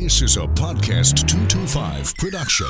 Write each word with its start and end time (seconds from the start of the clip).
This 0.00 0.22
is 0.22 0.38
a 0.38 0.46
Podcast 0.46 1.28
225 1.28 2.16
production. 2.16 2.66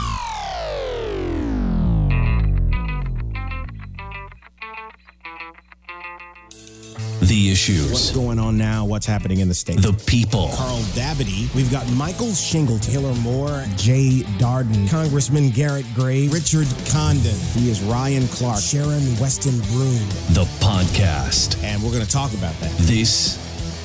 The 7.20 7.52
issues. 7.52 7.92
What's 7.92 8.11
going 8.11 8.40
on 8.40 8.58
now? 8.58 8.84
What's 8.84 9.06
happening 9.06 9.38
in 9.38 9.46
the 9.46 9.54
state? 9.54 9.80
The 9.80 9.93
people. 10.08 10.50
Carl 10.54 10.80
Davity. 10.96 11.54
We've 11.54 11.70
got 11.70 11.88
Michael 11.93 12.32
Shingle, 12.32 12.80
Taylor 12.80 13.14
Moore, 13.20 13.64
Jay 13.76 14.24
Darden, 14.38 14.90
Congressman 14.90 15.50
Garrett 15.50 15.86
Gray, 15.94 16.26
Richard 16.26 16.66
Condon. 16.90 17.38
He 17.54 17.70
is 17.70 17.80
Ryan 17.82 18.26
Clark, 18.26 18.60
Sharon 18.60 19.16
Weston 19.20 19.56
Broom. 19.68 20.00
The 20.34 20.48
podcast. 20.58 21.62
And 21.62 21.80
we're 21.80 21.92
going 21.92 22.04
to 22.04 22.10
talk 22.10 22.34
about 22.34 22.58
that. 22.58 22.72
This 22.78 23.38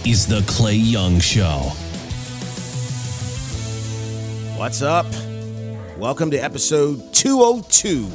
is 0.04 0.26
The 0.26 0.44
Clay 0.48 0.74
Young 0.74 1.20
Show. 1.20 1.72
What's 4.58 4.82
up? 4.82 5.06
Welcome 5.98 6.32
to 6.32 6.38
episode 6.38 7.14
202 7.14 8.10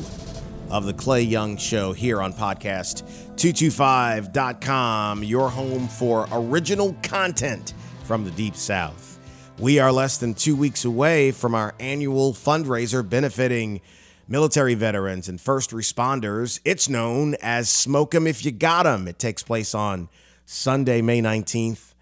of 0.70 0.86
The 0.86 0.94
Clay 0.94 1.22
Young 1.22 1.56
Show 1.58 1.92
here 1.92 2.22
on 2.22 2.32
podcast 2.32 3.02
225.com, 3.36 5.22
your 5.22 5.50
home 5.50 5.86
for 5.86 6.26
original 6.32 6.96
content 7.02 7.74
from 8.04 8.24
the 8.24 8.30
Deep 8.30 8.56
South. 8.56 9.18
We 9.58 9.78
are 9.78 9.92
less 9.92 10.16
than 10.16 10.32
two 10.34 10.56
weeks 10.56 10.86
away 10.86 11.30
from 11.30 11.54
our 11.54 11.74
annual 11.78 12.32
fundraiser 12.32 13.06
benefiting 13.06 13.82
military 14.26 14.74
veterans 14.74 15.28
and 15.28 15.38
first 15.40 15.70
responders. 15.72 16.58
It's 16.64 16.88
known 16.88 17.36
as 17.42 17.68
Smoke 17.68 18.14
'em 18.14 18.26
If 18.26 18.44
You 18.44 18.50
Got 18.50 18.86
'em. 18.86 19.06
It 19.08 19.18
takes 19.18 19.42
place 19.42 19.74
on 19.74 20.08
Sunday, 20.46 21.02
May 21.02 21.20
19th, 21.20 21.94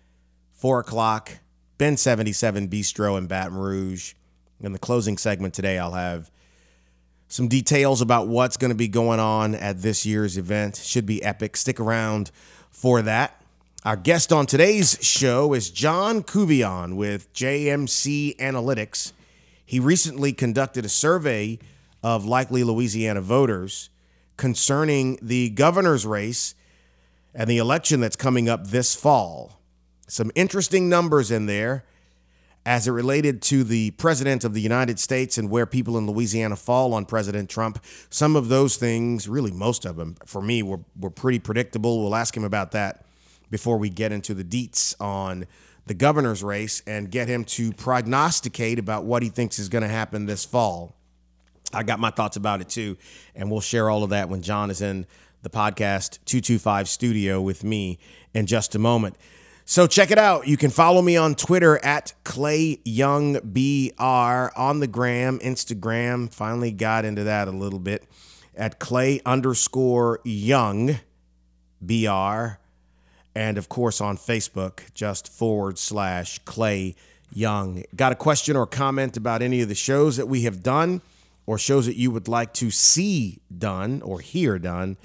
4 0.52 0.78
o'clock, 0.80 1.38
Bin 1.76 1.96
77 1.96 2.68
Bistro 2.68 3.18
in 3.18 3.26
Baton 3.26 3.56
Rouge. 3.56 4.14
In 4.60 4.72
the 4.72 4.78
closing 4.78 5.16
segment 5.16 5.54
today, 5.54 5.78
I'll 5.78 5.92
have 5.92 6.30
some 7.28 7.46
details 7.46 8.00
about 8.00 8.26
what's 8.26 8.56
going 8.56 8.70
to 8.70 8.76
be 8.76 8.88
going 8.88 9.20
on 9.20 9.54
at 9.54 9.82
this 9.82 10.04
year's 10.04 10.36
event. 10.36 10.76
Should 10.76 11.06
be 11.06 11.22
epic. 11.22 11.56
Stick 11.56 11.78
around 11.78 12.32
for 12.70 13.00
that. 13.02 13.40
Our 13.84 13.96
guest 13.96 14.32
on 14.32 14.46
today's 14.46 14.98
show 15.00 15.52
is 15.52 15.70
John 15.70 16.24
Couvillon 16.24 16.96
with 16.96 17.32
JMC 17.32 18.36
Analytics. 18.38 19.12
He 19.64 19.78
recently 19.78 20.32
conducted 20.32 20.84
a 20.84 20.88
survey 20.88 21.60
of 22.02 22.24
likely 22.24 22.64
Louisiana 22.64 23.20
voters 23.20 23.90
concerning 24.36 25.18
the 25.22 25.50
governor's 25.50 26.04
race 26.04 26.56
and 27.32 27.48
the 27.48 27.58
election 27.58 28.00
that's 28.00 28.16
coming 28.16 28.48
up 28.48 28.66
this 28.68 28.96
fall. 28.96 29.60
Some 30.08 30.32
interesting 30.34 30.88
numbers 30.88 31.30
in 31.30 31.46
there 31.46 31.84
as 32.68 32.86
it 32.86 32.90
related 32.90 33.40
to 33.40 33.64
the 33.64 33.90
president 33.92 34.44
of 34.44 34.52
the 34.52 34.60
United 34.60 35.00
States 35.00 35.38
and 35.38 35.48
where 35.48 35.64
people 35.64 35.96
in 35.96 36.06
Louisiana 36.06 36.54
fall 36.54 36.92
on 36.92 37.06
President 37.06 37.48
Trump. 37.48 37.82
Some 38.10 38.36
of 38.36 38.50
those 38.50 38.76
things, 38.76 39.26
really 39.26 39.50
most 39.50 39.86
of 39.86 39.96
them, 39.96 40.16
for 40.26 40.42
me, 40.42 40.62
were, 40.62 40.80
were 41.00 41.08
pretty 41.08 41.38
predictable. 41.38 42.02
We'll 42.02 42.14
ask 42.14 42.36
him 42.36 42.44
about 42.44 42.72
that 42.72 43.06
before 43.50 43.78
we 43.78 43.88
get 43.88 44.12
into 44.12 44.34
the 44.34 44.44
deets 44.44 44.94
on 45.00 45.46
the 45.86 45.94
governor's 45.94 46.44
race 46.44 46.82
and 46.86 47.10
get 47.10 47.26
him 47.26 47.42
to 47.46 47.72
prognosticate 47.72 48.78
about 48.78 49.04
what 49.04 49.22
he 49.22 49.30
thinks 49.30 49.58
is 49.58 49.70
going 49.70 49.80
to 49.80 49.88
happen 49.88 50.26
this 50.26 50.44
fall. 50.44 50.94
I 51.72 51.84
got 51.84 51.98
my 51.98 52.10
thoughts 52.10 52.36
about 52.36 52.60
it 52.60 52.68
too, 52.68 52.98
and 53.34 53.50
we'll 53.50 53.62
share 53.62 53.88
all 53.88 54.04
of 54.04 54.10
that 54.10 54.28
when 54.28 54.42
John 54.42 54.70
is 54.70 54.82
in 54.82 55.06
the 55.40 55.48
podcast 55.48 56.18
225 56.26 56.86
studio 56.86 57.40
with 57.40 57.64
me 57.64 57.98
in 58.34 58.44
just 58.44 58.74
a 58.74 58.78
moment. 58.78 59.16
So 59.70 59.86
check 59.86 60.10
it 60.10 60.16
out. 60.16 60.48
You 60.48 60.56
can 60.56 60.70
follow 60.70 61.02
me 61.02 61.18
on 61.18 61.34
Twitter 61.34 61.78
at 61.84 62.14
Clay 62.24 62.80
Young 62.86 63.34
BR 63.34 64.48
on 64.56 64.80
the 64.80 64.86
gram, 64.86 65.38
Instagram. 65.40 66.32
Finally 66.32 66.72
got 66.72 67.04
into 67.04 67.22
that 67.24 67.48
a 67.48 67.50
little 67.50 67.78
bit 67.78 68.08
at 68.56 68.78
Clay 68.78 69.20
underscore 69.26 70.20
Young 70.24 71.00
BR. 71.82 72.56
And 73.34 73.58
of 73.58 73.68
course 73.68 74.00
on 74.00 74.16
Facebook, 74.16 74.90
just 74.94 75.30
forward 75.30 75.78
slash 75.78 76.38
Clay 76.46 76.94
Young. 77.30 77.82
Got 77.94 78.12
a 78.12 78.16
question 78.16 78.56
or 78.56 78.66
comment 78.66 79.18
about 79.18 79.42
any 79.42 79.60
of 79.60 79.68
the 79.68 79.74
shows 79.74 80.16
that 80.16 80.28
we 80.28 80.44
have 80.44 80.62
done 80.62 81.02
or 81.44 81.58
shows 81.58 81.84
that 81.84 81.96
you 81.96 82.10
would 82.10 82.26
like 82.26 82.54
to 82.54 82.70
see 82.70 83.40
done 83.58 84.00
or 84.00 84.20
hear 84.20 84.58
done? 84.58 84.96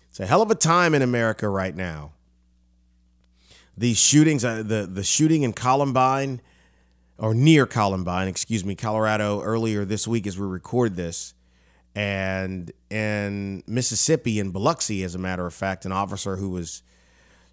It's 0.09 0.19
a 0.19 0.25
hell 0.25 0.41
of 0.41 0.51
a 0.51 0.56
time 0.56 0.94
in 0.94 1.01
America 1.01 1.50
right 1.50 1.75
now. 1.75 2.12
These 3.78 3.97
shootings, 3.97 4.46
uh, 4.46 4.63
the, 4.66 4.88
the 4.90 5.03
shooting 5.03 5.44
in 5.44 5.51
Columbine, 5.51 6.40
or 7.18 7.34
near 7.34 7.66
Columbine, 7.66 8.28
excuse 8.28 8.63
me, 8.63 8.75
Colorado, 8.75 9.41
earlier 9.41 9.84
this 9.84 10.07
week 10.07 10.28
as 10.28 10.40
we 10.40 10.46
record 10.46 10.96
this, 10.96 11.34
and 11.94 12.72
in 12.90 13.63
Mississippi, 13.67 14.40
in 14.40 14.52
Biloxi, 14.52 15.03
as 15.03 15.16
a 15.16 15.19
matter 15.19 15.46
of 15.46 15.53
fact, 15.53 15.85
an 15.85 15.91
officer 15.91 16.38
who 16.38 16.50
was 16.50 16.84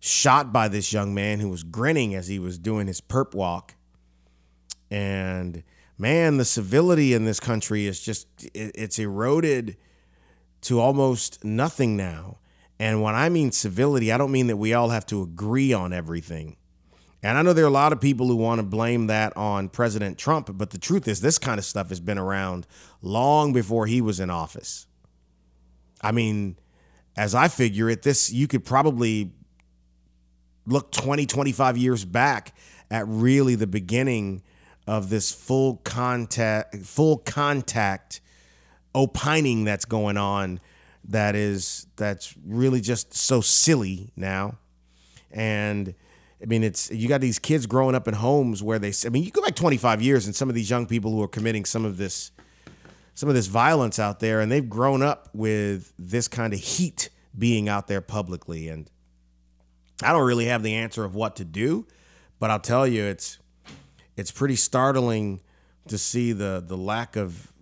shot 0.01 0.53
by 0.53 0.69
this 0.69 0.93
young 0.93 1.15
man 1.15 1.41
who 1.41 1.49
was 1.49 1.63
grinning 1.63 2.15
as 2.15 2.27
he 2.27 2.39
was 2.39 2.59
doing 2.59 2.89
his 2.89 3.01
perp 3.01 3.35
walk 3.35 3.75
and 4.93 5.63
man 5.97 6.37
the 6.37 6.45
civility 6.45 7.15
in 7.15 7.25
this 7.25 7.41
country 7.41 7.87
is 7.87 7.99
just 7.99 8.29
it's 8.55 8.99
eroded 8.99 9.79
to 10.61 10.79
almost 10.79 11.43
nothing 11.43 11.97
now. 11.97 12.39
And 12.79 13.01
when 13.01 13.15
i 13.15 13.31
mean 13.31 13.53
civility 13.53 14.13
i 14.13 14.19
don't 14.19 14.31
mean 14.31 14.49
that 14.49 14.59
we 14.59 14.75
all 14.75 14.91
have 14.91 15.07
to 15.07 15.23
agree 15.23 15.73
on 15.73 15.95
everything. 15.95 16.57
And 17.23 17.39
i 17.39 17.43
know 17.43 17.55
there 17.55 17.65
are 17.65 17.69
a 17.69 17.71
lot 17.71 17.95
of 17.95 18.03
people 18.03 18.27
who 18.27 18.37
want 18.37 18.59
to 18.59 18.63
blame 18.65 19.07
that 19.07 19.35
on 19.35 19.71
president 19.71 20.19
trump 20.19 20.51
but 20.53 20.71
the 20.71 20.79
truth 20.79 21.09
is 21.09 21.23
this 21.23 21.39
kind 21.39 21.59
of 21.59 21.65
stuff 21.65 21.89
has 21.89 22.01
been 22.01 22.19
around 22.19 22.67
long 23.01 23.55
before 23.55 23.87
he 23.87 24.03
was 24.03 24.21
in 24.21 24.29
office. 24.29 24.87
I 26.03 26.13
mean 26.13 26.59
as 27.17 27.35
i 27.35 27.49
figure 27.49 27.89
it 27.89 28.03
this 28.03 28.31
you 28.31 28.47
could 28.47 28.65
probably 28.65 29.33
look 30.67 30.93
20 30.93 31.25
25 31.25 31.79
years 31.79 32.05
back 32.05 32.55
at 32.91 33.09
really 33.09 33.55
the 33.55 33.67
beginning 33.67 34.43
of 34.87 35.11
this 35.11 35.33
full 35.33 35.77
contact 35.85 36.77
full 36.79 37.19
contact 37.19 38.21
opining 38.95 39.65
that's 39.65 39.85
going 39.85 40.17
on 40.17 40.61
that 41.05 41.35
is 41.35 41.87
that's 41.97 42.35
really 42.45 42.81
just 42.81 43.15
so 43.15 43.41
silly 43.41 44.13
now. 44.17 44.59
And 45.31 45.95
i 46.43 46.45
mean 46.45 46.65
it's 46.65 46.91
you 46.91 47.09
got 47.09 47.21
these 47.21 47.39
kids 47.39 47.67
growing 47.67 47.95
up 47.95 48.09
in 48.09 48.15
homes 48.15 48.63
where 48.63 48.79
they 48.79 48.93
i 49.07 49.09
mean 49.09 49.23
you 49.23 49.31
go 49.31 49.41
back 49.41 49.55
25 49.55 50.03
years 50.03 50.27
and 50.27 50.35
some 50.35 50.49
of 50.49 50.57
these 50.57 50.69
young 50.69 50.87
people 50.87 51.13
who 51.13 51.23
are 51.23 51.29
committing 51.29 51.65
some 51.65 51.85
of 51.85 51.99
this 51.99 52.33
some 53.15 53.29
of 53.29 53.35
this 53.37 53.47
violence 53.47 54.01
out 54.01 54.19
there 54.19 54.41
and 54.41 54.51
they've 54.51 54.69
grown 54.69 55.03
up 55.03 55.29
with 55.33 55.93
this 55.99 56.27
kind 56.27 56.53
of 56.53 56.59
heat 56.59 57.11
being 57.39 57.69
out 57.69 57.87
there 57.87 58.01
publicly. 58.01 58.69
And 58.69 58.91
i 60.03 60.13
don't 60.13 60.27
really 60.27 60.47
have 60.47 60.65
the 60.65 60.75
answer 60.75 61.05
of 61.05 61.15
what 61.15 61.37
to 61.37 61.45
do 61.45 61.87
but 62.41 62.51
i'll 62.51 62.59
tell 62.59 62.89
you 62.89 63.05
it's 63.05 63.39
it's 64.17 64.31
pretty 64.31 64.57
startling 64.57 65.41
to 65.89 65.99
see 65.99 66.33
the 66.33 66.63
the 66.65 66.77
lack 66.77 67.17
of 67.17 67.53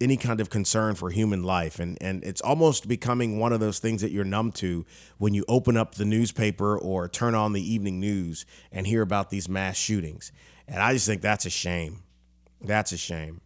any 0.00 0.16
kind 0.16 0.40
of 0.40 0.50
concern 0.50 0.94
for 0.94 1.10
human 1.10 1.42
life. 1.42 1.78
And 1.78 1.96
and 2.00 2.24
it's 2.24 2.40
almost 2.40 2.88
becoming 2.88 3.38
one 3.38 3.52
of 3.52 3.60
those 3.60 3.78
things 3.78 4.02
that 4.02 4.10
you're 4.10 4.24
numb 4.24 4.52
to 4.52 4.84
when 5.18 5.34
you 5.34 5.44
open 5.48 5.76
up 5.76 5.94
the 5.94 6.04
newspaper 6.04 6.76
or 6.76 7.08
turn 7.08 7.34
on 7.34 7.52
the 7.52 7.62
evening 7.62 8.00
news 8.00 8.44
and 8.70 8.86
hear 8.86 9.02
about 9.02 9.30
these 9.30 9.48
mass 9.48 9.76
shootings. 9.76 10.32
And 10.66 10.82
I 10.82 10.92
just 10.92 11.06
think 11.06 11.22
that's 11.22 11.46
a 11.46 11.50
shame. 11.50 12.02
That's 12.60 12.92
a 12.92 12.96
shame. 12.96 13.40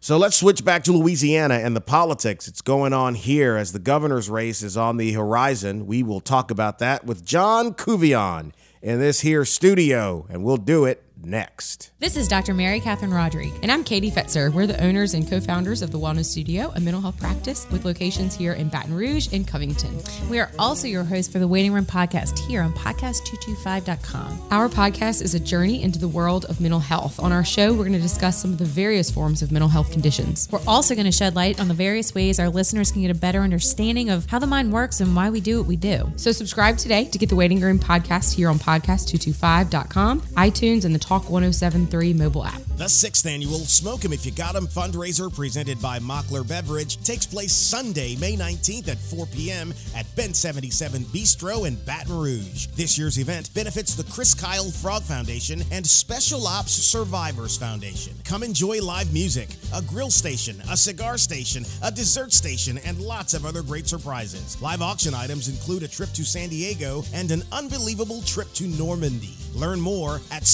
So 0.00 0.18
let's 0.18 0.36
switch 0.36 0.64
back 0.64 0.82
to 0.84 0.92
Louisiana 0.92 1.54
and 1.54 1.76
the 1.76 1.80
politics. 1.80 2.48
It's 2.48 2.60
going 2.60 2.92
on 2.92 3.14
here 3.14 3.56
as 3.56 3.72
the 3.72 3.78
governor's 3.78 4.28
race 4.28 4.60
is 4.60 4.76
on 4.76 4.96
the 4.96 5.12
horizon. 5.12 5.86
We 5.86 6.02
will 6.02 6.20
talk 6.20 6.50
about 6.50 6.80
that 6.80 7.06
with 7.06 7.24
John 7.24 7.72
Couvillon 7.72 8.52
in 8.82 8.98
this 8.98 9.20
here 9.20 9.44
studio, 9.44 10.26
and 10.28 10.44
we'll 10.44 10.56
do 10.56 10.84
it 10.84 11.02
next. 11.24 11.90
This 11.98 12.16
is 12.16 12.28
Dr. 12.28 12.54
Mary 12.54 12.80
Catherine 12.80 13.12
Rodrigue, 13.12 13.54
and 13.62 13.70
I'm 13.70 13.84
Katie 13.84 14.10
Fetzer. 14.10 14.52
We're 14.52 14.66
the 14.66 14.82
owners 14.82 15.14
and 15.14 15.28
co 15.28 15.40
founders 15.40 15.82
of 15.82 15.92
the 15.92 15.98
Wellness 15.98 16.24
Studio, 16.26 16.72
a 16.74 16.80
mental 16.80 17.00
health 17.00 17.18
practice 17.18 17.66
with 17.70 17.84
locations 17.84 18.34
here 18.34 18.54
in 18.54 18.68
Baton 18.68 18.94
Rouge 18.94 19.32
and 19.32 19.46
Covington. 19.46 20.02
We 20.28 20.40
are 20.40 20.50
also 20.58 20.88
your 20.88 21.04
host 21.04 21.30
for 21.30 21.38
the 21.38 21.46
Waiting 21.46 21.72
Room 21.72 21.84
podcast 21.84 22.38
here 22.40 22.62
on 22.62 22.72
podcast225.com. 22.72 24.48
Our 24.50 24.68
podcast 24.68 25.22
is 25.22 25.34
a 25.34 25.40
journey 25.40 25.82
into 25.82 25.98
the 25.98 26.08
world 26.08 26.46
of 26.46 26.60
mental 26.60 26.80
health. 26.80 27.20
On 27.20 27.32
our 27.32 27.44
show, 27.44 27.72
we're 27.72 27.84
going 27.84 27.92
to 27.92 28.00
discuss 28.00 28.40
some 28.40 28.52
of 28.52 28.58
the 28.58 28.64
various 28.64 29.10
forms 29.10 29.42
of 29.42 29.52
mental 29.52 29.68
health 29.68 29.92
conditions. 29.92 30.48
We're 30.50 30.60
also 30.66 30.94
going 30.94 31.04
to 31.06 31.12
shed 31.12 31.36
light 31.36 31.60
on 31.60 31.68
the 31.68 31.74
various 31.74 32.14
ways 32.14 32.40
our 32.40 32.48
listeners 32.48 32.90
can 32.90 33.02
get 33.02 33.10
a 33.10 33.14
better 33.14 33.40
understanding 33.40 34.10
of 34.10 34.26
how 34.26 34.38
the 34.38 34.46
mind 34.46 34.72
works 34.72 35.00
and 35.00 35.14
why 35.14 35.30
we 35.30 35.40
do 35.40 35.58
what 35.58 35.66
we 35.66 35.76
do. 35.76 36.12
So, 36.16 36.32
subscribe 36.32 36.78
today 36.78 37.04
to 37.04 37.18
get 37.18 37.28
the 37.28 37.36
Waiting 37.36 37.60
Room 37.60 37.78
podcast 37.78 38.34
here 38.34 38.48
on 38.48 38.58
podcast225.com, 38.58 40.20
iTunes, 40.20 40.84
and 40.84 40.94
the 40.94 40.98
Talk 41.12 41.28
1073 41.28 42.14
mobile 42.14 42.42
app. 42.42 42.62
The 42.78 42.88
sixth 42.88 43.26
annual 43.26 43.58
Smoke 43.58 44.06
'em 44.06 44.14
If 44.14 44.24
You 44.24 44.32
Got 44.32 44.56
'em 44.56 44.66
fundraiser 44.66 45.30
presented 45.30 45.78
by 45.78 45.98
Mockler 45.98 46.42
Beverage 46.42 46.96
takes 47.04 47.26
place 47.26 47.52
Sunday, 47.52 48.16
May 48.16 48.34
19th 48.34 48.88
at 48.88 48.98
4 48.98 49.26
p.m. 49.26 49.74
at 49.94 50.06
Bin 50.16 50.32
77 50.32 51.04
Bistro 51.12 51.68
in 51.68 51.74
Baton 51.84 52.16
Rouge. 52.16 52.68
This 52.74 52.96
year's 52.96 53.18
event 53.18 53.52
benefits 53.52 53.94
the 53.94 54.04
Chris 54.04 54.32
Kyle 54.32 54.70
Frog 54.70 55.02
Foundation 55.02 55.62
and 55.70 55.86
Special 55.86 56.46
Ops 56.46 56.72
Survivors 56.72 57.58
Foundation. 57.58 58.14
Come 58.24 58.42
enjoy 58.42 58.80
live 58.80 59.12
music, 59.12 59.50
a 59.74 59.82
grill 59.82 60.10
station, 60.10 60.62
a 60.70 60.78
cigar 60.78 61.18
station, 61.18 61.66
a 61.82 61.90
dessert 61.90 62.32
station, 62.32 62.78
and 62.78 62.98
lots 62.98 63.34
of 63.34 63.44
other 63.44 63.62
great 63.62 63.86
surprises. 63.86 64.56
Live 64.62 64.80
auction 64.80 65.12
items 65.12 65.48
include 65.48 65.82
a 65.82 65.88
trip 65.88 66.10
to 66.14 66.24
San 66.24 66.48
Diego 66.48 67.04
and 67.12 67.30
an 67.30 67.42
unbelievable 67.52 68.22
trip 68.22 68.50
to 68.54 68.64
Normandy. 68.64 69.36
Learn 69.54 69.78
more 69.78 70.22
at 70.30 70.46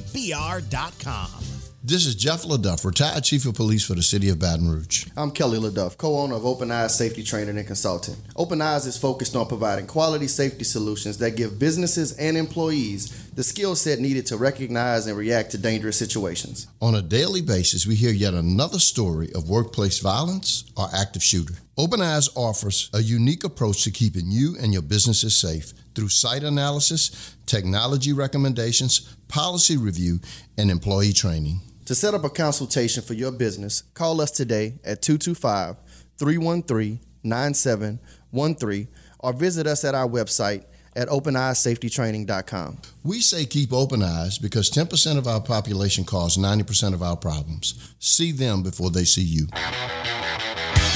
smokembr.com. 0.00 1.44
This 1.82 2.04
is 2.04 2.14
Jeff 2.14 2.42
LeDuff, 2.42 2.84
retired 2.84 3.24
chief 3.24 3.46
of 3.46 3.54
police 3.54 3.86
for 3.86 3.94
the 3.94 4.02
city 4.02 4.28
of 4.28 4.38
Baton 4.38 4.68
Rouge. 4.68 5.06
I'm 5.16 5.30
Kelly 5.30 5.58
LeDuff, 5.58 5.96
co-owner 5.96 6.34
of 6.34 6.44
Open 6.44 6.70
Eyes 6.70 6.94
Safety 6.94 7.22
Training 7.22 7.56
and 7.56 7.66
Consulting. 7.66 8.16
Open 8.36 8.60
Eyes 8.60 8.84
is 8.84 8.98
focused 8.98 9.34
on 9.34 9.48
providing 9.48 9.86
quality 9.86 10.28
safety 10.28 10.64
solutions 10.64 11.16
that 11.18 11.36
give 11.36 11.58
businesses 11.58 12.12
and 12.18 12.36
employees 12.36 13.30
the 13.30 13.42
skill 13.42 13.74
set 13.74 13.98
needed 13.98 14.26
to 14.26 14.36
recognize 14.36 15.06
and 15.06 15.16
react 15.16 15.52
to 15.52 15.58
dangerous 15.58 15.96
situations. 15.96 16.66
On 16.82 16.94
a 16.94 17.00
daily 17.00 17.40
basis, 17.40 17.86
we 17.86 17.94
hear 17.94 18.12
yet 18.12 18.34
another 18.34 18.78
story 18.78 19.32
of 19.34 19.48
workplace 19.48 20.00
violence 20.00 20.70
or 20.76 20.86
active 20.94 21.22
shooter. 21.22 21.54
Open 21.78 22.02
Eyes 22.02 22.28
offers 22.34 22.90
a 22.92 23.00
unique 23.00 23.44
approach 23.44 23.84
to 23.84 23.90
keeping 23.90 24.30
you 24.30 24.56
and 24.60 24.72
your 24.72 24.82
businesses 24.82 25.36
safe 25.36 25.72
through 25.94 26.08
site 26.08 26.42
analysis, 26.42 27.36
technology 27.46 28.12
recommendations, 28.12 29.16
policy 29.28 29.76
review, 29.76 30.18
and 30.58 30.70
employee 30.70 31.12
training. 31.12 31.60
To 31.86 31.94
set 31.94 32.14
up 32.14 32.24
a 32.24 32.30
consultation 32.30 33.02
for 33.02 33.14
your 33.14 33.32
business, 33.32 33.82
call 33.94 34.20
us 34.20 34.30
today 34.30 34.78
at 34.84 35.02
225 35.02 35.76
313 36.18 37.00
9713 37.22 38.88
or 39.20 39.32
visit 39.32 39.66
us 39.66 39.84
at 39.84 39.94
our 39.94 40.08
website 40.08 40.64
at 40.96 41.08
openeyesafetytraining.com. 41.08 42.78
We 43.04 43.20
say 43.20 43.44
keep 43.46 43.72
open 43.72 44.02
eyes 44.02 44.38
because 44.38 44.70
10% 44.70 45.18
of 45.18 45.26
our 45.26 45.40
population 45.40 46.04
cause 46.04 46.36
90% 46.36 46.94
of 46.94 47.02
our 47.02 47.16
problems. 47.16 47.94
See 48.00 48.32
them 48.32 48.62
before 48.62 48.90
they 48.90 49.04
see 49.04 49.22
you. 49.22 49.46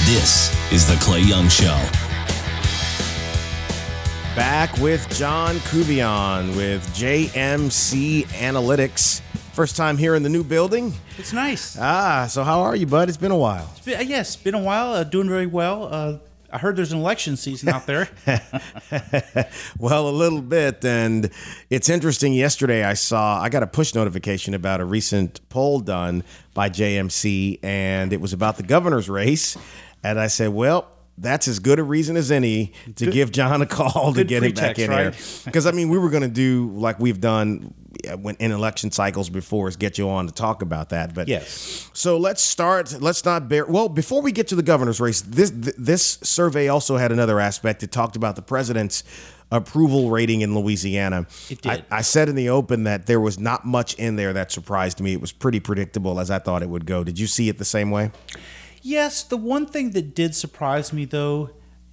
This 0.03 0.53
is 0.71 0.85
The 0.85 0.95
Clay 1.03 1.21
Young 1.21 1.49
Show. 1.49 1.75
Back 4.35 4.77
with 4.77 5.09
John 5.17 5.55
Couvillon 5.55 6.55
with 6.55 6.87
JMC 6.89 8.25
Analytics. 8.27 9.21
First 9.53 9.75
time 9.75 9.97
here 9.97 10.13
in 10.13 10.21
the 10.21 10.29
new 10.29 10.43
building. 10.43 10.93
It's 11.17 11.33
nice. 11.33 11.75
Ah, 11.79 12.27
so 12.29 12.43
how 12.43 12.59
are 12.59 12.75
you, 12.75 12.85
bud? 12.85 13.07
It's 13.07 13.17
been 13.17 13.31
a 13.31 13.37
while. 13.37 13.67
It's 13.77 13.85
been, 13.85 13.97
uh, 13.97 14.03
yes, 14.03 14.35
been 14.35 14.53
a 14.53 14.59
while. 14.59 14.93
Uh, 14.93 15.03
doing 15.05 15.27
very 15.27 15.47
well. 15.47 15.89
Uh, 15.91 16.17
I 16.51 16.57
heard 16.57 16.75
there's 16.75 16.91
an 16.91 16.99
election 16.99 17.35
season 17.35 17.69
out 17.69 17.85
there. 17.85 18.07
well, 19.79 20.07
a 20.07 20.11
little 20.11 20.41
bit. 20.41 20.85
And 20.85 21.29
it's 21.69 21.89
interesting. 21.89 22.33
Yesterday, 22.33 22.83
I 22.83 22.93
saw, 22.93 23.41
I 23.41 23.49
got 23.49 23.63
a 23.63 23.67
push 23.67 23.95
notification 23.95 24.53
about 24.53 24.79
a 24.81 24.85
recent 24.85 25.41
poll 25.49 25.79
done 25.79 26.23
by 26.53 26.69
JMC, 26.69 27.59
and 27.63 28.13
it 28.13 28.21
was 28.21 28.31
about 28.31 28.55
the 28.57 28.63
governor's 28.63 29.09
race. 29.09 29.57
And 30.05 30.19
I 30.19 30.27
said, 30.27 30.49
well, 30.53 30.87
that's 31.17 31.47
as 31.47 31.59
good 31.59 31.79
a 31.79 31.83
reason 31.83 32.17
as 32.17 32.29
any 32.29 32.73
to 32.97 33.05
Good- 33.05 33.13
give 33.13 33.31
John 33.31 33.61
a 33.61 33.65
call 33.65 34.13
to 34.13 34.23
get 34.23 34.43
him 34.43 34.51
back 34.53 34.77
in 34.79 34.89
right? 34.89 35.13
here. 35.15 35.41
Because 35.45 35.65
I 35.65 35.71
mean, 35.71 35.89
we 35.89 35.97
were 35.97 36.09
going 36.09 36.23
to 36.23 36.27
do 36.29 36.69
like 36.75 36.99
we've 36.99 37.21
done 37.21 37.73
when 38.19 38.35
in 38.35 38.51
election 38.51 38.91
cycles 38.91 39.29
before, 39.29 39.67
is 39.69 39.77
get 39.77 39.97
you 39.97 40.09
on 40.09 40.27
to 40.27 40.33
talk 40.33 40.61
about 40.61 40.89
that. 40.89 41.15
But 41.15 41.27
Yes. 41.29 41.89
so 41.93 42.17
let's 42.17 42.41
start. 42.41 43.01
Let's 43.01 43.23
not 43.25 43.47
bear. 43.47 43.65
Well, 43.65 43.87
before 43.89 44.21
we 44.21 44.31
get 44.33 44.49
to 44.49 44.55
the 44.55 44.61
governor's 44.63 44.99
race, 44.99 45.21
this 45.21 45.51
this 45.77 46.19
survey 46.21 46.67
also 46.67 46.97
had 46.97 47.11
another 47.13 47.39
aspect. 47.39 47.81
It 47.81 47.91
talked 47.93 48.15
about 48.17 48.35
the 48.35 48.41
president's 48.41 49.03
approval 49.51 50.09
rating 50.09 50.41
in 50.41 50.53
Louisiana. 50.53 51.27
It 51.49 51.61
did. 51.61 51.85
I, 51.89 51.97
I 51.99 52.01
said 52.01 52.27
in 52.29 52.35
the 52.35 52.49
open 52.49 52.83
that 52.83 53.05
there 53.05 53.21
was 53.21 53.39
not 53.39 53.63
much 53.65 53.93
in 53.95 54.17
there 54.17 54.33
that 54.33 54.51
surprised 54.51 54.99
me. 54.99 55.13
It 55.13 55.21
was 55.21 55.31
pretty 55.31 55.61
predictable 55.61 56.19
as 56.19 56.29
I 56.29 56.39
thought 56.39 56.61
it 56.61 56.69
would 56.69 56.85
go. 56.85 57.03
Did 57.05 57.17
you 57.17 57.27
see 57.27 57.47
it 57.47 57.57
the 57.57 57.65
same 57.65 57.89
way? 57.89 58.11
Yes, 58.85 59.23
the 59.23 59.37
one 59.37 59.65
thing 59.65 59.91
that 59.91 60.15
did 60.15 60.35
surprise 60.35 60.93
me, 60.93 61.05
though, 61.05 61.49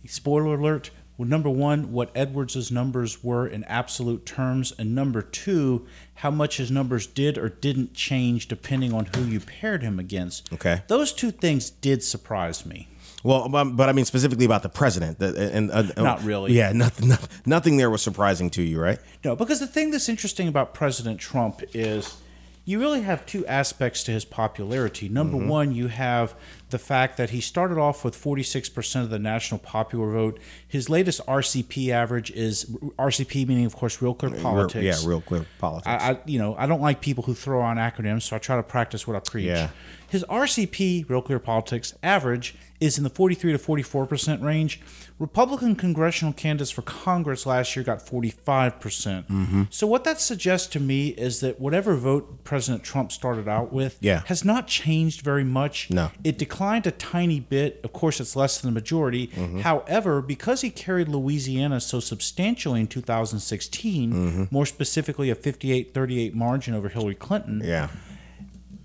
spoiler 0.06 0.54
alert, 0.54 0.90
well, 1.16 1.28
number 1.28 1.50
one, 1.50 1.92
what 1.92 2.10
Edwards' 2.14 2.70
numbers 2.70 3.22
were 3.22 3.46
in 3.46 3.64
absolute 3.64 4.24
terms, 4.24 4.72
and 4.78 4.94
number 4.94 5.22
two, 5.22 5.86
how 6.14 6.30
much 6.30 6.56
his 6.56 6.70
numbers 6.70 7.06
did 7.06 7.38
or 7.38 7.48
didn't 7.48 7.94
change 7.94 8.48
depending 8.48 8.92
on 8.92 9.06
who 9.14 9.24
you 9.24 9.40
paired 9.40 9.82
him 9.82 9.98
against. 9.98 10.52
Okay. 10.52 10.82
Those 10.88 11.12
two 11.12 11.30
things 11.30 11.70
did 11.70 12.02
surprise 12.02 12.64
me. 12.64 12.88
Well, 13.24 13.54
um, 13.54 13.76
but 13.76 13.88
I 13.88 13.92
mean 13.92 14.04
specifically 14.04 14.44
about 14.44 14.62
the 14.62 14.68
president. 14.68 15.20
And 15.20 15.70
uh, 15.70 15.82
Not 15.96 16.24
really. 16.24 16.52
Yeah, 16.54 16.72
nothing. 16.72 17.12
Nothing 17.46 17.76
there 17.76 17.90
was 17.90 18.02
surprising 18.02 18.50
to 18.50 18.62
you, 18.62 18.80
right? 18.80 18.98
No, 19.24 19.36
because 19.36 19.60
the 19.60 19.66
thing 19.66 19.92
that's 19.92 20.08
interesting 20.08 20.48
about 20.48 20.74
President 20.74 21.20
Trump 21.20 21.62
is 21.72 22.16
you 22.64 22.78
really 22.78 23.02
have 23.02 23.26
two 23.26 23.44
aspects 23.46 24.04
to 24.04 24.12
his 24.12 24.24
popularity. 24.24 25.08
Number 25.08 25.36
Mm-hmm. 25.36 25.48
one, 25.48 25.74
you 25.74 25.88
have 25.88 26.34
the 26.70 26.78
fact 26.78 27.16
that 27.16 27.30
he 27.30 27.40
started 27.40 27.76
off 27.76 28.04
with 28.04 28.16
46% 28.16 29.02
of 29.02 29.10
the 29.10 29.18
national 29.18 29.58
popular 29.58 30.12
vote. 30.12 30.38
His 30.66 30.88
latest 30.88 31.20
RCP 31.26 31.88
average 31.90 32.30
is 32.30 32.64
RCP, 32.98 33.46
meaning, 33.48 33.66
of 33.66 33.74
course, 33.74 34.00
Real 34.00 34.14
Clear 34.14 34.30
Politics. 34.40 35.02
Yeah, 35.02 35.08
real 35.08 35.20
clear 35.20 35.44
politics. 35.58 35.88
I, 36.02 36.12
I, 36.12 36.18
you 36.24 36.38
know, 36.38 36.54
I 36.56 36.66
don't 36.66 36.80
like 36.80 37.00
people 37.00 37.24
who 37.24 37.34
throw 37.34 37.60
on 37.60 37.76
acronyms, 37.78 38.22
so 38.22 38.36
I 38.36 38.38
try 38.38 38.56
to 38.56 38.62
practice 38.62 39.06
what 39.06 39.16
I 39.16 39.20
preach. 39.20 39.46
Yeah. 39.46 39.68
His 40.12 40.24
RCP, 40.28 41.08
Real 41.08 41.22
Clear 41.22 41.38
Politics, 41.38 41.94
average 42.02 42.54
is 42.80 42.98
in 42.98 43.04
the 43.04 43.08
43 43.10 43.52
to 43.52 43.58
44 43.58 44.04
percent 44.06 44.42
range. 44.42 44.78
Republican 45.18 45.74
congressional 45.74 46.34
candidates 46.34 46.70
for 46.70 46.82
Congress 46.82 47.46
last 47.46 47.74
year 47.74 47.82
got 47.82 48.02
45 48.02 48.78
percent. 48.78 49.26
Mm-hmm. 49.28 49.62
So 49.70 49.86
what 49.86 50.04
that 50.04 50.20
suggests 50.20 50.66
to 50.72 50.80
me 50.80 51.08
is 51.08 51.40
that 51.40 51.58
whatever 51.58 51.94
vote 51.96 52.44
President 52.44 52.82
Trump 52.84 53.10
started 53.10 53.48
out 53.48 53.72
with 53.72 53.96
Yeah. 54.02 54.22
has 54.26 54.44
not 54.44 54.66
changed 54.66 55.22
very 55.22 55.44
much. 55.44 55.88
No. 55.90 56.10
It 56.24 56.36
declined 56.36 56.86
a 56.86 56.90
tiny 56.90 57.40
bit. 57.40 57.80
Of 57.82 57.94
course, 57.94 58.20
it's 58.20 58.36
less 58.36 58.60
than 58.60 58.68
the 58.74 58.74
majority. 58.78 59.28
Mm-hmm. 59.28 59.60
However, 59.60 60.20
because 60.20 60.60
he 60.60 60.68
carried 60.68 61.08
Louisiana 61.08 61.80
so 61.80 62.00
substantially 62.00 62.80
in 62.80 62.86
2016, 62.86 64.12
Mm-hmm. 64.12 64.44
more 64.50 64.66
specifically 64.66 65.30
a 65.30 65.34
58 65.34 65.94
38 65.94 66.34
margin 66.34 66.74
over 66.74 66.88
Hillary 66.90 67.14
Clinton, 67.14 67.62
yeah. 67.64 67.88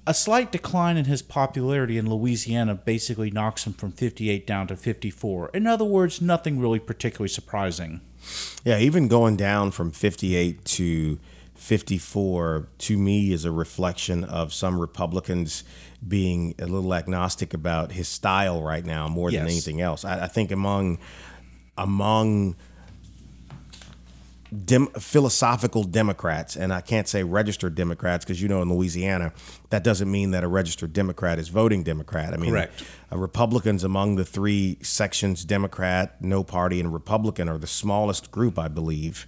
A 0.08 0.14
slight 0.14 0.54
decline 0.54 0.96
in 0.96 1.06
his 1.06 1.22
popularity 1.22 1.98
in 1.98 2.10
Louisiana 2.10 2.74
basically 2.76 3.30
knocks 3.30 3.68
him 3.68 3.74
from 3.74 3.92
58 3.92 4.48
down 4.48 4.68
to 4.68 4.78
54. 4.78 5.52
In 5.54 5.68
other 5.68 5.84
words, 5.84 6.22
nothing 6.22 6.60
really 6.60 6.80
particularly 6.80 7.28
surprising. 7.28 8.00
Yeah, 8.64 8.80
even 8.80 9.10
going 9.10 9.36
down 9.36 9.72
from 9.72 9.92
58 9.92 10.64
to 10.64 11.20
54 11.56 12.70
to 12.78 12.98
me 12.98 13.34
is 13.34 13.44
a 13.44 13.52
reflection 13.52 14.24
of 14.24 14.54
some 14.54 14.80
Republicans 14.80 15.66
being 16.08 16.56
a 16.58 16.66
little 16.66 16.94
agnostic 16.94 17.54
about 17.54 17.92
his 17.92 18.08
style 18.08 18.62
right 18.62 18.86
now 18.86 19.10
more 19.10 19.30
than 19.30 19.42
anything 19.42 19.82
else. 19.82 20.06
I, 20.06 20.24
I 20.24 20.28
think 20.28 20.52
among 20.52 21.00
among 21.78 22.56
dem- 24.66 24.88
philosophical 25.00 25.84
Democrats, 25.84 26.56
and 26.56 26.74
I 26.74 26.82
can't 26.82 27.08
say 27.08 27.24
registered 27.24 27.76
Democrats 27.76 28.26
because 28.26 28.42
you 28.42 28.48
know 28.48 28.62
in 28.62 28.74
Louisiana 28.74 29.34
that 29.70 29.84
doesn't 29.84 30.10
mean 30.10 30.32
that 30.32 30.44
a 30.44 30.48
registered 30.48 30.94
Democrat 30.94 31.40
is 31.40 31.50
voting 31.50 31.84
Democrat. 31.84 32.34
I 32.34 32.38
mean, 32.38 32.52
Correct. 32.52 32.84
uh, 33.12 33.18
Republicans 33.18 33.84
among 33.84 34.16
the 34.16 34.26
three 34.26 34.78
sections 34.82 35.44
Democrat, 35.46 36.22
no 36.22 36.44
party, 36.44 36.80
and 36.80 36.94
Republican 36.94 37.50
are 37.50 37.58
the 37.58 37.68
smallest 37.68 38.32
group, 38.32 38.58
I 38.58 38.68
believe. 38.68 39.28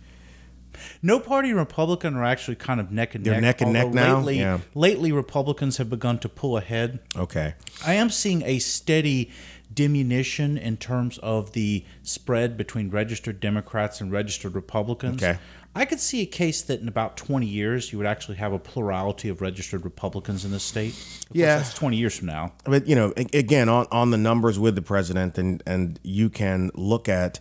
No 1.02 1.20
party 1.20 1.50
and 1.50 1.58
Republican 1.58 2.16
are 2.16 2.24
actually 2.24 2.56
kind 2.56 2.80
of 2.80 2.90
neck 2.92 3.14
and 3.16 3.26
They're 3.26 3.34
neck. 3.34 3.60
neck 3.60 3.62
and 3.62 3.74
neck 3.74 3.90
now? 3.94 4.18
Lately, 4.20 4.40
Yeah. 4.40 4.60
lately, 4.76 5.12
Republicans 5.12 5.76
have 5.78 5.90
begun 5.90 6.20
to 6.20 6.30
pull 6.30 6.58
ahead. 6.58 7.00
Okay. 7.18 7.56
I 7.86 7.96
am 7.96 8.10
seeing 8.10 8.44
a 8.44 8.60
steady 8.60 9.30
diminution 9.74 10.58
in 10.58 10.78
terms 10.78 11.18
of 11.20 11.54
the 11.54 11.86
spread 12.04 12.58
between 12.58 12.90
registered 12.90 13.40
Democrats 13.40 14.02
and 14.02 14.12
registered 14.12 14.56
Republicans. 14.56 15.22
Okay. 15.22 15.40
I 15.76 15.86
could 15.86 16.00
see 16.00 16.22
a 16.22 16.26
case 16.26 16.64
that 16.64 16.82
in 16.82 16.88
about 16.88 17.16
20 17.16 17.46
years 17.46 17.92
you 17.92 18.00
would 18.00 18.08
actually 18.08 18.38
have 18.38 18.52
a 18.52 18.60
plurality 18.60 19.30
of 19.30 19.40
registered 19.42 19.86
Republicans 19.86 20.44
in 20.44 20.52
the 20.52 20.60
state. 20.60 20.94
Of 21.30 21.36
Yeah. 21.36 21.58
that's 21.58 21.74
20 21.74 21.96
years 21.98 22.18
from 22.18 22.28
now. 22.28 22.54
But 22.66 22.88
you 22.88 22.96
know, 22.96 23.14
again, 23.16 23.70
on, 23.70 23.86
on 23.92 24.10
the 24.10 24.18
numbers 24.18 24.58
with 24.58 24.76
the 24.76 24.82
president, 24.82 25.38
and 25.38 25.62
and 25.66 26.00
you 26.04 26.30
can 26.30 26.72
look 26.74 27.08
at 27.08 27.40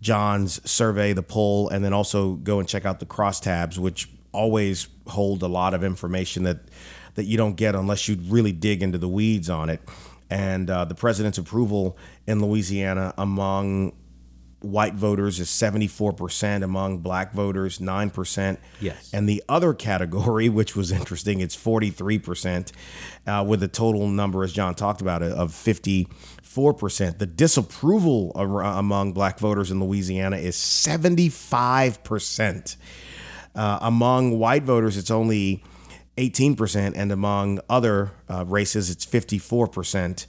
John's 0.00 0.68
survey, 0.68 1.12
the 1.12 1.22
poll, 1.22 1.68
and 1.68 1.84
then 1.84 1.92
also 1.92 2.34
go 2.34 2.58
and 2.58 2.68
check 2.68 2.86
out 2.86 2.98
the 3.00 3.06
crosstabs, 3.06 3.78
which 3.78 4.08
always 4.32 4.88
hold 5.06 5.42
a 5.42 5.48
lot 5.48 5.74
of 5.74 5.84
information 5.84 6.44
that 6.44 6.58
that 7.14 7.24
you 7.24 7.36
don't 7.36 7.56
get 7.56 7.74
unless 7.74 8.08
you 8.08 8.18
really 8.28 8.52
dig 8.52 8.82
into 8.82 8.98
the 8.98 9.08
weeds 9.08 9.48
on 9.50 9.68
it. 9.70 9.80
And 10.30 10.68
uh, 10.68 10.84
the 10.84 10.94
president's 10.94 11.38
approval 11.38 11.96
in 12.26 12.44
Louisiana 12.44 13.14
among 13.16 13.92
white 14.60 14.94
voters 14.94 15.38
is 15.38 15.48
74%, 15.48 16.62
among 16.62 16.98
black 16.98 17.32
voters, 17.32 17.78
9%. 17.78 18.58
Yes. 18.80 19.10
And 19.12 19.28
the 19.28 19.42
other 19.48 19.74
category, 19.74 20.48
which 20.48 20.74
was 20.76 20.90
interesting, 20.90 21.40
it's 21.40 21.54
43%, 21.56 22.72
uh, 23.26 23.44
with 23.46 23.62
a 23.62 23.68
total 23.68 24.08
number, 24.08 24.42
as 24.42 24.52
John 24.52 24.74
talked 24.74 25.00
about, 25.00 25.22
of 25.22 25.52
54%. 25.52 27.18
The 27.18 27.26
disapproval 27.26 28.32
among 28.34 29.12
black 29.12 29.38
voters 29.38 29.70
in 29.70 29.78
Louisiana 29.80 30.38
is 30.38 30.56
75%. 30.56 32.76
Uh, 33.54 33.78
among 33.80 34.38
white 34.38 34.64
voters, 34.64 34.98
it's 34.98 35.10
only 35.10 35.62
18%, 36.16 36.92
and 36.96 37.12
among 37.12 37.60
other 37.68 38.12
uh, 38.28 38.44
races, 38.46 38.90
it's 38.90 39.04
54%. 39.04 40.26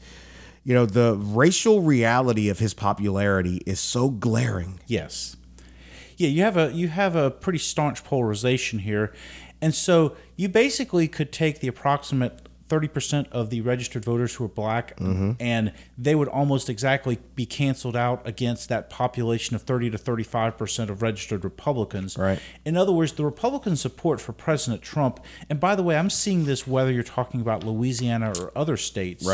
You 0.63 0.73
know, 0.73 0.85
the 0.85 1.15
racial 1.17 1.81
reality 1.81 2.49
of 2.49 2.59
his 2.59 2.73
popularity 2.73 3.61
is 3.65 3.79
so 3.79 4.09
glaring. 4.09 4.79
Yes. 4.85 5.37
Yeah, 6.17 6.29
you 6.29 6.41
have 6.41 6.57
a 6.57 6.73
you 6.73 6.87
have 6.87 7.15
a 7.15 7.29
pretty 7.29 7.59
staunch 7.59 8.03
polarization 8.03 8.79
here. 8.79 9.13
And 9.61 9.73
so 9.73 10.15
you 10.35 10.49
basically 10.49 11.07
could 11.07 11.31
take 11.31 11.59
the 11.59 11.67
approximate 11.67 12.46
30% 12.67 13.29
of 13.31 13.49
the 13.49 13.61
registered 13.61 14.03
voters 14.03 14.35
who 14.35 14.45
are 14.45 14.49
black 14.49 14.97
mm-hmm. 14.97 15.31
and 15.39 15.71
they 15.97 16.15
would 16.15 16.27
almost 16.27 16.69
exactly 16.69 17.19
be 17.35 17.45
canceled 17.45 17.95
out 17.95 18.21
against 18.27 18.69
that 18.69 18.89
population 18.89 19.55
of 19.55 19.61
30 19.61 19.91
to 19.91 19.97
35% 19.97 20.89
of 20.89 21.01
registered 21.01 21.43
Republicans. 21.43 22.17
Right. 22.17 22.39
In 22.65 22.77
other 22.77 22.91
words, 22.91 23.13
the 23.13 23.25
Republican 23.25 23.75
support 23.75 24.19
for 24.21 24.33
President 24.33 24.81
Trump, 24.81 25.19
and 25.49 25.59
by 25.59 25.75
the 25.75 25.83
way, 25.83 25.97
I'm 25.97 26.09
seeing 26.09 26.45
this 26.45 26.67
whether 26.67 26.91
you're 26.91 27.03
talking 27.03 27.41
about 27.41 27.63
Louisiana 27.63 28.33
or 28.39 28.51
other 28.55 28.77
states. 28.77 29.25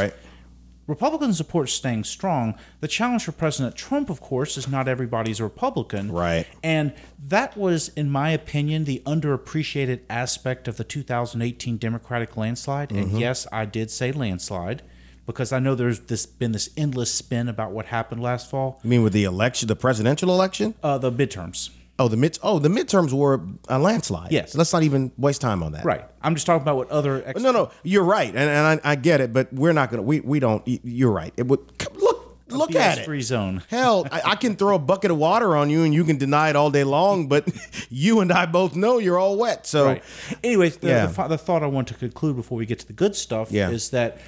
Republican 0.85 1.33
support 1.33 1.69
staying 1.69 2.03
strong. 2.03 2.55
The 2.81 2.87
challenge 2.87 3.23
for 3.23 3.31
President 3.31 3.75
Trump, 3.75 4.09
of 4.09 4.19
course, 4.19 4.57
is 4.57 4.67
not 4.67 4.87
everybody's 4.87 5.39
a 5.39 5.45
Republican. 5.45 6.11
Right. 6.11 6.45
And 6.61 6.93
that 7.25 7.55
was, 7.55 7.89
in 7.89 8.09
my 8.09 8.31
opinion, 8.31 8.83
the 8.83 9.01
underappreciated 9.05 10.01
aspect 10.09 10.67
of 10.67 10.77
the 10.77 10.83
2018 10.83 11.77
Democratic 11.77 12.35
landslide. 12.35 12.89
Mm-hmm. 12.89 13.11
And 13.11 13.19
yes, 13.19 13.47
I 13.51 13.65
did 13.65 13.91
say 13.91 14.11
landslide 14.11 14.81
because 15.25 15.53
I 15.53 15.59
know 15.59 15.75
there's 15.75 16.01
this 16.01 16.25
been 16.25 16.51
this 16.51 16.69
endless 16.75 17.13
spin 17.13 17.47
about 17.47 17.71
what 17.71 17.87
happened 17.87 18.21
last 18.21 18.49
fall. 18.49 18.79
You 18.83 18.89
mean 18.89 19.03
with 19.03 19.13
the 19.13 19.23
election, 19.23 19.67
the 19.67 19.75
presidential 19.75 20.29
election? 20.29 20.75
Uh, 20.83 20.97
the 20.97 21.11
midterms. 21.11 21.69
Oh, 21.99 22.07
the 22.07 22.17
mid. 22.17 22.39
Oh, 22.41 22.57
the 22.59 22.69
midterms 22.69 23.13
were 23.13 23.41
a 23.69 23.77
landslide. 23.77 24.31
Yes. 24.31 24.55
Let's 24.55 24.73
not 24.73 24.81
even 24.83 25.11
waste 25.17 25.41
time 25.41 25.61
on 25.61 25.73
that. 25.73 25.85
Right. 25.85 26.03
I'm 26.23 26.33
just 26.33 26.45
talking 26.47 26.63
about 26.63 26.75
what 26.77 26.89
other. 26.89 27.23
Ex- 27.25 27.39
No, 27.41 27.51
no, 27.51 27.71
you're 27.83 28.03
right, 28.03 28.29
and, 28.29 28.37
and 28.37 28.81
I, 28.83 28.91
I 28.91 28.95
get 28.95 29.21
it, 29.21 29.31
but 29.31 29.53
we're 29.53 29.73
not 29.73 29.91
gonna. 29.91 30.01
We 30.01 30.19
we 30.21 30.39
don't. 30.39 30.63
You're 30.65 31.11
right. 31.11 31.33
It 31.37 31.45
would 31.47 31.59
look 32.01 32.37
look 32.49 32.75
at 32.75 32.97
it. 32.99 33.05
free 33.05 33.21
zone. 33.21 33.61
Hell, 33.69 34.07
I, 34.11 34.21
I 34.31 34.35
can 34.35 34.55
throw 34.55 34.75
a 34.75 34.79
bucket 34.79 35.11
of 35.11 35.17
water 35.17 35.55
on 35.55 35.69
you 35.71 35.83
and 35.83 35.93
you 35.93 36.03
can 36.03 36.17
deny 36.17 36.49
it 36.49 36.55
all 36.55 36.69
day 36.71 36.83
long, 36.83 37.27
but 37.27 37.47
you 37.89 38.19
and 38.21 38.31
I 38.31 38.45
both 38.47 38.75
know 38.75 38.97
you're 38.99 39.17
all 39.17 39.37
wet. 39.37 39.65
So, 39.65 39.85
Right. 39.85 40.03
Anyways, 40.43 40.77
the, 40.77 40.87
Yeah. 40.87 41.05
the, 41.07 41.27
the 41.29 41.37
thought 41.37 41.63
I 41.63 41.67
want 41.67 41.87
to 41.87 41.95
conclude 41.95 42.35
before 42.35 42.57
we 42.57 42.65
get 42.67 42.77
to 42.79 42.85
the 42.87 42.93
good 42.93 43.15
stuff 43.15 43.51
Yeah. 43.51 43.69
is 43.71 43.89
that 43.89 44.19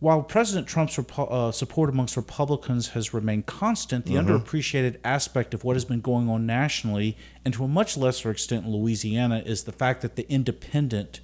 while 0.00 0.22
President 0.22 0.66
Trump's 0.68 0.96
repo- 0.96 1.30
uh, 1.30 1.50
support 1.52 1.90
amongst 1.90 2.16
Republicans 2.16 2.88
has 2.90 3.12
remained 3.12 3.46
constant, 3.46 4.06
the 4.06 4.12
Mm-hmm. 4.14 4.30
underappreciated 4.36 4.96
aspect 5.04 5.54
of 5.54 5.64
what 5.64 5.74
has 5.74 5.84
been 5.84 6.00
going 6.00 6.28
on 6.28 6.46
nationally, 6.46 7.16
and 7.44 7.52
to 7.54 7.64
a 7.64 7.68
much 7.68 7.96
lesser 7.96 8.30
extent 8.30 8.64
in 8.64 8.72
Louisiana, 8.72 9.42
is 9.44 9.64
the 9.64 9.72
fact 9.72 10.02
that 10.02 10.14
the 10.16 10.30
independent 10.30 11.20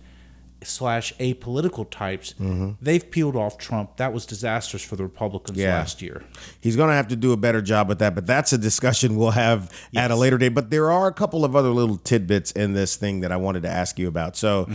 slash 0.62 1.12
apolitical 1.18 1.88
types 1.88 2.32
Mm-hmm. 2.40 2.70
they've 2.80 3.08
peeled 3.10 3.36
off 3.36 3.58
Trump. 3.58 3.98
That 3.98 4.12
was 4.14 4.24
disastrous 4.24 4.82
for 4.82 4.96
the 4.96 5.02
Republicans 5.02 5.58
Yeah. 5.58 5.74
last 5.74 6.00
year. 6.00 6.24
he's 6.60 6.74
going 6.74 6.88
to 6.88 6.94
have 6.94 7.08
to 7.08 7.16
do 7.16 7.32
a 7.32 7.36
better 7.36 7.60
job 7.60 7.86
with 7.88 7.98
that, 7.98 8.14
but 8.14 8.26
that's 8.26 8.52
a 8.52 8.58
discussion 8.58 9.16
we'll 9.16 9.32
have 9.32 9.70
at 9.94 10.10
a 10.10 10.16
later 10.16 10.38
date. 10.38 10.48
But 10.54 10.70
there 10.70 10.90
are 10.90 11.06
a 11.06 11.12
couple 11.12 11.44
of 11.44 11.54
other 11.54 11.68
little 11.68 11.98
tidbits 11.98 12.50
in 12.52 12.72
this 12.72 12.96
thing 12.96 13.20
that 13.20 13.30
I 13.30 13.36
wanted 13.36 13.62
to 13.64 13.68
ask 13.70 13.98
you 13.98 14.08
about. 14.08 14.36
So, 14.36 14.66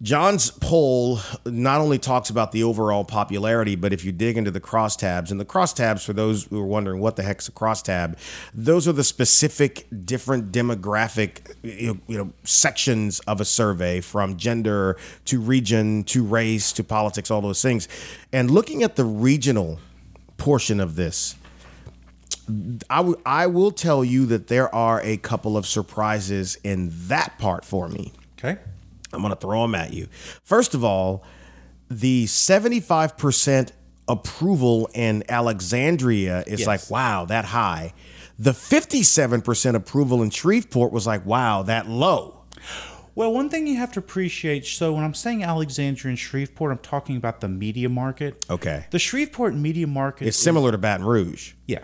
John's 0.00 0.52
poll 0.52 1.18
not 1.44 1.80
only 1.80 1.98
talks 1.98 2.30
about 2.30 2.52
the 2.52 2.62
overall 2.62 3.04
popularity, 3.04 3.74
but 3.74 3.92
if 3.92 4.04
you 4.04 4.12
dig 4.12 4.36
into 4.36 4.52
the 4.52 4.60
crosstabs, 4.60 5.32
and 5.32 5.40
the 5.40 5.44
crosstabs, 5.44 6.04
for 6.04 6.12
those 6.12 6.44
who 6.44 6.60
are 6.60 6.66
wondering 6.66 7.00
what 7.00 7.16
the 7.16 7.24
heck's 7.24 7.48
a 7.48 7.52
crosstab, 7.52 8.16
those 8.54 8.86
are 8.86 8.92
the 8.92 9.02
specific 9.02 9.86
different 10.04 10.52
demographic 10.52 11.52
you 11.62 12.00
know, 12.06 12.32
sections 12.44 13.18
of 13.20 13.40
a 13.40 13.44
survey 13.44 14.00
from 14.00 14.36
gender 14.36 14.96
to 15.24 15.40
region 15.40 16.04
to 16.04 16.22
race 16.22 16.72
to 16.72 16.84
politics, 16.84 17.28
all 17.28 17.40
those 17.40 17.60
things. 17.60 17.88
And 18.32 18.52
looking 18.52 18.84
at 18.84 18.94
the 18.94 19.04
regional 19.04 19.80
portion 20.36 20.78
of 20.78 20.94
this, 20.94 21.34
I 22.88 22.98
w- 22.98 23.20
I 23.26 23.48
will 23.48 23.72
tell 23.72 24.04
you 24.04 24.26
that 24.26 24.46
there 24.46 24.72
are 24.72 25.02
a 25.02 25.16
couple 25.16 25.56
of 25.56 25.66
surprises 25.66 26.56
in 26.62 26.90
that 27.08 27.36
part 27.38 27.64
for 27.64 27.88
me. 27.88 28.12
Okay. 28.38 28.58
I'm 29.12 29.20
going 29.22 29.32
to 29.32 29.40
throw 29.40 29.62
them 29.62 29.74
at 29.74 29.92
you. 29.92 30.08
First 30.44 30.74
of 30.74 30.84
all, 30.84 31.24
the 31.90 32.26
75% 32.26 33.70
approval 34.06 34.88
in 34.94 35.22
Alexandria 35.28 36.42
is 36.46 36.60
Yes. 36.60 36.66
like, 36.66 36.90
wow, 36.90 37.24
that 37.26 37.46
high. 37.46 37.92
The 38.38 38.52
57% 38.52 39.74
approval 39.74 40.22
in 40.22 40.30
Shreveport 40.30 40.92
was 40.92 41.06
like, 41.06 41.26
wow, 41.26 41.62
that 41.64 41.88
low. 41.88 42.44
Well, 43.14 43.32
one 43.32 43.48
thing 43.50 43.66
you 43.66 43.76
have 43.78 43.90
to 43.92 43.98
appreciate 43.98 44.64
so 44.64 44.92
when 44.92 45.02
I'm 45.02 45.14
saying 45.14 45.42
Alexandria 45.42 46.10
and 46.10 46.18
Shreveport, 46.18 46.70
I'm 46.70 46.78
talking 46.78 47.16
about 47.16 47.40
the 47.40 47.48
media 47.48 47.88
market. 47.88 48.46
Okay. 48.48 48.86
The 48.92 48.98
Shreveport 49.00 49.54
media 49.54 49.88
market 49.88 50.28
It's 50.28 50.36
is- 50.38 50.42
similar 50.42 50.70
to 50.70 50.78
Baton 50.78 51.04
Rouge. 51.04 51.54
Yeah. 51.66 51.80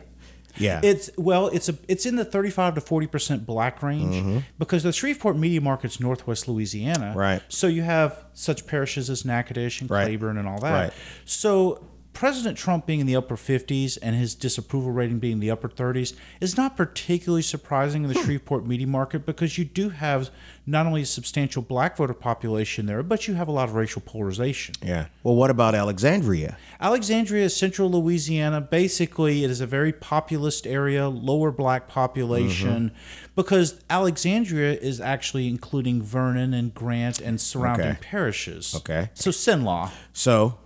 Yeah. 0.56 0.80
It's 0.82 1.10
well, 1.16 1.48
it's 1.48 1.68
a 1.68 1.76
it's 1.88 2.06
in 2.06 2.16
the 2.16 2.24
35 2.24 2.76
to 2.76 2.80
40 2.80 3.06
percent 3.06 3.46
black 3.46 3.82
range 3.82 4.14
mm-hmm. 4.14 4.38
because 4.58 4.82
the 4.82 4.92
Shreveport 4.92 5.36
media 5.36 5.60
market's 5.60 6.00
northwest 6.00 6.48
Louisiana. 6.48 7.12
Right. 7.16 7.42
So 7.48 7.66
you 7.66 7.82
have 7.82 8.24
such 8.32 8.66
parishes 8.66 9.10
as 9.10 9.24
Natchitoches 9.24 9.82
and 9.82 9.90
Right. 9.90 10.04
Claiborne 10.06 10.38
and 10.38 10.48
all 10.48 10.60
that. 10.60 10.72
Right. 10.72 10.92
So 11.24 11.86
President 12.14 12.56
Trump 12.56 12.86
being 12.86 13.00
in 13.00 13.06
the 13.06 13.16
upper 13.16 13.36
50s 13.36 13.98
and 14.00 14.14
his 14.14 14.34
disapproval 14.34 14.92
rating 14.92 15.18
being 15.18 15.34
in 15.34 15.40
the 15.40 15.50
upper 15.50 15.68
30s 15.68 16.14
is 16.40 16.56
not 16.56 16.76
particularly 16.76 17.42
surprising 17.42 18.04
in 18.04 18.08
the 18.08 18.14
hmm. 18.14 18.24
Shreveport 18.24 18.66
media 18.66 18.86
market 18.86 19.26
because 19.26 19.58
you 19.58 19.64
do 19.64 19.90
have 19.90 20.30
not 20.66 20.86
only 20.86 21.02
a 21.02 21.06
substantial 21.06 21.60
black 21.60 21.96
voter 21.96 22.14
population 22.14 22.86
there, 22.86 23.02
but 23.02 23.28
you 23.28 23.34
have 23.34 23.48
a 23.48 23.50
lot 23.50 23.68
of 23.68 23.74
racial 23.74 24.00
polarization. 24.00 24.74
Yeah. 24.80 25.06
Well, 25.22 25.34
what 25.34 25.50
about 25.50 25.74
Alexandria? 25.74 26.56
Alexandria 26.80 27.44
is 27.44 27.56
central 27.56 27.90
Louisiana. 27.90 28.60
Basically, 28.60 29.44
it 29.44 29.50
is 29.50 29.60
a 29.60 29.66
very 29.66 29.92
populist 29.92 30.66
area, 30.66 31.08
lower 31.08 31.50
black 31.50 31.88
population, 31.88 32.90
mm-hmm. 32.90 33.26
because 33.34 33.82
Alexandria 33.90 34.72
is 34.74 35.00
actually 35.00 35.48
including 35.48 36.00
Vernon 36.00 36.54
and 36.54 36.72
Grant 36.72 37.20
and 37.20 37.40
surrounding 37.40 37.88
Okay. 37.88 37.98
parishes. 38.00 38.74
Okay. 38.76 39.10
So 39.14 39.30
Cenla. 39.30 39.90
So, 40.12 40.58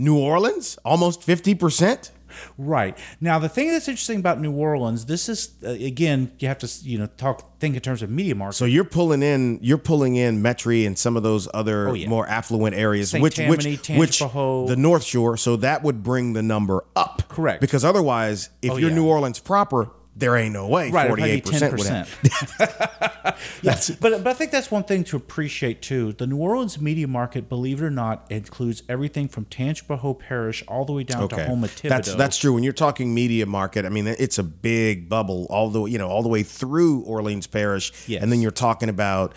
New 0.00 0.16
Orleans, 0.18 0.78
almost 0.84 1.20
50%? 1.20 2.10
Right. 2.56 2.96
Now, 3.20 3.40
the 3.40 3.48
thing 3.48 3.72
that's 3.72 3.88
interesting 3.88 4.20
about 4.20 4.40
New 4.40 4.52
Orleans, 4.52 5.04
this 5.06 5.28
is, 5.28 5.50
uh, 5.64 5.70
again, 5.70 6.30
you 6.38 6.46
have 6.48 6.58
to, 6.58 6.70
you 6.82 6.96
know, 6.96 7.06
talk, 7.16 7.58
think 7.58 7.74
in 7.74 7.80
terms 7.82 8.02
of 8.02 8.08
media 8.10 8.34
market. 8.36 8.54
So 8.56 8.66
you're 8.66 8.84
pulling 8.84 9.22
in 9.22 9.58
you're 9.62 9.78
pulling 9.78 10.14
in 10.14 10.40
Metairie 10.40 10.86
and 10.86 10.96
some 10.96 11.16
of 11.16 11.24
those 11.24 11.48
other 11.52 11.88
Oh, 11.88 11.94
yeah. 11.94 12.08
more 12.08 12.26
affluent 12.28 12.76
areas, 12.76 13.10
St. 13.10 13.20
which 13.22 13.34
Tammany, 13.34 13.72
which 13.76 13.88
which 13.90 14.18
the 14.20 14.76
North 14.78 15.02
Shore. 15.02 15.36
So 15.36 15.56
that 15.56 15.82
would 15.82 16.04
bring 16.04 16.32
the 16.34 16.42
number 16.42 16.84
up. 16.94 17.24
Correct. 17.28 17.60
Because 17.60 17.84
otherwise, 17.84 18.50
if 18.62 18.70
Oh, 18.70 18.76
you're 18.76 18.90
yeah. 18.90 18.94
New 18.96 19.06
Orleans 19.08 19.40
proper, 19.40 19.90
there 20.20 20.36
ain't 20.36 20.52
no 20.52 20.68
way 20.68 20.90
Right, 20.90 21.06
it'd 21.06 21.10
forty 21.10 21.22
probably 21.22 21.30
eight 21.36 21.44
be 21.44 21.50
percent 21.50 21.76
would 21.78 21.86
have. 21.88 22.08
10%. 22.22 23.36
yeah, 23.62 23.80
but 24.00 24.22
but 24.22 24.26
I 24.30 24.34
think 24.34 24.50
that's 24.52 24.70
one 24.70 24.84
thing 24.84 25.02
to 25.04 25.16
appreciate 25.16 25.82
too. 25.82 26.12
The 26.12 26.26
New 26.26 26.36
Orleans 26.36 26.80
media 26.80 27.08
market, 27.08 27.48
believe 27.48 27.82
it 27.82 27.86
or 27.86 27.90
not, 27.90 28.26
includes 28.30 28.82
everything 28.88 29.28
from 29.28 29.46
Tangipahoa 29.46 30.18
Parish 30.18 30.62
all 30.68 30.84
the 30.84 30.92
way 30.92 31.02
down 31.04 31.28
to 31.28 31.36
Houma 31.44 31.66
Thibodaux. 31.68 31.88
That's 31.88 32.14
that's 32.14 32.36
true. 32.38 32.52
When 32.52 32.62
you're 32.62 32.72
talking 32.72 33.12
media 33.14 33.46
market, 33.46 33.84
I 33.84 33.88
mean 33.88 34.06
it's 34.06 34.38
a 34.38 34.42
big 34.44 35.08
bubble 35.08 35.46
all 35.50 35.70
the 35.70 35.84
you 35.86 35.98
know 35.98 36.08
all 36.08 36.22
the 36.22 36.28
way 36.28 36.42
through 36.42 37.00
Orleans 37.00 37.46
Parish, 37.46 37.92
Yes. 38.06 38.22
and 38.22 38.30
then 38.30 38.40
you're 38.40 38.50
talking 38.50 38.88
about 38.88 39.34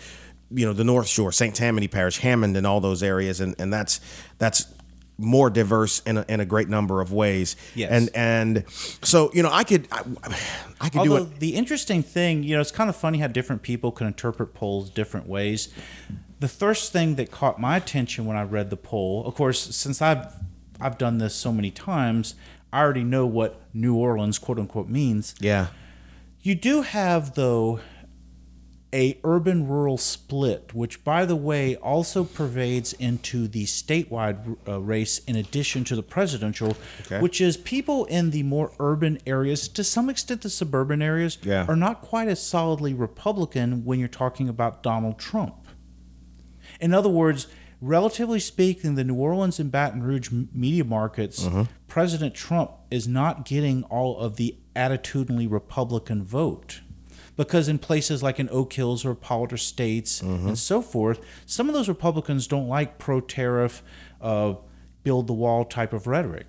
you 0.50 0.66
know 0.66 0.72
the 0.72 0.84
North 0.84 1.08
Shore, 1.08 1.32
St. 1.32 1.54
Tammany 1.54 1.88
Parish, 1.88 2.18
Hammond, 2.18 2.56
and 2.56 2.66
all 2.66 2.80
those 2.80 3.02
areas, 3.02 3.40
and 3.40 3.54
and 3.58 3.72
that's 3.72 4.00
that's 4.38 4.66
more 5.16 5.48
diverse 5.48 6.00
in 6.00 6.18
a, 6.18 6.24
in 6.28 6.40
a 6.40 6.44
great 6.44 6.68
number 6.68 7.00
of 7.00 7.12
ways. 7.12 7.56
Yes. 7.74 7.90
and 7.90 8.10
and 8.14 8.64
so 8.68 9.30
you 9.32 9.42
know 9.42 9.50
I 9.52 9.64
could 9.64 9.86
I, 9.92 10.02
I 10.80 10.88
could 10.88 11.04
do 11.04 11.16
it. 11.16 11.38
the 11.40 11.54
interesting 11.54 12.02
thing, 12.02 12.42
you 12.42 12.54
know, 12.54 12.60
it's 12.60 12.72
kind 12.72 12.90
of 12.90 12.96
funny 12.96 13.18
how 13.18 13.28
different 13.28 13.62
people 13.62 13.92
can 13.92 14.06
interpret 14.06 14.54
polls 14.54 14.90
different 14.90 15.26
ways. 15.28 15.72
The 16.40 16.48
first 16.48 16.92
thing 16.92 17.14
that 17.14 17.30
caught 17.30 17.60
my 17.60 17.76
attention 17.76 18.26
when 18.26 18.36
I 18.36 18.42
read 18.42 18.70
the 18.70 18.76
poll, 18.76 19.24
of 19.26 19.34
course, 19.34 19.74
since 19.74 20.02
I've 20.02 20.32
I've 20.80 20.98
done 20.98 21.18
this 21.18 21.34
so 21.34 21.52
many 21.52 21.70
times, 21.70 22.34
I 22.72 22.80
already 22.80 23.04
know 23.04 23.24
what 23.26 23.60
New 23.72 23.94
Orleans 23.94 24.38
quote 24.38 24.58
unquote 24.58 24.88
means. 24.88 25.34
Yeah, 25.40 25.68
You 26.42 26.54
do 26.56 26.82
have 26.82 27.34
though 27.34 27.80
a 28.94 29.18
urban 29.24 29.66
rural 29.66 29.98
split, 29.98 30.72
which 30.72 31.02
by 31.02 31.24
the 31.26 31.34
way 31.34 31.74
also 31.76 32.22
pervades 32.22 32.92
into 32.94 33.48
the 33.48 33.64
statewide 33.64 34.56
uh, 34.68 34.80
race 34.80 35.18
in 35.26 35.34
addition 35.34 35.82
to 35.84 35.96
the 35.96 36.02
presidential, 36.02 36.76
Okay. 37.02 37.20
which 37.20 37.40
is 37.40 37.56
people 37.56 38.04
in 38.04 38.30
the 38.30 38.44
more 38.44 38.70
urban 38.78 39.18
areas, 39.26 39.66
to 39.68 39.82
some 39.82 40.08
extent 40.08 40.42
the 40.42 40.48
suburban 40.50 41.02
areas, 41.02 41.38
Yeah. 41.42 41.66
are 41.68 41.74
not 41.76 42.02
quite 42.02 42.28
as 42.28 42.40
solidly 42.40 42.94
Republican 42.94 43.84
when 43.84 43.98
you're 43.98 44.06
talking 44.08 44.48
about 44.48 44.82
Donald 44.84 45.18
Trump. 45.18 45.66
In 46.80 46.94
other 46.94 47.08
words, 47.08 47.48
relatively 47.80 48.38
speaking, 48.40 48.94
the 48.94 49.04
New 49.04 49.16
Orleans 49.16 49.58
and 49.58 49.72
Baton 49.72 50.02
Rouge 50.04 50.30
media 50.30 50.84
markets, 50.84 51.46
President 51.88 52.34
Trump 52.34 52.70
is 52.92 53.08
not 53.08 53.44
getting 53.44 53.82
all 53.84 54.18
of 54.18 54.36
the 54.36 54.56
attitudinally 54.76 55.50
Republican 55.50 56.22
vote. 56.22 56.80
Because 57.36 57.66
in 57.68 57.78
places 57.78 58.22
like 58.22 58.38
in 58.38 58.48
Oak 58.50 58.72
Hills 58.72 59.04
or 59.04 59.14
Powder 59.14 59.56
Estates 59.56 60.20
and 60.22 60.56
so 60.58 60.80
forth, 60.80 61.20
some 61.46 61.68
of 61.68 61.74
those 61.74 61.88
Republicans 61.88 62.46
don't 62.46 62.68
like 62.68 62.98
pro 62.98 63.20
tariff, 63.20 63.82
uh, 64.20 64.54
build 65.02 65.26
the 65.26 65.32
wall 65.32 65.64
type 65.64 65.92
of 65.92 66.06
rhetoric. 66.06 66.46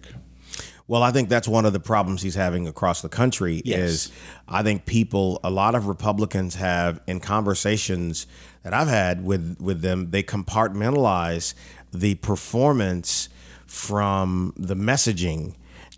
Well, 0.87 1.01
I 1.01 1.11
think 1.11 1.29
that's 1.29 1.47
one 1.47 1.65
of 1.65 1.73
the 1.73 1.79
problems 1.79 2.21
he's 2.21 2.35
having 2.35 2.67
across 2.67 3.01
the 3.01 3.09
country 3.09 3.61
Yes. 3.65 3.79
is 3.79 4.11
I 4.47 4.61
think 4.61 4.85
people 4.85 5.39
a 5.43 5.49
lot 5.49 5.73
of 5.73 5.87
Republicans 5.87 6.55
have 6.55 7.01
in 7.07 7.19
conversations 7.19 8.27
that 8.61 8.73
I've 8.73 8.87
had 8.87 9.25
with 9.25 9.57
with 9.59 9.81
them, 9.81 10.11
they 10.11 10.21
compartmentalize 10.21 11.55
the 11.91 12.15
performance 12.15 13.29
from 13.65 14.53
the 14.55 14.75
messaging. 14.75 15.55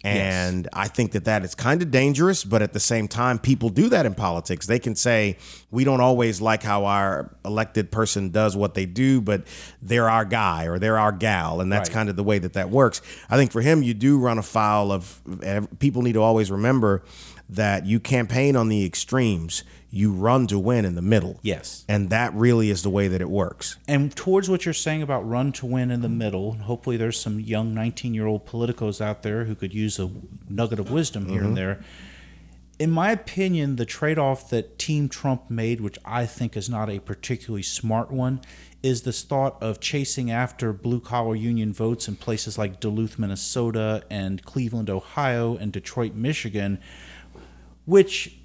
And 0.07 0.67
I 0.73 0.87
think 0.87 1.11
that 1.13 1.25
that 1.25 1.43
is 1.43 1.55
kind 1.55 1.81
of 1.81 1.91
dangerous, 1.91 2.43
but 2.43 2.61
at 2.61 2.73
the 2.73 2.79
same 2.79 3.07
time, 3.07 3.39
people 3.39 3.69
do 3.69 3.89
that 3.89 4.05
in 4.05 4.13
politics. 4.13 4.65
They 4.67 4.79
can 4.79 4.95
say, 4.95 5.37
we 5.71 5.83
don't 5.83 6.01
always 6.01 6.39
like 6.41 6.63
how 6.63 6.85
our 6.85 7.35
elected 7.43 7.91
person 7.91 8.29
does 8.29 8.55
what 8.55 8.73
they 8.73 8.85
do, 8.85 9.21
but 9.21 9.45
they're 9.81 10.09
our 10.09 10.25
guy 10.25 10.65
or 10.65 10.79
they're 10.79 10.97
our 10.97 11.11
gal. 11.11 11.61
And 11.61 11.71
that's 11.71 11.89
Right. 11.89 11.95
kind 11.95 12.09
of 12.09 12.15
the 12.15 12.23
way 12.23 12.39
that 12.39 12.53
that 12.53 12.69
works. 12.69 13.01
I 13.29 13.37
think 13.37 13.51
for 13.51 13.61
him, 13.61 13.83
you 13.83 13.93
do 13.93 14.17
run 14.17 14.37
afoul 14.37 14.91
of 14.91 15.19
eh, 15.43 15.61
people 15.79 16.01
need 16.01 16.13
to 16.13 16.21
always 16.21 16.49
remember 16.51 17.03
that 17.49 17.85
you 17.85 17.99
campaign 17.99 18.55
on 18.55 18.67
the 18.67 18.85
extremes, 18.85 19.63
you 19.89 20.11
run 20.11 20.47
to 20.47 20.59
win 20.59 20.85
in 20.85 20.95
the 20.95 21.01
middle. 21.01 21.39
Yes. 21.41 21.85
And 21.87 22.09
that 22.09 22.33
really 22.33 22.69
is 22.69 22.83
the 22.83 22.89
way 22.89 23.07
that 23.07 23.21
it 23.21 23.29
works. 23.29 23.77
And 23.87 24.13
towards 24.15 24.49
what 24.49 24.65
you're 24.65 24.73
saying 24.73 25.01
about 25.01 25.27
run 25.27 25.51
to 25.53 25.65
win 25.65 25.91
in 25.91 26.01
the 26.01 26.09
middle, 26.09 26.53
hopefully 26.53 26.97
there's 26.97 27.19
some 27.19 27.39
young 27.39 27.73
19 27.73 28.13
year 28.13 28.25
old 28.25 28.45
politicos 28.45 28.99
out 28.99 29.23
there 29.23 29.45
who 29.45 29.55
could 29.55 29.73
use 29.73 29.97
a 29.99 30.09
nugget 30.49 30.79
of 30.79 30.91
wisdom 30.91 31.27
here 31.27 31.39
and 31.39 31.47
mm-hmm. 31.47 31.55
there. 31.55 31.83
In 32.79 32.91
my 32.91 33.11
opinion, 33.11 33.77
the 33.77 33.85
trade 33.85 34.19
off 34.19 34.51
that 34.51 34.77
Team 34.77 35.09
Trump 35.09 35.49
made, 35.49 35.81
which 35.81 35.97
I 36.05 36.27
think 36.27 36.55
is 36.55 36.69
not 36.69 36.91
a 36.91 36.99
particularly 36.99 37.63
smart 37.63 38.11
one, 38.11 38.41
is 38.83 39.01
this 39.01 39.23
thought 39.23 39.61
of 39.63 39.79
chasing 39.79 40.29
after 40.29 40.71
blue 40.73 40.99
collar 40.99 41.35
union 41.35 41.73
votes 41.73 42.07
in 42.07 42.15
places 42.15 42.57
like 42.57 42.79
Duluth, 42.79 43.17
Minnesota, 43.17 44.03
and 44.11 44.43
Cleveland, 44.45 44.91
Ohio, 44.91 45.57
and 45.57 45.71
Detroit, 45.71 46.13
Michigan, 46.13 46.79
which 47.85 48.37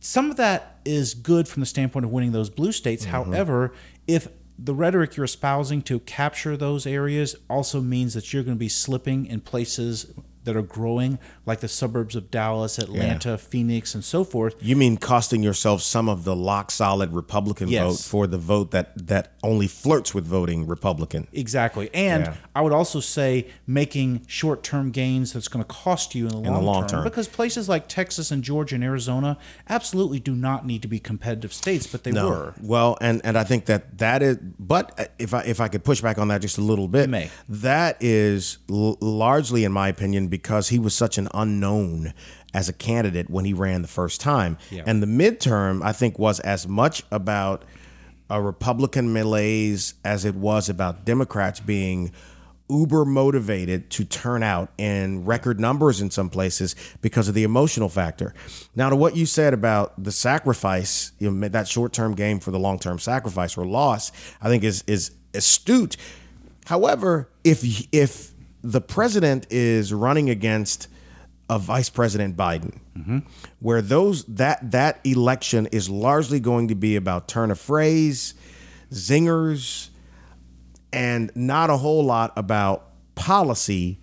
some 0.00 0.30
of 0.30 0.36
that 0.38 0.80
is 0.84 1.14
good 1.14 1.46
from 1.46 1.60
the 1.60 1.66
standpoint 1.66 2.04
of 2.04 2.10
winning 2.10 2.32
those 2.32 2.50
blue 2.50 2.72
states. 2.72 3.04
Mm-hmm. 3.04 3.32
However, 3.32 3.72
if 4.06 4.28
the 4.58 4.74
rhetoric 4.74 5.16
you're 5.16 5.24
espousing 5.24 5.82
to 5.82 6.00
capture 6.00 6.56
those 6.56 6.86
areas 6.86 7.36
also 7.48 7.80
means 7.80 8.14
that 8.14 8.32
you're 8.32 8.42
going 8.42 8.56
to 8.56 8.58
be 8.58 8.68
slipping 8.68 9.26
in 9.26 9.40
places 9.40 10.12
that 10.44 10.56
are 10.56 10.62
growing, 10.62 11.18
like 11.46 11.60
the 11.60 11.68
suburbs 11.68 12.16
of 12.16 12.30
Dallas, 12.30 12.78
Atlanta, 12.78 13.36
Phoenix, 13.36 13.94
and 13.94 14.02
so 14.02 14.24
forth. 14.24 14.54
You 14.60 14.74
mean 14.76 14.96
costing 14.96 15.42
yourself 15.42 15.82
some 15.82 16.08
of 16.08 16.24
the 16.24 16.34
lock 16.34 16.70
solid 16.70 17.12
Republican 17.12 17.68
Yes. 17.68 17.82
vote 17.84 18.00
for 18.10 18.26
the 18.26 18.38
vote 18.38 18.70
that, 18.70 18.92
that 19.06 19.32
only 19.42 19.66
flirts 19.66 20.14
with 20.14 20.24
voting 20.26 20.66
Republican? 20.66 21.26
Exactly. 21.32 21.90
And 21.94 22.24
Yeah. 22.24 22.34
I 22.54 22.62
would 22.62 22.72
also 22.72 23.00
say 23.00 23.48
making 23.66 24.22
short 24.26 24.62
term 24.62 24.90
gains 24.90 25.32
that's 25.32 25.48
going 25.48 25.62
to 25.64 25.68
cost 25.68 26.14
you 26.14 26.24
in 26.26 26.30
the 26.30 26.36
long, 26.38 26.54
the 26.54 26.60
long 26.60 26.80
term. 26.82 26.88
term. 26.88 27.04
Because 27.04 27.28
places 27.28 27.68
like 27.68 27.86
Texas 27.88 28.30
and 28.30 28.42
Georgia 28.42 28.74
and 28.76 28.84
Arizona 28.84 29.36
absolutely 29.68 30.20
do 30.20 30.34
not 30.34 30.66
need 30.66 30.82
to 30.82 30.88
be 30.88 30.98
competitive 30.98 31.52
states, 31.52 31.86
but 31.86 32.04
they 32.04 32.12
No. 32.12 32.28
were. 32.28 32.54
Well, 32.62 32.96
and 33.00 33.20
and 33.24 33.36
I 33.38 33.44
think 33.44 33.66
that 33.66 33.98
that 33.98 34.22
is. 34.22 34.38
But 34.58 35.10
if 35.18 35.34
I 35.34 35.42
if 35.42 35.60
I 35.60 35.68
could 35.68 35.84
push 35.84 36.00
back 36.00 36.18
on 36.18 36.28
that 36.28 36.40
just 36.40 36.58
a 36.58 36.62
little 36.62 36.88
bit, 36.88 37.10
that 37.48 37.96
is 38.00 38.58
l- 38.70 38.96
largely, 39.00 39.64
in 39.64 39.72
my 39.72 39.88
opinion, 39.88 40.28
because 40.30 40.68
he 40.68 40.78
was 40.78 40.94
such 40.94 41.18
an 41.18 41.28
unknown 41.34 42.14
as 42.54 42.68
a 42.68 42.72
candidate 42.72 43.28
when 43.28 43.44
he 43.44 43.52
ran 43.52 43.82
the 43.82 43.88
first 43.88 44.20
time, 44.20 44.56
Yeah. 44.70 44.84
and 44.86 45.02
the 45.02 45.06
midterm 45.06 45.82
I 45.84 45.92
think 45.92 46.18
was 46.18 46.40
as 46.40 46.66
much 46.66 47.02
about 47.10 47.64
a 48.30 48.40
Republican 48.40 49.12
malaise 49.12 49.94
as 50.04 50.24
it 50.24 50.34
was 50.36 50.68
about 50.68 51.04
Democrats 51.04 51.60
being 51.60 52.12
uber 52.68 53.04
motivated 53.04 53.90
to 53.90 54.04
turn 54.04 54.44
out 54.44 54.70
in 54.78 55.24
record 55.24 55.58
numbers 55.58 56.00
in 56.00 56.08
some 56.08 56.30
places 56.30 56.76
because 57.02 57.26
of 57.26 57.34
the 57.34 57.42
emotional 57.42 57.88
factor. 57.88 58.32
Now, 58.76 58.88
to 58.90 58.94
what 58.94 59.16
you 59.16 59.26
said 59.26 59.52
about 59.52 60.00
the 60.02 60.12
sacrifice, 60.12 61.10
you 61.18 61.28
know, 61.32 61.48
that 61.48 61.66
short-term 61.66 62.14
game 62.14 62.38
for 62.38 62.52
the 62.52 62.60
long-term 62.60 63.00
sacrifice 63.00 63.56
or 63.56 63.66
loss, 63.66 64.12
I 64.40 64.48
think 64.48 64.62
is 64.62 64.84
is 64.86 65.10
astute. 65.34 65.96
However, 66.66 67.28
if 67.42 67.64
if 67.92 68.29
the 68.62 68.80
president 68.80 69.46
is 69.50 69.92
running 69.92 70.30
against 70.30 70.88
a 71.48 71.58
Vice 71.58 71.90
President 71.90 72.36
Biden, 72.36 72.78
where 73.58 73.82
those 73.82 74.24
that 74.26 74.70
that 74.70 75.00
election 75.04 75.66
is 75.72 75.90
largely 75.90 76.38
going 76.38 76.68
to 76.68 76.74
be 76.74 76.94
about 76.96 77.26
turn 77.26 77.50
of 77.50 77.58
phrase, 77.58 78.34
zingers, 78.92 79.88
and 80.92 81.32
not 81.34 81.70
a 81.70 81.76
whole 81.76 82.04
lot 82.04 82.32
about 82.36 82.86
policy, 83.16 83.98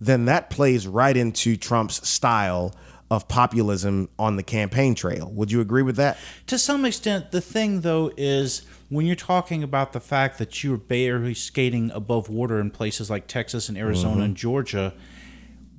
then 0.00 0.26
that 0.26 0.50
plays 0.50 0.86
right 0.86 1.16
into 1.16 1.56
Trump's 1.56 2.06
style 2.08 2.74
of 3.10 3.26
populism 3.28 4.08
on 4.18 4.36
the 4.36 4.42
campaign 4.42 4.94
trail. 4.94 5.30
Would 5.32 5.50
you 5.50 5.60
agree 5.60 5.82
with 5.82 5.96
that? 5.96 6.16
To 6.46 6.58
some 6.58 6.84
extent, 6.84 7.32
the 7.32 7.40
thing 7.40 7.80
though 7.80 8.12
is 8.16 8.62
when 8.94 9.06
you're 9.06 9.16
talking 9.16 9.62
about 9.62 9.92
the 9.92 10.00
fact 10.00 10.38
that 10.38 10.62
you're 10.62 10.76
barely 10.76 11.34
skating 11.34 11.90
above 11.90 12.28
water 12.28 12.60
in 12.60 12.70
places 12.70 13.10
like 13.10 13.26
Texas 13.26 13.68
and 13.68 13.76
Arizona 13.76 14.14
mm-hmm. 14.14 14.22
and 14.22 14.36
Georgia, 14.36 14.94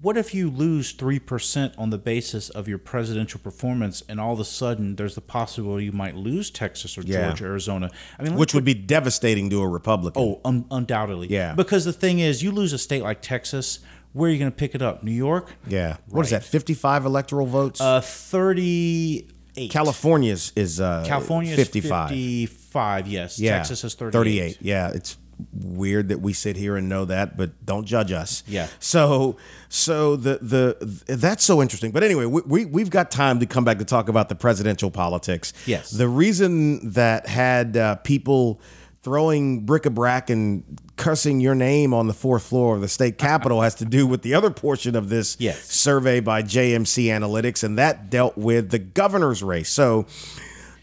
what 0.02 0.18
if 0.18 0.36
you 0.36 0.50
lose 0.50 0.94
3% 0.94 1.74
on 1.78 1.90
the 1.90 1.98
basis 1.98 2.50
of 2.50 2.68
your 2.68 2.78
presidential 2.78 3.40
performance 3.40 4.04
and 4.10 4.20
all 4.20 4.34
of 4.34 4.40
a 4.40 4.46
sudden 4.46 4.98
there's 4.98 5.16
the 5.16 5.22
possibility 5.22 5.86
you 5.86 5.92
might 5.92 6.16
lose 6.16 6.52
Texas 6.52 6.98
or 6.98 7.02
yeah. 7.02 7.28
Georgia, 7.28 7.46
Arizona? 7.46 7.90
I 8.20 8.24
mean, 8.24 8.36
which 8.36 8.54
would 8.54 8.66
be 8.66 8.74
devastating 8.74 9.50
to 9.50 9.62
a 9.62 9.68
Republican. 9.68 10.22
Oh, 10.22 10.42
un- 10.46 10.66
undoubtedly. 10.70 11.28
Yeah. 11.28 11.56
Because 11.56 11.86
the 11.86 11.94
thing 11.94 12.20
is, 12.20 12.44
you 12.44 12.52
lose 12.52 12.74
a 12.74 12.78
state 12.78 13.02
like 13.02 13.22
Texas, 13.22 13.80
where 14.14 14.30
are 14.30 14.34
you 14.34 14.38
going 14.38 14.52
to 14.52 14.56
pick 14.56 14.76
it 14.76 14.82
up? 14.82 15.04
New 15.04 15.12
York? 15.12 15.56
Yeah. 15.68 15.88
Right. 15.88 16.00
What 16.10 16.26
is 16.26 16.32
that? 16.32 16.44
55 16.44 17.06
electoral 17.06 17.48
votes? 17.48 17.82
Uh, 17.82 18.02
38. 18.02 19.72
California's 19.72 20.52
is 20.56 20.82
uh, 20.82 21.04
California's 21.08 21.56
55. 21.56 22.10
55 22.10 22.65
five. 22.76 23.08
Yes, 23.08 23.40
yeah. 23.40 23.58
Texas 23.58 23.84
is 23.86 23.94
thirty-eight. 23.96 24.12
Thirty-eight. 24.12 24.58
Yeah, 24.60 24.92
it's 24.94 25.18
weird 25.54 26.10
that 26.10 26.20
we 26.20 26.34
sit 26.34 26.56
here 26.58 26.76
and 26.76 26.88
know 26.90 27.06
that, 27.06 27.38
but 27.38 27.66
don't 27.66 27.86
judge 27.86 28.12
us. 28.12 28.44
Yeah. 28.48 28.68
So, 28.80 29.38
so 29.70 30.16
the 30.16 30.40
the 30.42 31.16
that's 31.16 31.44
so 31.44 31.62
interesting. 31.62 31.92
But 31.92 32.04
anyway, 32.04 32.26
we, 32.26 32.42
we 32.42 32.66
we've 32.66 32.90
got 32.90 33.12
time 33.12 33.40
to 33.40 33.46
come 33.46 33.64
back 33.64 33.80
to 33.80 33.86
talk 33.86 34.10
about 34.10 34.30
the 34.30 34.36
presidential 34.36 34.92
politics. 34.92 35.54
Yes. 35.66 35.92
The 35.92 36.08
reason 36.08 36.92
that 36.92 37.28
had 37.28 37.78
uh, 37.78 37.96
people 37.96 38.60
throwing 39.02 39.66
bric-a-brac 39.66 40.32
and 40.32 40.64
cursing 40.98 41.40
your 41.40 41.54
name 41.54 41.94
on 41.94 42.08
the 42.08 42.14
fourth 42.14 42.42
floor 42.42 42.74
of 42.74 42.82
the 42.82 42.88
state 42.88 43.20
capitol 43.20 43.62
has 43.62 43.76
to 43.76 43.86
do 43.86 44.08
with 44.08 44.24
the 44.24 44.34
other 44.34 44.50
portion 44.50 44.96
of 44.96 45.10
this 45.10 45.38
yes. 45.40 45.64
survey 45.66 46.20
by 46.20 46.42
JMC 46.42 47.06
Analytics, 47.06 47.64
and 47.64 47.78
that 47.78 48.10
dealt 48.10 48.36
with 48.36 48.72
the 48.72 48.80
governor's 48.80 49.44
race. 49.44 49.70
So 49.70 50.08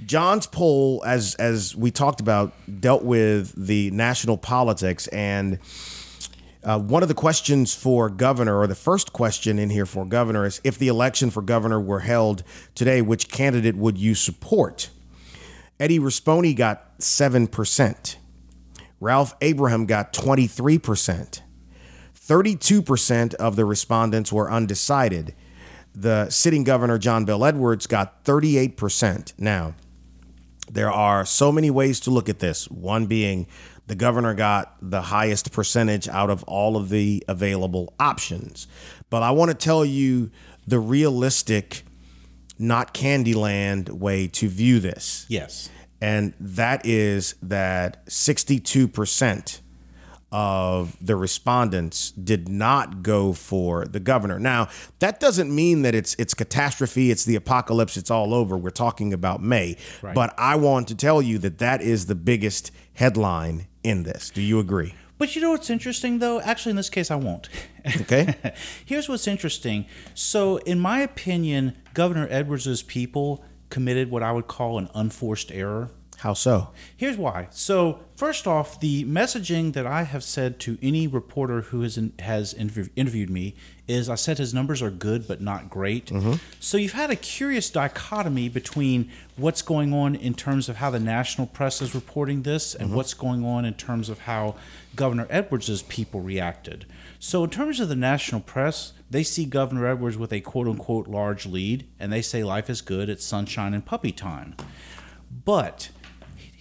John's 0.07 0.47
poll, 0.47 1.03
as 1.07 1.35
as 1.37 1.77
we 1.77 1.91
talked 1.91 2.21
about, 2.21 2.53
dealt 2.81 3.03
with 3.03 3.55
the 3.57 3.91
national 3.91 4.37
politics, 4.37 5.07
and 5.09 5.59
uh, 6.65 6.79
one 6.79 7.03
of 7.03 7.09
the 7.09 7.15
questions 7.15 7.75
for 7.75 8.09
governor, 8.09 8.59
or 8.59 8.67
the 8.67 8.75
first 8.75 9.13
question 9.13 9.59
in 9.59 9.71
here 9.71 9.87
for 9.87 10.05
governor, 10.05 10.47
is 10.47 10.61
if 10.65 10.79
the 10.79 10.89
election 10.89 11.31
for 11.31 11.43
governor 11.43 11.81
were 11.81 12.01
held 12.01 12.45
today, 12.75 13.03
which 13.03 13.29
candidate 13.29 13.77
would 13.77 13.99
you 13.99 14.15
support? 14.15 14.91
Eddie 15.81 15.99
Rispone 15.99 16.55
got 16.57 16.93
seven 16.99 17.47
percent. 17.47 18.19
Ralph 19.01 19.35
Abraham 19.41 19.87
got 19.87 20.13
twenty 20.13 20.47
three 20.47 20.79
percent. 20.79 21.43
32% 22.25 23.35
of 23.35 23.57
the 23.57 23.65
respondents 23.65 24.33
were 24.33 24.51
undecided. 24.51 25.35
The 25.93 26.31
sitting 26.31 26.63
governor, 26.63 26.97
John 26.97 27.25
Bell 27.25 27.45
Edwards, 27.45 27.89
got 27.89 28.25
38%. 28.25 29.33
Now, 29.39 29.75
there 30.73 30.91
are 30.91 31.25
so 31.27 31.53
many 31.53 31.71
ways 31.71 32.01
to 32.01 32.11
look 32.11 32.29
at 32.29 32.39
this. 32.39 32.69
One 32.71 33.07
being 33.07 33.47
the 33.87 33.95
governor 33.95 34.33
got 34.33 34.77
the 34.81 35.03
highest 35.03 35.53
percentage 35.53 36.09
out 36.09 36.31
of 36.31 36.43
all 36.45 36.77
of 36.77 36.89
the 36.89 37.23
available 37.29 37.93
options. 38.01 38.67
But 39.11 39.23
I 39.23 39.33
want 39.33 39.51
to 39.51 39.57
tell 39.57 39.85
you 39.85 40.31
the 40.67 40.79
realistic, 40.79 41.85
not 42.59 42.95
Candyland 42.95 43.91
way 43.91 44.29
to 44.29 44.49
view 44.49 44.81
this. 44.81 45.27
Yes. 45.29 45.69
and 46.01 46.35
that 46.41 46.87
is 46.87 47.35
that 47.43 48.05
62% 48.07 49.61
of 50.33 50.97
the 51.01 51.15
respondents 51.15 52.11
did 52.13 52.49
not 52.49 53.03
go 53.03 53.33
for 53.33 53.85
the 53.85 54.01
governor. 54.01 54.39
Now, 54.39 54.69
that 54.99 55.21
doesn't 55.21 55.55
mean 55.55 55.83
that 55.83 55.95
it's 55.95 56.15
it's 56.19 56.35
catastrophe, 56.35 57.11
it's 57.11 57.25
the 57.25 57.37
apocalypse, 57.37 57.97
it's 57.97 58.11
all 58.11 58.33
over. 58.33 58.57
We're 58.57 58.71
talking 58.71 59.13
about 59.13 59.43
May. 59.43 59.77
Right. 60.01 60.15
But 60.15 60.35
I 60.39 60.57
want 60.57 60.89
to 60.89 60.95
tell 60.95 61.21
you 61.21 61.39
that 61.39 61.59
that 61.59 61.83
is 61.83 62.07
the 62.07 62.15
biggest 62.15 62.73
headline 62.95 63.69
in 63.85 64.03
this. 64.05 64.31
Do 64.31 64.41
you 64.41 64.59
agree? 64.59 64.95
But 65.19 65.37
you 65.37 65.43
know 65.43 65.51
what's 65.51 65.71
interesting, 65.71 66.19
though? 66.19 66.41
Actually, 66.41 66.71
in 66.71 66.77
this 66.77 66.91
case, 66.91 67.11
I 67.11 67.15
won't. 67.15 67.49
Okay. 68.01 68.35
Here's 68.85 69.09
what's 69.09 69.29
interesting. 69.29 69.87
So, 70.15 70.57
in 70.57 70.81
my 70.81 71.01
opinion, 71.01 71.77
Governor 71.95 72.27
Edwards's 72.29 72.83
people 72.83 73.45
committed 73.71 74.11
what 74.11 74.23
I 74.23 74.33
would 74.33 74.49
call 74.49 74.79
an 74.79 74.89
unforced 74.95 75.53
error. 75.53 75.91
How 76.23 76.35
so? 76.35 76.69
Here's 76.97 77.17
why. 77.17 77.49
So, 77.51 77.99
first 78.15 78.47
off, 78.47 78.79
the 78.79 79.05
messaging 79.07 79.73
that 79.73 79.89
I 79.89 80.05
have 80.05 80.23
said 80.23 80.61
to 80.61 80.79
any 80.81 81.09
reporter 81.09 81.63
who 81.63 81.83
has 81.83 81.99
has 82.21 82.55
interv- 82.55 82.91
interviewed 82.95 83.29
me 83.29 83.57
is 83.89 84.09
I 84.09 84.15
said 84.15 84.39
his 84.39 84.55
numbers 84.55 84.81
are 84.83 84.91
good 84.91 85.27
but 85.27 85.41
not 85.41 85.69
great. 85.69 86.07
Mm-hmm. 86.07 86.35
So 86.61 86.77
you've 86.77 86.93
had 86.93 87.11
a 87.11 87.17
curious 87.17 87.71
dichotomy 87.71 88.49
between 88.49 89.11
what's 89.37 89.63
going 89.63 89.93
on 89.93 90.15
in 90.15 90.35
terms 90.35 90.69
of 90.69 90.77
how 90.77 90.91
the 90.91 91.01
national 91.01 91.49
press 91.49 91.83
is 91.83 91.93
reporting 91.93 92.43
this 92.43 92.77
and 92.77 92.87
mm-hmm. 92.87 92.97
what's 92.99 93.15
going 93.15 93.45
on 93.45 93.65
in 93.65 93.75
terms 93.75 94.09
of 94.09 94.21
how 94.21 94.55
Governor 94.95 95.27
Edwards's 95.29 95.83
people 95.83 96.21
reacted. 96.21 96.87
So 97.19 97.43
in 97.43 97.51
terms 97.51 97.81
of 97.81 97.89
the 97.89 97.97
national 97.97 98.43
press, 98.43 98.93
they 99.11 99.25
see 99.25 99.45
Governor 99.45 99.89
Edwards 99.89 100.17
with 100.17 100.33
a 100.33 100.41
quote 100.41 100.69
unquote 100.69 101.09
large 101.09 101.47
lead 101.47 101.89
and 101.99 102.13
they 102.13 102.23
say 102.23 102.45
life 102.45 102.71
is 102.71 102.81
good, 102.81 103.09
it's 103.09 103.25
sunshine 103.25 103.75
and 103.75 103.85
puppy 103.85 104.13
time. 104.13 104.55
But 105.45 105.91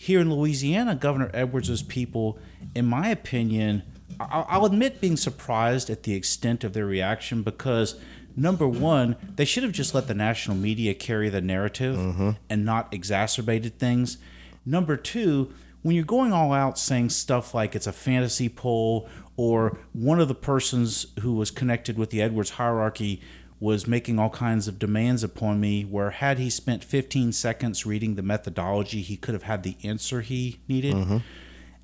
here 0.02 0.20
in 0.20 0.34
Louisiana, 0.34 0.96
Governor 0.96 1.30
Edwards's 1.32 1.84
people, 1.84 2.40
in 2.74 2.88
my 2.88 3.10
opinion, 3.10 3.84
I- 4.20 4.46
I'll 4.50 4.66
admit 4.66 5.00
being 5.00 5.16
surprised 5.16 5.92
at 5.92 6.02
the 6.02 6.16
extent 6.16 6.64
of 6.64 6.74
their 6.74 6.88
reaction 6.88 7.44
because 7.44 8.02
number 8.36 8.68
one, 8.68 9.16
they 9.36 9.46
should 9.46 9.62
have 9.62 9.74
just 9.74 9.94
let 9.94 10.08
the 10.08 10.16
national 10.16 10.58
media 10.58 10.96
carry 10.96 11.30
the 11.30 11.40
narrative 11.40 11.98
mm-hmm. 11.98 12.32
and 12.50 12.66
not 12.66 12.92
exacerbated 12.92 13.78
things. 13.78 14.18
Number 14.66 14.98
two, 14.98 15.54
when 15.84 15.94
you're 15.94 16.04
going 16.04 16.34
all 16.34 16.52
out 16.52 16.80
saying 16.80 17.12
stuff 17.12 17.54
like 17.54 17.76
it's 17.76 17.86
a 17.86 17.94
fantasy 17.94 18.50
poll 18.50 19.08
or 19.38 19.78
one 19.94 20.20
of 20.20 20.28
the 20.28 20.34
persons 20.34 21.06
who 21.20 21.34
was 21.34 21.52
connected 21.52 21.96
with 22.00 22.10
the 22.10 22.24
Edwards 22.24 22.50
hierarchy 22.50 23.22
was 23.62 23.86
making 23.88 24.20
all 24.20 24.30
kinds 24.32 24.68
of 24.68 24.78
demands 24.80 25.24
upon 25.24 25.62
me 25.62 25.84
where 25.84 26.10
had 26.10 26.38
he 26.40 26.50
spent 26.50 26.84
15 26.84 27.32
seconds 27.32 27.86
reading 27.86 28.16
the 28.16 28.22
methodology 28.24 29.02
he 29.02 29.16
could 29.16 29.34
have 29.34 29.44
had 29.44 29.62
the 29.64 29.78
answer 29.84 30.20
he 30.22 30.60
needed 30.68 30.96
mm-hmm. 30.96 31.18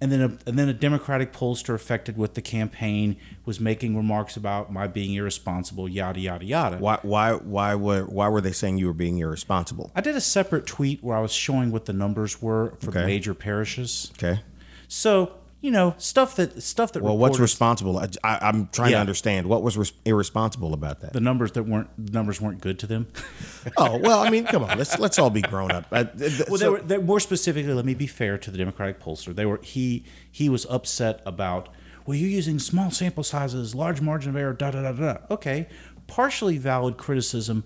and 0.01 0.11
then 0.11 0.21
a, 0.21 0.49
and 0.49 0.57
then 0.59 0.67
a 0.67 0.73
democratic 0.73 1.31
pollster 1.31 1.75
affected 1.75 2.17
with 2.17 2.33
the 2.33 2.41
campaign 2.41 3.15
was 3.45 3.59
making 3.59 3.95
remarks 3.95 4.35
about 4.35 4.73
my 4.73 4.87
being 4.87 5.13
irresponsible 5.13 5.87
yada 5.87 6.19
yada 6.19 6.43
yada 6.43 6.77
Why 6.77 6.97
why 7.03 7.33
why 7.33 7.75
were 7.75 8.03
why 8.05 8.27
were 8.27 8.41
they 8.41 8.51
saying 8.53 8.79
you 8.79 8.87
were 8.87 8.93
being 8.93 9.19
irresponsible? 9.19 9.91
i 9.95 10.01
did 10.01 10.15
a 10.15 10.21
separate 10.21 10.65
tweet 10.65 11.03
where 11.03 11.15
i 11.15 11.21
was 11.21 11.31
showing 11.31 11.71
what 11.71 11.85
the 11.85 11.93
numbers 11.93 12.41
were 12.41 12.73
for 12.79 12.89
the 12.91 12.99
Okay. 12.99 13.05
major 13.05 13.33
parishes 13.35 14.11
Okay. 14.17 14.41
so 14.87 15.31
you 15.59 15.71
know 15.71 15.95
stuff 15.97 16.35
that 16.35 16.61
stuff 16.61 16.93
that 16.93 17.01
Well, 17.01 17.17
what's 17.17 17.39
responsible? 17.39 17.97
I, 17.97 18.07
I, 18.23 18.49
am 18.49 18.69
trying 18.71 18.91
to 18.91 18.99
understand 18.99 19.47
what 19.47 19.63
was 19.63 19.77
res- 19.77 19.93
irresponsible 20.05 20.73
about 20.73 21.01
that. 21.01 21.13
the 21.13 21.19
numbers 21.19 21.51
that 21.53 21.63
weren't 21.63 21.89
the 21.97 22.11
numbers 22.11 22.39
weren't 22.39 22.61
good 22.61 22.77
to 22.79 22.87
them 22.87 23.07
oh 23.77 23.97
well, 23.97 24.19
I 24.19 24.29
mean, 24.29 24.45
come 24.45 24.63
on, 24.63 24.77
let's 24.77 24.97
let's 24.99 25.17
all 25.19 25.29
be 25.29 25.41
grown 25.41 25.71
up. 25.71 25.87
Uh, 25.91 26.03
th- 26.03 26.37
th- 26.37 26.49
Well, 26.49 26.57
so- 26.57 26.63
they 26.65 26.69
were 26.69 26.81
they, 26.81 26.97
more 26.97 27.19
specifically. 27.19 27.73
Let 27.73 27.85
me 27.85 27.93
be 27.95 28.07
fair 28.07 28.37
to 28.37 28.51
the 28.51 28.57
Democratic 28.57 28.99
pollster. 28.99 29.35
They 29.35 29.45
were 29.45 29.59
he 29.63 30.05
he 30.31 30.49
was 30.49 30.65
upset 30.69 31.21
about. 31.25 31.69
Well, 32.05 32.15
you're 32.15 32.29
using 32.29 32.57
small 32.59 32.89
sample 32.89 33.23
sizes, 33.23 33.75
large 33.75 33.99
margin 33.99 34.29
of 34.29 34.37
error. 34.37 34.53
Da 34.53 34.71
da 34.71 34.81
da 34.81 34.91
da. 34.93 35.17
Okay, 35.29 35.67
partially 36.07 36.57
valid 36.57 36.95
criticism, 36.97 37.65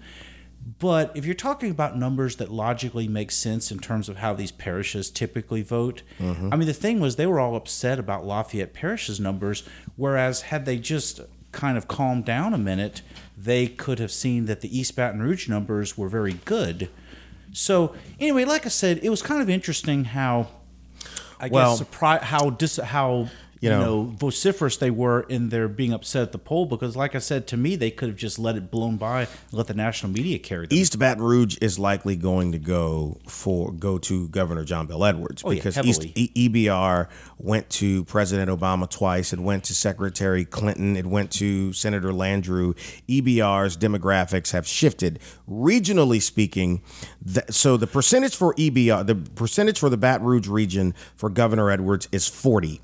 but 0.80 1.12
if 1.16 1.26
you're 1.26 1.36
talking 1.36 1.72
about 1.72 1.98
numbers 1.98 2.36
that 2.38 2.52
logically 2.52 3.08
make 3.08 3.32
sense 3.32 3.72
in 3.72 3.80
terms 3.80 4.10
of 4.10 4.18
how 4.18 4.34
these 4.34 4.52
parishes 4.52 5.10
typically 5.10 5.62
vote, 5.62 6.04
mm-hmm. 6.20 6.50
I 6.52 6.56
mean, 6.56 6.68
the 6.68 6.74
thing 6.74 7.00
was 7.00 7.16
they 7.16 7.26
were 7.26 7.40
all 7.40 7.56
upset 7.56 8.00
about 8.00 8.26
Lafayette 8.26 8.74
Parish's 8.74 9.20
numbers, 9.20 9.64
whereas 9.96 10.42
had 10.44 10.66
they 10.66 10.78
just 10.78 11.22
kind 11.52 11.78
of 11.78 11.88
calmed 11.88 12.26
down 12.26 12.54
a 12.54 12.58
minute, 12.58 13.02
they 13.38 13.68
could 13.68 14.00
have 14.00 14.12
seen 14.12 14.46
that 14.46 14.62
the 14.62 14.78
East 14.78 14.96
Baton 14.96 15.22
Rouge 15.22 15.50
numbers 15.50 15.98
were 15.98 16.08
very 16.08 16.34
good. 16.46 16.90
So 17.54 17.96
anyway, 18.20 18.46
like 18.46 18.66
I 18.66 18.70
said, 18.70 19.00
it 19.04 19.10
was 19.10 19.22
kind 19.22 19.42
of 19.42 19.50
interesting 19.50 20.06
how 20.06 20.48
I 21.40 21.48
Well- 21.48 21.72
guess 21.72 21.80
surprise 21.80 22.22
how 22.24 22.52
dis 22.52 22.78
how 22.78 23.30
You 23.62 23.70
you 23.70 23.76
know- 23.78 23.82
know, 24.06 24.16
vociferous 24.18 24.78
they 24.78 24.90
were 24.90 25.22
in 25.22 25.50
their 25.50 25.68
being 25.68 25.94
upset 25.94 26.24
at 26.24 26.32
the 26.32 26.40
poll 26.40 26.66
because, 26.66 26.96
like 26.96 27.14
I 27.14 27.20
said, 27.20 27.46
to 27.48 27.58
me 27.58 27.76
they 27.76 27.92
could 27.92 28.10
have 28.10 28.18
just 28.18 28.40
let 28.40 28.56
it 28.56 28.72
blown 28.72 28.98
by 28.98 29.22
and 29.22 29.30
let 29.52 29.68
the 29.68 29.76
national 29.76 30.12
media 30.12 30.40
carry 30.40 30.66
them. 30.66 30.76
East 30.78 30.98
Baton 30.98 31.24
Rouge 31.24 31.58
is 31.62 31.78
likely 31.78 32.16
going 32.16 32.52
to 32.54 32.58
go 32.60 33.20
for 33.28 33.72
go 33.72 34.00
to 34.00 34.28
Governor 34.30 34.64
John 34.64 34.88
Bell 34.88 35.06
Edwards 35.06 35.44
Oh, 35.46 35.52
yeah, 35.52 35.56
because 35.64 35.78
East 35.86 36.06
e- 36.16 36.32
EBR 36.50 37.08
went 37.38 37.70
to 37.70 38.04
President 38.06 38.50
Obama 38.50 38.90
twice. 38.90 39.32
It 39.32 39.40
went 39.40 39.64
to 39.66 39.76
Secretary 39.76 40.44
Clinton. 40.44 40.96
It 40.98 41.06
went 41.06 41.30
to 41.34 41.72
Senator 41.74 42.10
Landrieu. 42.12 42.76
EBR's 43.08 43.78
demographics 43.78 44.52
have 44.54 44.68
shifted 44.68 45.20
regionally 45.48 46.22
speaking. 46.22 46.82
th- 47.32 47.46
so 47.52 47.78
the 47.78 47.86
percentage 47.88 48.36
for 48.36 48.56
EBR, 48.56 49.06
the 49.06 49.14
percentage 49.16 49.78
for 49.78 49.90
the 49.90 49.98
Baton 49.98 50.26
Rouge 50.26 50.48
region 50.48 50.96
for 51.16 51.30
Governor 51.30 51.70
Edwards 51.70 52.08
is 52.12 52.28
forty. 52.28 52.82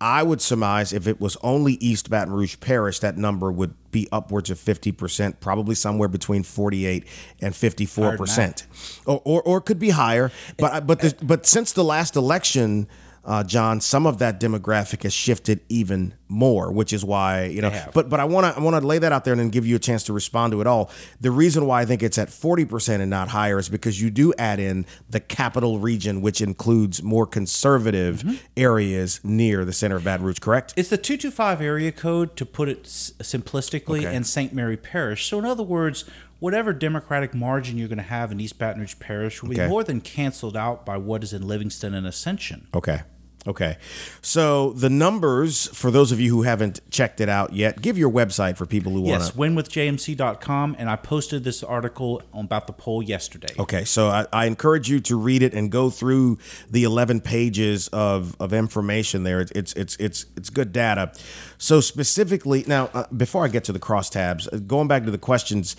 I 0.00 0.22
would 0.22 0.42
surmise 0.42 0.92
if 0.92 1.06
it 1.06 1.20
was 1.20 1.38
only 1.42 1.74
East 1.74 2.10
Baton 2.10 2.32
Rouge 2.34 2.56
Parish, 2.60 2.98
that 2.98 3.16
number 3.16 3.50
would 3.50 3.74
be 3.90 4.06
upwards 4.12 4.50
of 4.50 4.58
50%, 4.58 5.40
probably 5.40 5.74
somewhere 5.74 6.08
between 6.08 6.42
48 6.42 7.06
and 7.40 7.54
54%. 7.54 8.66
Or, 9.06 9.22
or, 9.24 9.42
or 9.42 9.58
it 9.58 9.62
could 9.62 9.78
be 9.78 9.90
higher. 9.90 10.30
But, 10.58 10.86
but, 10.86 11.00
the, 11.00 11.16
but 11.22 11.46
since 11.46 11.72
the 11.72 11.84
last 11.84 12.14
election, 12.14 12.88
uh, 13.26 13.42
John, 13.44 13.80
some 13.80 14.06
of 14.06 14.18
that 14.18 14.40
demographic 14.40 15.02
has 15.02 15.12
shifted 15.12 15.60
even 15.68 16.14
more, 16.28 16.70
which 16.72 16.92
is 16.92 17.04
why 17.04 17.44
you 17.46 17.60
know. 17.60 17.70
But 17.92 18.08
but 18.08 18.20
I 18.20 18.24
want 18.24 18.46
to 18.54 18.58
I 18.60 18.62
want 18.64 18.80
to 18.80 18.86
lay 18.86 18.98
that 18.98 19.10
out 19.12 19.24
there 19.24 19.32
and 19.32 19.40
then 19.40 19.50
give 19.50 19.66
you 19.66 19.76
a 19.76 19.78
chance 19.80 20.04
to 20.04 20.12
respond 20.12 20.52
to 20.52 20.60
it 20.60 20.66
all. 20.66 20.90
The 21.20 21.30
reason 21.30 21.66
why 21.66 21.82
I 21.82 21.84
think 21.86 22.02
it's 22.02 22.18
at 22.18 22.30
forty 22.30 22.64
percent 22.64 23.00
and 23.02 23.10
not 23.10 23.28
higher 23.28 23.58
is 23.58 23.68
because 23.68 24.00
you 24.00 24.10
do 24.10 24.32
add 24.38 24.60
in 24.60 24.86
the 25.10 25.20
capital 25.20 25.78
region, 25.80 26.22
which 26.22 26.40
includes 26.40 27.02
more 27.02 27.26
conservative 27.26 28.22
Mm-hmm. 28.22 28.34
areas 28.56 29.20
near 29.24 29.64
the 29.64 29.72
center 29.72 29.96
of 29.96 30.04
Baton 30.04 30.24
Rouge. 30.24 30.38
Correct? 30.38 30.72
It's 30.76 30.88
the 30.88 30.96
225 30.96 31.60
area 31.60 31.90
code, 31.92 32.36
to 32.36 32.46
put 32.46 32.68
it 32.68 32.80
s- 32.84 33.12
simplistically, 33.20 33.98
Okay. 34.00 34.14
and 34.14 34.26
St. 34.26 34.52
Mary 34.52 34.76
Parish. 34.76 35.26
So, 35.26 35.38
in 35.38 35.44
other 35.44 35.62
words, 35.62 36.04
whatever 36.38 36.72
Democratic 36.72 37.34
margin 37.34 37.76
you're 37.78 37.88
going 37.88 37.96
to 37.98 38.02
have 38.04 38.30
in 38.32 38.40
East 38.40 38.58
Baton 38.58 38.80
Rouge 38.80 38.94
Parish 38.98 39.42
will 39.42 39.50
Okay. 39.52 39.64
be 39.64 39.68
more 39.68 39.82
than 39.84 40.00
canceled 40.00 40.56
out 40.56 40.84
by 40.86 40.96
what 40.96 41.22
is 41.24 41.32
in 41.32 41.46
Livingston 41.46 41.94
and 41.94 42.06
Ascension. 42.06 42.66
Okay. 42.74 43.02
Okay. 43.46 43.76
So 44.22 44.72
the 44.72 44.90
numbers, 44.90 45.68
for 45.68 45.90
those 45.90 46.10
of 46.10 46.20
you 46.20 46.30
who 46.30 46.42
haven't 46.42 46.80
checked 46.90 47.20
it 47.20 47.28
out 47.28 47.52
yet, 47.52 47.80
give 47.80 47.96
your 47.96 48.10
website 48.10 48.56
for 48.56 48.66
people 48.66 48.92
who 48.92 49.02
want 49.02 49.20
to. 49.20 49.26
Yes, 49.26 49.36
winwithjmc.com, 49.36 50.76
and 50.78 50.90
I 50.90 50.96
posted 50.96 51.44
this 51.44 51.62
article 51.62 52.22
about 52.32 52.66
the 52.66 52.72
poll 52.72 53.02
yesterday. 53.02 53.54
Okay, 53.58 53.84
so 53.84 54.08
I, 54.08 54.26
I 54.32 54.46
encourage 54.46 54.90
you 54.90 55.00
to 55.00 55.16
read 55.16 55.42
it 55.42 55.54
and 55.54 55.70
go 55.70 55.90
through 55.90 56.38
the 56.70 56.84
11 56.84 57.20
pages 57.20 57.88
of, 57.88 58.36
of 58.40 58.52
information 58.52 59.22
there. 59.22 59.40
It's, 59.40 59.52
it's 59.52 59.72
it's 59.74 59.96
it's 59.96 60.26
it's 60.36 60.50
good 60.50 60.72
data. 60.72 61.12
So 61.58 61.80
specifically, 61.80 62.64
now 62.66 62.90
uh, 62.94 63.04
before 63.16 63.44
I 63.44 63.48
get 63.48 63.64
to 63.64 63.72
the 63.72 63.78
crosstabs, 63.78 64.52
uh, 64.52 64.58
going 64.58 64.88
back 64.88 65.04
to 65.04 65.10
the 65.10 65.18
questions 65.18 65.76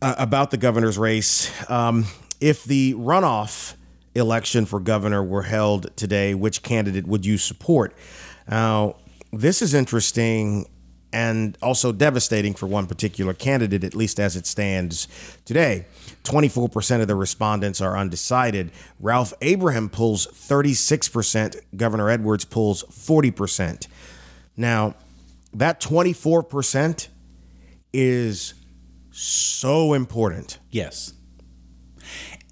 uh, 0.00 0.14
about 0.18 0.50
the 0.50 0.56
governor's 0.56 0.98
race, 0.98 1.50
um, 1.70 2.06
if 2.40 2.64
the 2.64 2.94
runoff 2.94 3.74
election 4.16 4.66
for 4.66 4.80
governor 4.80 5.22
were 5.22 5.42
held 5.42 5.94
today, 5.96 6.34
which 6.34 6.62
candidate 6.62 7.06
would 7.06 7.24
you 7.24 7.38
support? 7.38 7.94
Now, 8.48 8.96
this 9.32 9.62
is 9.62 9.74
interesting 9.74 10.66
and 11.12 11.56
also 11.62 11.92
devastating 11.92 12.52
for 12.52 12.66
one 12.66 12.86
particular 12.86 13.32
candidate, 13.32 13.84
at 13.84 13.94
least 13.94 14.18
as 14.20 14.36
it 14.36 14.46
stands 14.46 15.08
today. 15.44 15.86
24% 16.24 17.00
of 17.00 17.08
the 17.08 17.14
respondents 17.14 17.80
are 17.80 17.96
undecided. 17.96 18.70
Ralph 19.00 19.32
Abraham 19.40 19.88
pulls 19.88 20.26
36%, 20.26 21.56
Governor 21.76 22.10
Edwards 22.10 22.44
pulls 22.44 22.82
40%. 22.84 23.86
Now, 24.56 24.94
that 25.54 25.80
24% 25.80 27.08
is 27.92 28.54
so 29.10 29.94
important. 29.94 30.58
Yes. 30.70 31.14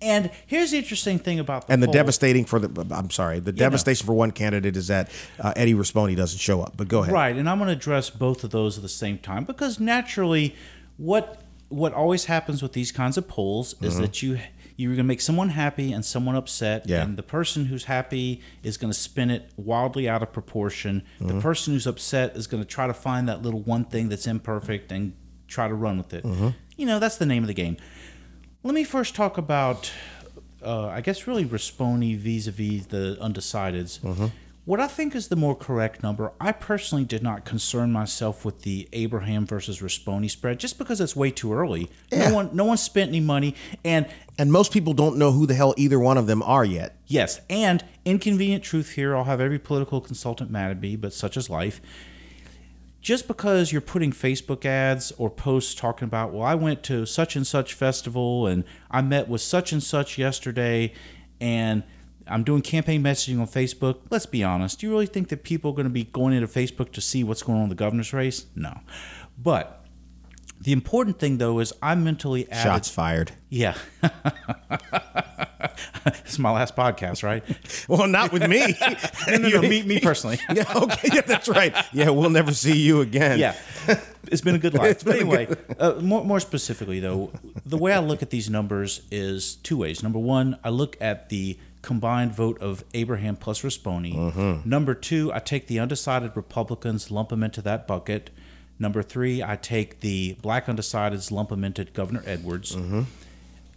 And 0.05 0.31
here's 0.47 0.71
the 0.71 0.79
interesting 0.79 1.19
thing 1.19 1.39
about 1.41 1.67
the 1.67 1.73
And 1.73 1.83
the 1.83 1.87
poll. 1.87 1.95
devastating 1.95 2.45
for 2.45 2.59
the, 2.59 2.95
I'm 2.95 3.11
sorry, 3.11 3.41
the 3.41 3.53
devastation 3.53 4.07
for 4.07 4.13
one 4.13 4.31
candidate 4.31 4.77
is 4.77 4.89
that 4.89 5.11
uh, 5.41 5.53
Eddie 5.57 5.75
Rispone 5.75 6.15
doesn't 6.17 6.39
show 6.39 6.61
up. 6.63 6.77
But 6.77 6.89
go 6.89 7.03
ahead. 7.03 7.13
Right, 7.15 7.35
and 7.35 7.49
I'm 7.49 7.59
going 7.59 7.69
to 7.69 7.73
address 7.77 8.11
both 8.11 8.45
of 8.45 8.51
those 8.51 8.77
at 8.77 8.83
the 8.83 8.89
same 8.89 9.19
time 9.19 9.45
because 9.45 9.81
naturally, 9.81 10.55
what 10.99 11.41
what 11.71 11.93
always 11.93 12.27
happens 12.27 12.63
with 12.63 12.73
these 12.75 12.93
kinds 12.93 13.17
of 13.17 13.27
polls 13.27 13.75
Mm-hmm. 13.75 13.87
is 13.87 13.99
that 13.99 14.23
you 14.23 14.39
You're 14.77 14.91
going 14.91 14.99
to 14.99 15.05
make 15.05 15.21
someone 15.21 15.51
happy 15.51 15.93
and 15.93 16.05
someone 16.05 16.35
upset. 16.37 16.89
Yeah. 16.89 17.03
And 17.03 17.17
the 17.17 17.23
person 17.23 17.67
who's 17.67 17.85
happy 17.85 18.43
is 18.65 18.77
going 18.77 18.93
to 18.93 18.99
spin 18.99 19.31
it 19.31 19.51
wildly 19.57 20.09
out 20.09 20.23
of 20.23 20.33
proportion. 20.33 21.03
Mm-hmm. 21.21 21.29
The 21.37 21.41
person 21.41 21.73
who's 21.75 21.87
upset 21.87 22.37
is 22.37 22.47
going 22.49 22.63
to 22.63 22.69
try 22.69 22.87
to 22.89 22.95
find 22.95 23.29
that 23.29 23.41
little 23.43 23.61
one 23.61 23.85
thing 23.85 24.09
that's 24.09 24.27
imperfect 24.27 24.91
and 24.93 25.13
try 25.49 25.69
to 25.69 25.75
run 25.75 25.97
with 25.97 26.13
it. 26.13 26.25
Mm-hmm. 26.25 26.49
You 26.77 26.87
know, 26.87 26.99
that's 26.99 27.17
the 27.19 27.27
name 27.27 27.45
of 27.45 27.47
the 27.47 27.55
game. 27.55 27.77
Let 28.65 28.73
me 28.73 28.85
first 28.85 29.15
talk 29.15 29.37
about, 29.37 29.93
uh, 30.65 30.87
I 30.87 31.03
guess, 31.03 31.27
really 31.27 31.45
Rispone 31.45 32.17
vis 32.17 32.47
a 32.47 32.51
vis 32.51 32.87
the 32.87 33.19
undecideds. 33.21 34.01
Mm-hmm. 34.01 34.29
What 34.65 34.81
I 34.81 34.87
think 34.87 35.15
is 35.15 35.29
the 35.29 35.37
more 35.37 35.55
correct 35.55 36.03
number, 36.03 36.33
I 36.41 36.53
personally 36.53 37.05
did 37.05 37.23
not 37.23 37.45
concern 37.45 37.93
myself 37.93 38.43
with 38.43 38.63
the 38.63 38.89
Abraham 38.95 39.45
versus 39.45 39.81
Rispone 39.81 40.31
spread 40.31 40.59
just 40.59 40.79
because 40.79 40.99
it's 41.03 41.15
way 41.15 41.31
too 41.31 41.53
early. 41.53 41.91
Yeah. 42.11 42.31
No 42.31 42.35
one, 42.37 42.51
no 42.57 42.65
one 42.65 42.79
spent 42.79 43.11
any 43.11 43.21
money, 43.21 43.55
and 43.85 44.07
And 44.39 44.51
most 44.51 44.73
people 44.73 44.95
don't 44.95 45.19
know 45.19 45.33
who 45.33 45.45
the 45.45 45.53
hell 45.53 45.75
either 45.77 46.01
one 46.01 46.17
of 46.17 46.27
them 46.27 46.43
are 46.43 46.65
yet. 46.65 46.97
Yes, 47.07 47.43
and 47.51 47.85
inconvenient 48.07 48.65
truth 48.65 48.93
here. 48.93 49.15
I'll 49.15 49.25
have 49.25 49.43
every 49.43 49.59
political 49.59 50.01
consultant 50.01 50.51
mad 50.51 50.71
at 50.71 50.81
me, 50.81 50.97
but 50.97 51.13
such 51.13 51.37
is 51.37 51.51
life. 51.51 51.83
Just 53.05 53.29
because 53.29 53.71
you're 53.71 53.83
putting 53.83 54.13
Facebook 54.13 54.65
ads 54.65 55.13
or 55.19 55.29
posts 55.29 55.75
talking 55.75 56.07
about, 56.07 56.33
well, 56.33 56.43
I 56.43 56.55
went 56.55 56.83
to 56.85 57.05
such 57.05 57.37
and 57.37 57.47
such 57.47 57.75
festival 57.75 58.47
and 58.47 58.65
I 58.91 59.03
met 59.03 59.29
with 59.29 59.43
such 59.43 59.73
and 59.73 59.83
such 59.83 60.17
yesterday, 60.17 60.95
and 61.39 61.83
I'm 62.27 62.45
doing 62.45 62.63
campaign 62.63 63.03
messaging 63.03 63.39
on 63.39 63.47
Facebook. 63.47 63.99
Let's 64.09 64.25
be 64.25 64.43
honest. 64.43 64.81
Do 64.81 64.87
you 64.87 64.91
really 64.91 65.05
think 65.05 65.29
that 65.29 65.45
people 65.45 65.73
are 65.73 65.75
going 65.75 65.85
to 65.85 65.91
be 65.91 66.05
going 66.05 66.33
into 66.33 66.49
Facebook 66.49 66.93
to 66.93 67.03
see 67.03 67.23
what's 67.23 67.43
going 67.43 67.59
on 67.59 67.65
in 67.65 67.69
the 67.69 67.75
governor's 67.75 68.15
race? 68.15 68.47
No. 68.57 68.81
But 69.37 69.84
the 70.65 70.73
important 70.73 71.19
thing, 71.19 71.37
though, 71.39 71.59
is 71.61 71.73
I'm 71.83 72.05
mentally. 72.05 72.47
Shots 72.51 72.89
fired. 72.89 73.33
Yeah. 73.51 73.77
this 76.05 76.23
is 76.27 76.39
my 76.39 76.51
last 76.51 76.75
podcast, 76.75 77.23
right? 77.23 77.45
Well, 77.89 78.09
not 78.09 78.33
with 78.33 78.49
me. 78.49 78.75
No, 79.29 79.37
no, 79.37 79.49
no, 79.49 79.61
me, 79.63 79.83
me 79.83 80.01
personally. 80.01 80.39
yeah, 80.53 80.65
okay, 80.75 81.09
yeah, 81.13 81.21
that's 81.23 81.49
right. 81.49 81.75
Yeah, 81.93 82.11
we'll 82.11 82.31
never 82.31 82.53
see 82.53 82.77
you 82.77 83.01
again. 83.01 83.39
Yeah, 83.39 83.55
it's 84.29 84.41
been 84.41 84.55
a 84.55 84.59
good 84.59 84.75
life. 84.75 85.05
But 85.05 85.17
anyway, 85.17 85.49
uh, 85.79 85.95
more, 86.01 86.25
more 86.25 86.41
specifically, 86.41 87.01
though, 87.01 87.31
the 87.67 87.77
way 87.77 87.93
I 87.93 87.99
look 87.99 88.23
at 88.23 88.31
these 88.31 88.49
numbers 88.49 89.03
is 89.11 89.57
two 89.57 89.79
ways. 89.79 90.03
Number 90.03 90.19
one, 90.19 90.59
I 90.65 90.71
look 90.71 90.97
at 91.01 91.29
the 91.29 91.59
combined 91.83 92.33
vote 92.33 92.61
of 92.61 92.85
Abraham 92.95 93.37
plus 93.37 93.63
Rispone. 93.63 94.15
Mm-hmm. 94.15 94.69
Number 94.69 94.95
two, 94.95 95.33
I 95.33 95.39
take 95.39 95.67
the 95.67 95.79
undecided 95.79 96.33
Republicans, 96.35 97.11
lump 97.11 97.29
them 97.29 97.43
into 97.43 97.61
that 97.63 97.87
bucket. 97.87 98.31
Number 98.79 99.03
three, 99.03 99.43
I 99.43 99.57
take 99.57 100.01
the 100.01 100.37
black 100.43 100.67
undecideds, 100.67 101.31
lump 101.31 101.53
into 101.53 101.85
Governor 101.85 102.23
Edwards. 102.27 102.75
Mm-hmm. 102.75 103.03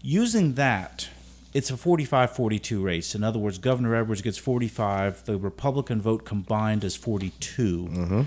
Using 0.01 0.53
that, 0.53 1.09
it's 1.53 1.69
a 1.69 1.77
45 1.77 2.31
42 2.31 2.81
race. 2.81 3.15
In 3.15 3.23
other 3.23 3.39
words, 3.39 3.57
Governor 3.57 3.95
Edwards 3.95 4.21
gets 4.21 4.37
45, 4.37 5.25
the 5.25 5.37
Republican 5.37 6.01
vote 6.01 6.25
combined 6.25 6.83
is 6.83 6.95
42. 6.95 8.25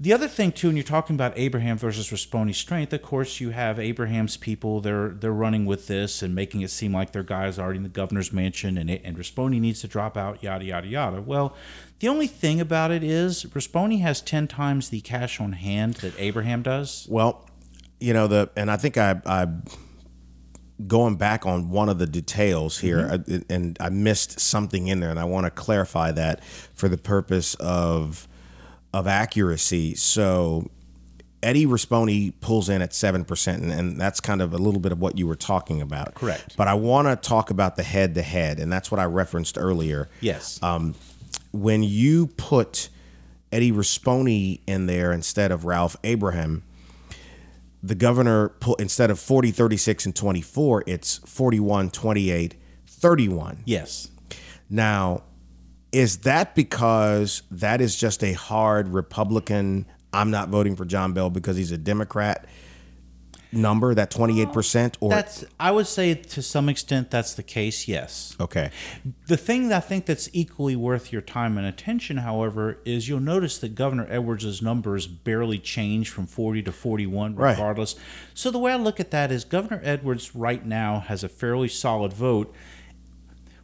The 0.00 0.12
other 0.12 0.26
thing 0.26 0.50
too, 0.50 0.68
when 0.68 0.76
you're 0.76 0.82
talking 0.82 1.14
about 1.14 1.34
Abraham 1.36 1.78
versus 1.78 2.10
Rispone's 2.10 2.56
strength, 2.56 2.92
of 2.92 3.02
course, 3.02 3.40
you 3.40 3.50
have 3.50 3.78
Abraham's 3.78 4.36
people. 4.36 4.80
They're 4.80 5.10
they're 5.10 5.32
running 5.32 5.66
with 5.66 5.86
this 5.86 6.20
and 6.20 6.34
making 6.34 6.62
it 6.62 6.70
seem 6.70 6.92
like 6.92 7.12
their 7.12 7.22
guys 7.22 7.58
already 7.60 7.76
in 7.76 7.84
the 7.84 7.88
governor's 7.88 8.32
mansion, 8.32 8.76
and 8.76 8.90
and 8.90 9.16
Rispone 9.16 9.60
needs 9.60 9.80
to 9.82 9.88
drop 9.88 10.16
out. 10.16 10.42
Yada 10.42 10.64
yada 10.64 10.88
yada. 10.88 11.22
Well, 11.22 11.56
the 12.00 12.08
only 12.08 12.26
thing 12.26 12.60
about 12.60 12.90
it 12.90 13.04
is 13.04 13.44
Rispone 13.44 14.00
has 14.00 14.20
ten 14.20 14.48
times 14.48 14.88
the 14.88 15.00
cash 15.00 15.40
on 15.40 15.52
hand 15.52 15.94
that 15.94 16.14
Abraham 16.18 16.62
does. 16.62 17.06
Well, 17.08 17.48
you 18.00 18.12
know 18.12 18.26
the, 18.26 18.50
and 18.56 18.72
I 18.72 18.76
think 18.76 18.98
I, 18.98 19.20
I 19.24 19.46
going 20.88 21.14
back 21.14 21.46
on 21.46 21.70
one 21.70 21.88
of 21.88 21.98
the 22.00 22.06
details 22.06 22.78
here, 22.80 23.08
mm-hmm. 23.08 23.34
I, 23.34 23.54
and 23.54 23.76
I 23.80 23.90
missed 23.90 24.40
something 24.40 24.88
in 24.88 24.98
there, 24.98 25.10
and 25.10 25.20
I 25.20 25.24
want 25.24 25.46
to 25.46 25.50
clarify 25.50 26.10
that 26.12 26.42
for 26.44 26.88
the 26.88 26.98
purpose 26.98 27.54
of 27.54 28.26
of 28.94 29.06
accuracy. 29.06 29.94
So. 29.94 30.70
Eddie 31.42 31.66
Rispone 31.66 32.32
pulls 32.40 32.70
in 32.70 32.80
at 32.80 32.94
seven 32.94 33.22
percent, 33.22 33.62
and, 33.62 33.70
and 33.70 34.00
that's 34.00 34.18
kind 34.18 34.40
of 34.40 34.54
a 34.54 34.56
little 34.56 34.80
bit 34.80 34.92
of 34.92 34.98
what 34.98 35.18
you 35.18 35.26
were 35.26 35.36
talking 35.36 35.82
about. 35.82 36.14
Correct. 36.14 36.56
But 36.56 36.68
I 36.68 36.72
want 36.72 37.06
to 37.06 37.16
talk 37.28 37.50
about 37.50 37.76
the 37.76 37.82
head 37.82 38.14
to 38.14 38.22
head, 38.22 38.58
and 38.58 38.72
that's 38.72 38.90
what 38.90 38.98
I 38.98 39.04
referenced 39.04 39.58
earlier. 39.58 40.08
Yes. 40.22 40.58
Um, 40.62 40.94
when 41.52 41.82
you 41.82 42.28
put 42.28 42.88
Eddie 43.52 43.72
Rispone 43.72 44.60
in 44.66 44.86
there 44.86 45.12
instead 45.12 45.52
of 45.52 45.66
Ralph 45.66 45.96
Abraham, 46.02 46.62
the 47.82 47.94
governor 47.94 48.48
put 48.48 48.80
instead 48.80 49.10
of 49.10 49.20
40, 49.20 49.50
36, 49.50 50.06
and 50.06 50.16
24, 50.16 50.84
it's 50.86 51.18
41, 51.18 51.90
28, 51.90 52.54
31. 52.86 53.58
yes. 53.66 54.08
Now, 54.70 55.24
is 55.94 56.18
that 56.18 56.56
because 56.56 57.42
that 57.52 57.80
is 57.80 57.94
just 57.94 58.24
a 58.24 58.32
hard 58.32 58.88
Republican, 58.88 59.86
I'm 60.12 60.30
not 60.30 60.48
voting 60.48 60.74
for 60.74 60.84
John 60.84 61.12
Bell 61.12 61.30
because 61.30 61.56
he's 61.56 61.70
a 61.70 61.78
Democrat 61.78 62.46
number, 63.52 63.94
that 63.94 64.10
28%? 64.10 64.96
Or 64.98 65.10
That's 65.10 65.44
I 65.60 65.70
would 65.70 65.86
say 65.86 66.14
to 66.14 66.42
some 66.42 66.68
extent 66.68 67.12
that's 67.12 67.34
the 67.34 67.44
case. 67.44 67.86
Yes. 67.86 68.34
okay. 68.40 68.72
The 69.28 69.36
thing 69.36 69.68
that 69.68 69.76
I 69.76 69.80
think 69.86 70.06
that's 70.06 70.28
equally 70.32 70.74
worth 70.74 71.12
your 71.12 71.22
time 71.22 71.56
and 71.56 71.64
attention, 71.66 72.16
however, 72.16 72.78
is 72.84 73.08
you'll 73.08 73.20
notice 73.20 73.58
that 73.58 73.76
Governor 73.76 74.08
Edwards' 74.10 74.60
numbers 74.60 75.06
barely 75.06 75.60
change 75.60 76.10
from 76.10 76.26
40 76.26 76.64
to 76.64 76.72
41 76.72 77.36
Right. 77.36 77.52
regardless. 77.52 77.94
So 78.34 78.50
the 78.50 78.58
way 78.58 78.72
I 78.72 78.76
look 78.76 78.98
at 78.98 79.12
that 79.12 79.30
is 79.30 79.44
Governor 79.44 79.80
Edwards 79.84 80.34
right 80.34 80.66
now 80.66 80.98
has 81.00 81.22
a 81.22 81.28
fairly 81.28 81.68
solid 81.68 82.12
vote. 82.12 82.52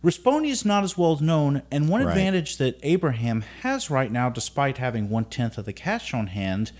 Rispone 0.03 0.49
is 0.49 0.65
not 0.65 0.83
as 0.83 0.97
well 0.97 1.19
known, 1.21 1.63
and 1.71 1.89
one 1.89 2.03
Right. 2.03 2.11
advantage 2.17 2.57
that 2.57 2.79
Abraham 2.83 3.43
has 3.63 3.91
right 3.91 4.11
now, 4.11 4.31
despite 4.31 4.79
having 4.79 5.11
one 5.11 5.27
tenth 5.27 5.59
of 5.59 5.67
the 5.67 5.73
cash 5.75 6.15
on 6.15 6.29
hand, 6.29 6.73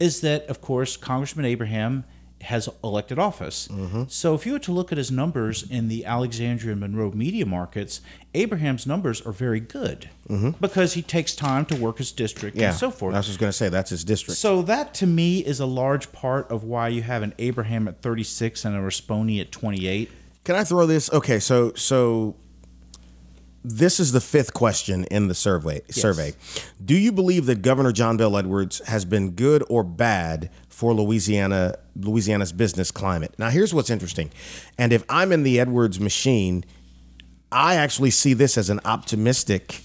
is 0.00 0.20
that, 0.22 0.46
of 0.48 0.60
course, 0.60 0.96
Congressman 0.96 1.46
Abraham 1.46 2.04
has 2.42 2.68
elected 2.84 3.18
office. 3.18 3.66
Mm-hmm. 3.72 4.04
So 4.08 4.34
if 4.34 4.44
you 4.44 4.52
were 4.52 4.58
to 4.58 4.72
look 4.72 4.92
at 4.92 4.98
his 4.98 5.10
numbers 5.10 5.62
in 5.68 5.88
the 5.88 6.04
Alexandria 6.04 6.72
and 6.72 6.80
Monroe 6.80 7.10
media 7.12 7.46
markets, 7.46 8.00
Abraham's 8.34 8.86
numbers 8.86 9.22
are 9.22 9.32
very 9.32 9.58
good 9.58 10.10
because 10.60 10.92
he 10.92 11.02
takes 11.02 11.34
time 11.34 11.64
to 11.66 11.76
work 11.76 11.98
his 11.98 12.12
district 12.12 12.56
Mm-hmm. 12.56 12.62
Yeah. 12.62 12.68
and 12.70 12.76
so 12.78 12.90
forth. 12.90 13.14
I 13.14 13.18
was 13.18 13.36
going 13.38 13.48
to 13.48 13.56
say, 13.56 13.68
that's 13.70 13.90
his 13.90 14.04
district. 14.04 14.38
So 14.38 14.60
that 14.62 14.92
to 14.94 15.06
me 15.06 15.38
is 15.38 15.60
a 15.60 15.66
large 15.66 16.12
part 16.12 16.50
of 16.50 16.62
why 16.64 16.88
you 16.88 17.02
have 17.02 17.22
an 17.22 17.32
Abraham 17.38 17.88
at 17.88 18.02
36 18.02 18.64
and 18.64 18.76
a 18.76 18.80
Rispone 18.80 19.40
at 19.40 19.50
28. 19.50 20.10
Can 20.44 20.56
I 20.56 20.64
throw 20.64 20.84
this? 20.86 21.10
Okay, 21.12 21.40
so 21.40 21.72
so 21.74 22.36
this 23.68 23.98
is 23.98 24.12
the 24.12 24.20
fifth 24.20 24.54
question 24.54 25.04
in 25.10 25.26
the 25.26 25.34
survey. 25.34 25.80
Survey. 25.90 26.34
Do 26.84 26.94
you 26.94 27.10
believe 27.10 27.46
that 27.46 27.62
Governor 27.62 27.90
John 27.90 28.16
Bell 28.16 28.36
Edwards 28.36 28.80
has 28.86 29.04
been 29.04 29.32
good 29.32 29.64
or 29.68 29.82
bad 29.82 30.50
for 30.68 30.94
Louisiana 30.94 31.76
Louisiana's 31.96 32.52
business 32.52 32.92
climate? 32.92 33.34
Now, 33.38 33.50
here's 33.50 33.74
what's 33.74 33.90
interesting. 33.90 34.30
And 34.78 34.92
if 34.92 35.02
I'm 35.08 35.32
in 35.32 35.42
the 35.42 35.58
Edwards 35.58 35.98
machine, 35.98 36.64
I 37.50 37.74
actually 37.74 38.10
see 38.10 38.34
this 38.34 38.56
as 38.56 38.70
an 38.70 38.80
optimistic 38.84 39.80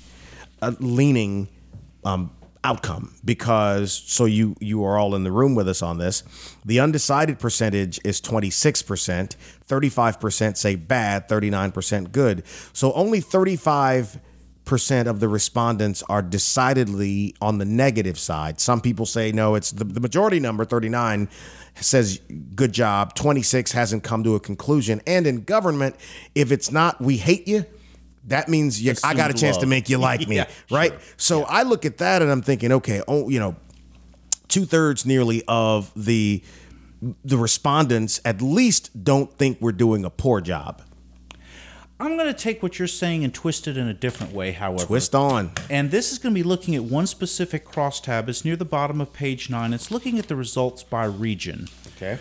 uh, 0.62 0.74
leaning 0.80 1.48
um, 2.04 2.32
outcome 2.64 3.16
because 3.26 3.92
so 3.92 4.26
you 4.26 4.56
you 4.60 4.84
are 4.84 4.98
all 4.98 5.16
in 5.16 5.24
the 5.24 5.32
room 5.32 5.56
with 5.56 5.68
us 5.68 5.82
on 5.82 5.98
this. 5.98 6.24
The 6.64 6.80
undecided 6.80 7.40
percentage 7.40 8.00
is 8.04 8.22
26%, 8.22 9.36
35% 9.68 10.58
say 10.58 10.76
bad, 10.76 11.28
39% 11.28 12.12
good. 12.12 12.44
So 12.74 12.94
only 12.94 13.20
35% 13.20 14.20
of 15.08 15.20
the 15.20 15.28
respondents 15.28 16.04
are 16.08 16.22
decidedly 16.22 17.36
on 17.42 17.58
the 17.58 17.66
negative 17.66 18.20
side. 18.20 18.60
Some 18.60 18.80
people 18.80 19.06
say 19.08 19.32
no, 19.32 19.56
it's 19.56 19.72
the, 19.72 19.84
the 19.84 20.00
majority 20.00 20.40
number 20.40 20.64
39 20.64 21.30
says 21.76 22.22
good 22.54 22.74
job, 22.74 23.16
26 23.16 23.72
hasn't 23.72 24.04
come 24.04 24.24
to 24.24 24.36
a 24.36 24.40
conclusion. 24.40 25.02
And 25.08 25.26
in 25.26 25.44
government, 25.44 25.96
if 26.36 26.52
it's 26.52 26.72
not 26.72 27.02
we 27.02 27.18
hate 27.18 27.48
you, 27.48 27.66
that 28.26 28.50
means 28.50 28.82
you, 28.82 28.94
I 29.04 29.14
got 29.14 29.32
a 29.32 29.34
chance 29.34 29.58
to 29.58 29.66
make 29.66 29.90
you 29.90 29.98
like 29.98 30.28
me, 30.28 30.36
Yeah, 30.38 30.50
right? 30.70 30.94
So 31.18 31.44
I 31.44 31.64
look 31.64 31.86
at 31.86 31.98
that 31.98 32.22
and 32.22 32.32
I'm 32.32 32.42
thinking, 32.42 32.72
okay, 32.74 33.02
oh, 33.08 33.30
you 33.30 33.40
know, 33.40 33.56
two 34.48 34.66
thirds 34.66 35.06
nearly 35.06 35.44
of 35.48 35.92
the 35.96 36.44
the 37.26 37.38
respondents 37.38 38.22
at 38.24 38.44
least 38.44 39.04
don't 39.04 39.36
think 39.36 39.58
we're 39.60 39.72
doing 39.72 40.06
a 40.06 40.10
poor 40.10 40.40
job. 40.40 40.84
I'm 42.00 42.18
going 42.18 42.34
to 42.34 42.40
take 42.40 42.64
what 42.64 42.80
you're 42.80 42.88
saying 42.88 43.24
and 43.24 43.32
twist 43.32 43.68
it 43.68 43.78
in 43.78 43.88
a 43.88 43.94
different 43.94 44.34
way, 44.34 44.52
however. 44.54 44.86
Twist 44.86 45.14
on. 45.14 45.52
And 45.70 45.92
this 45.92 46.12
is 46.12 46.18
going 46.18 46.34
to 46.34 46.40
be 46.40 46.44
looking 46.44 46.76
at 46.76 46.84
one 46.84 47.06
specific 47.06 47.64
crosstab. 47.64 48.28
It's 48.28 48.44
near 48.44 48.56
the 48.56 48.66
bottom 48.66 49.00
of 49.00 49.14
page 49.14 49.52
9. 49.52 49.72
It's 49.72 49.92
looking 49.92 50.18
at 50.18 50.28
the 50.28 50.36
results 50.36 50.82
by 50.82 51.06
region. 51.06 51.68
Okay. 51.98 52.18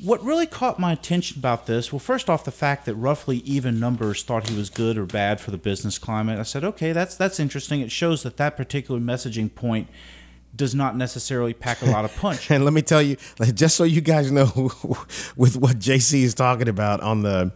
What 0.00 0.22
really 0.22 0.46
caught 0.46 0.78
my 0.78 0.92
attention 0.92 1.38
about 1.38 1.66
this, 1.66 1.92
well, 1.92 1.98
first 1.98 2.30
off, 2.30 2.44
the 2.44 2.52
fact 2.52 2.86
that 2.86 2.94
roughly 2.94 3.38
even 3.38 3.80
numbers 3.80 4.22
thought 4.22 4.48
he 4.48 4.56
was 4.56 4.70
good 4.70 4.96
or 4.96 5.06
bad 5.06 5.40
for 5.40 5.50
the 5.50 5.58
business 5.58 5.98
climate. 5.98 6.38
I 6.38 6.44
said, 6.44 6.62
okay, 6.62 6.92
that's 6.92 7.16
that's 7.16 7.40
interesting. 7.40 7.80
It 7.80 7.90
shows 7.90 8.22
that 8.22 8.36
that 8.36 8.56
particular 8.56 9.00
messaging 9.00 9.52
point 9.52 9.88
does 10.54 10.74
not 10.74 10.96
necessarily 10.96 11.52
pack 11.52 11.82
a 11.82 11.86
lot 11.86 12.04
of 12.04 12.14
punch. 12.16 12.50
And 12.58 12.64
let 12.64 12.72
me 12.72 12.82
tell 12.82 13.02
you, 13.02 13.16
just 13.54 13.76
so 13.76 13.84
you 13.84 14.00
guys 14.00 14.30
know, 14.30 14.46
with 15.36 15.56
what 15.56 15.78
JC 15.78 16.22
is 16.22 16.34
talking 16.34 16.68
about 16.68 17.00
on 17.00 17.22
the 17.22 17.52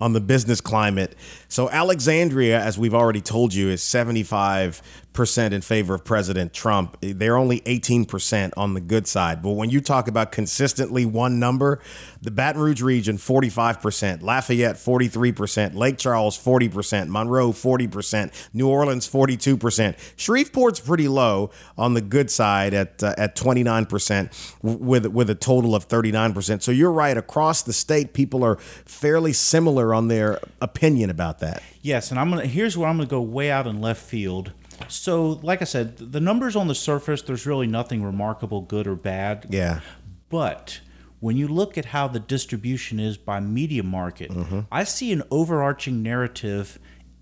on 0.00 0.12
the 0.12 0.20
business 0.20 0.60
climate. 0.60 1.14
So 1.48 1.70
Alexandria, 1.70 2.60
as 2.60 2.78
we've 2.78 2.94
already 2.94 3.20
told 3.20 3.54
you, 3.54 3.70
is 3.70 3.82
seventy 3.82 4.22
five 4.22 4.82
percent 5.12 5.54
in 5.54 5.62
favor 5.62 5.94
of 5.94 6.04
President 6.04 6.52
Trump. 6.52 6.98
They're 7.00 7.38
only 7.38 7.62
eighteen 7.64 8.04
percent 8.04 8.52
on 8.56 8.74
the 8.74 8.82
good 8.82 9.06
side. 9.06 9.42
But 9.42 9.52
when 9.52 9.70
you 9.70 9.80
talk 9.80 10.08
about 10.08 10.32
consistently 10.32 11.06
one 11.06 11.38
number, 11.40 11.80
the 12.20 12.30
Baton 12.30 12.60
Rouge 12.60 12.82
region 12.82 13.16
forty 13.16 13.48
five 13.48 13.80
percent, 13.80 14.22
Lafayette 14.22 14.76
forty 14.76 15.08
three 15.08 15.32
percent, 15.32 15.74
Lake 15.74 15.96
Charles 15.96 16.36
forty 16.36 16.68
percent, 16.68 17.08
Monroe 17.08 17.52
forty 17.52 17.88
percent, 17.88 18.32
New 18.52 18.68
Orleans 18.68 19.06
forty 19.06 19.38
two 19.38 19.56
percent. 19.56 19.96
Shreveport's 20.18 20.80
pretty 20.80 21.08
low 21.08 21.50
on 21.78 21.94
the 21.94 22.02
good 22.02 22.30
side 22.30 22.74
at 22.74 23.02
uh, 23.02 23.14
at 23.16 23.34
twenty 23.34 23.62
nine 23.62 23.86
percent, 23.86 24.30
with 24.60 25.06
with 25.06 25.30
a 25.30 25.34
total 25.34 25.74
of 25.74 25.84
thirty 25.84 26.12
nine 26.12 26.34
percent. 26.34 26.62
So 26.62 26.70
you're 26.70 26.92
right. 26.92 27.16
Across 27.16 27.62
the 27.62 27.72
state, 27.72 28.12
people 28.12 28.44
are 28.44 28.56
fairly 28.56 29.32
similar 29.32 29.85
on 29.94 30.08
their 30.08 30.38
opinion 30.60 31.10
about 31.10 31.38
that. 31.40 31.62
Yes, 31.82 32.10
and 32.10 32.18
I'm 32.20 32.30
gonna. 32.30 32.46
Here's 32.46 32.76
where 32.76 32.88
I'm 32.88 32.96
gonna 32.96 33.08
go 33.08 33.20
way 33.20 33.50
out 33.50 33.66
in 33.66 33.80
left 33.80 34.02
field. 34.02 34.52
So, 34.88 35.40
like 35.42 35.62
I 35.62 35.64
said, 35.64 35.96
the 35.96 36.20
numbers 36.20 36.54
on 36.56 36.68
the 36.68 36.74
surface, 36.74 37.22
there's 37.22 37.46
really 37.46 37.66
nothing 37.66 38.02
remarkable, 38.02 38.60
good 38.60 38.86
or 38.86 38.94
bad. 38.94 39.46
Yeah. 39.48 39.80
But 40.28 40.80
when 41.20 41.36
you 41.36 41.48
look 41.48 41.78
at 41.78 41.86
how 41.86 42.08
the 42.08 42.20
distribution 42.20 43.00
is 43.00 43.16
by 43.16 43.40
media 43.40 43.82
market, 43.82 44.30
Mm-hmm. 44.30 44.60
I 44.70 44.84
see 44.84 45.12
an 45.12 45.22
overarching 45.30 46.02
narrative 46.02 46.78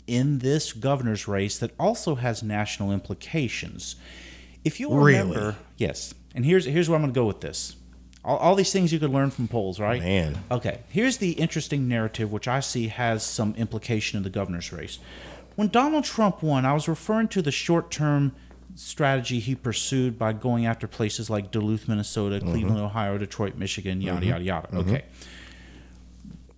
in 0.07 0.39
this 0.41 0.73
governor's 0.73 1.29
race 1.29 1.57
that 1.59 1.71
also 1.79 2.17
has 2.17 2.43
national 2.43 2.91
implications. 2.93 3.97
If 4.65 4.81
you 4.81 4.89
Really? 4.93 5.13
remember, 5.19 5.57
yes, 5.77 6.13
and 6.35 6.45
here's 6.45 6.65
here's 6.65 6.89
where 6.89 6.97
I'm 6.97 7.03
going 7.03 7.15
to 7.15 7.19
go 7.21 7.27
with 7.27 7.41
this. 7.41 7.77
All, 8.25 8.37
all 8.39 8.55
these 8.55 8.73
things 8.73 8.93
you 8.93 8.99
could 8.99 9.11
learn 9.11 9.31
from 9.31 9.49
polls, 9.49 9.79
right? 9.79 10.01
Man. 10.01 10.39
Okay, 10.51 10.81
here's 10.89 11.19
the 11.19 11.33
interesting 11.33 11.89
narrative 11.89 12.33
which 12.33 12.49
I 12.49 12.61
see 12.61 12.89
has 12.89 13.23
some 13.23 13.55
implication 13.57 14.17
in 14.17 14.23
the 14.23 14.31
governor's 14.31 14.73
race. 14.73 14.99
When 15.57 15.69
Donald 15.69 16.05
Trump 16.05 16.43
won, 16.43 16.65
I 16.65 16.73
was 16.73 16.89
referring 16.89 17.29
to 17.29 17.43
the 17.43 17.53
short 17.53 17.91
term 17.91 18.33
strategy 18.75 19.39
he 19.39 19.55
pursued 19.55 20.19
by 20.19 20.33
going 20.33 20.67
after 20.67 20.89
places 20.89 21.31
like 21.31 21.51
Duluth, 21.51 21.89
Minnesota, 21.89 22.37
mm-hmm. 22.37 22.51
Cleveland, 22.51 22.81
Ohio, 22.81 23.19
Detroit, 23.19 23.57
Michigan, 23.57 24.01
yada, 24.01 24.21
mm-hmm. 24.21 24.31
yada, 24.31 24.45
yada. 24.45 24.69
Mm-hmm. 24.69 24.79
Okay. 24.79 25.05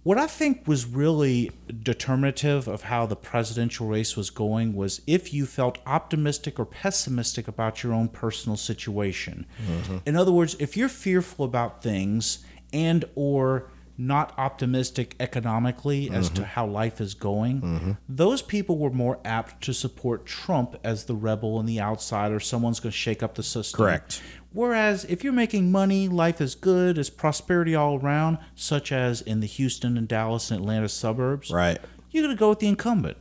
What 0.06 0.18
I 0.18 0.28
think 0.28 0.68
was 0.68 0.86
really 0.86 1.50
determinative 1.82 2.68
of 2.68 2.82
how 2.82 3.06
the 3.06 3.16
presidential 3.16 3.88
race 3.88 4.16
was 4.16 4.30
going 4.30 4.76
was 4.76 5.00
if 5.04 5.34
you 5.34 5.46
felt 5.46 5.78
optimistic 5.84 6.60
or 6.60 6.64
pessimistic 6.64 7.48
about 7.48 7.82
your 7.82 7.92
own 7.92 8.06
personal 8.06 8.56
situation. 8.56 9.46
Mm-hmm. 9.66 9.96
In 10.06 10.14
other 10.14 10.30
words, 10.30 10.54
if 10.60 10.76
you're 10.76 10.88
fearful 10.88 11.44
about 11.44 11.82
things 11.82 12.44
and 12.72 13.04
or 13.16 13.68
not 13.98 14.32
optimistic 14.38 15.16
economically 15.18 16.08
as 16.10 16.28
to 16.28 16.42
mm-hmm. 16.42 16.50
how 16.50 16.66
life 16.66 17.00
is 17.00 17.14
going, 17.14 17.60
mm-hmm. 17.60 17.92
those 18.08 18.42
people 18.42 18.78
were 18.78 18.90
more 18.90 19.18
apt 19.24 19.64
to 19.64 19.74
support 19.74 20.24
Trump 20.24 20.76
as 20.84 21.06
the 21.06 21.16
rebel 21.16 21.58
and 21.58 21.68
the 21.68 21.80
outsider, 21.80 22.38
someone's 22.38 22.78
going 22.78 22.92
to 22.92 22.96
shake 22.96 23.24
up 23.24 23.34
the 23.34 23.42
system. 23.42 23.78
Correct. 23.78 24.22
Whereas 24.60 25.04
if 25.04 25.22
you're 25.22 25.34
making 25.34 25.70
money, 25.70 26.08
life 26.08 26.40
is 26.40 26.54
good, 26.54 26.96
there's 26.96 27.10
prosperity 27.10 27.74
all 27.74 27.98
around, 27.98 28.38
such 28.54 28.90
as 28.90 29.20
in 29.20 29.40
the 29.40 29.46
Houston 29.46 29.98
and 29.98 30.08
Dallas 30.08 30.50
and 30.50 30.58
Atlanta 30.60 30.88
suburbs, 30.88 31.50
Right. 31.50 31.78
you're 32.10 32.22
going 32.24 32.34
to 32.34 32.40
go 32.40 32.48
with 32.48 32.60
the 32.60 32.66
incumbent. 32.66 33.18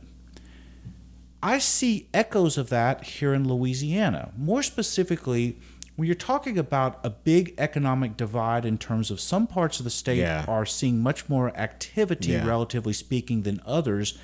I 1.42 1.58
see 1.58 2.08
echoes 2.14 2.56
of 2.56 2.70
that 2.70 3.04
here 3.04 3.34
in 3.34 3.46
Louisiana. 3.46 4.32
More 4.38 4.62
specifically, 4.62 5.58
when 5.94 6.06
you're 6.06 6.14
talking 6.14 6.56
about 6.56 7.00
a 7.04 7.10
big 7.10 7.52
economic 7.58 8.16
divide 8.16 8.64
in 8.64 8.78
terms 8.78 9.10
of 9.10 9.20
some 9.20 9.46
parts 9.46 9.78
of 9.78 9.84
the 9.84 9.90
state 9.90 10.16
Yeah. 10.20 10.46
are 10.48 10.64
seeing 10.64 11.02
much 11.02 11.28
more 11.28 11.54
activity, 11.54 12.32
Yeah. 12.32 12.46
relatively 12.46 12.94
speaking, 12.94 13.42
than 13.42 13.60
others. 13.66 14.16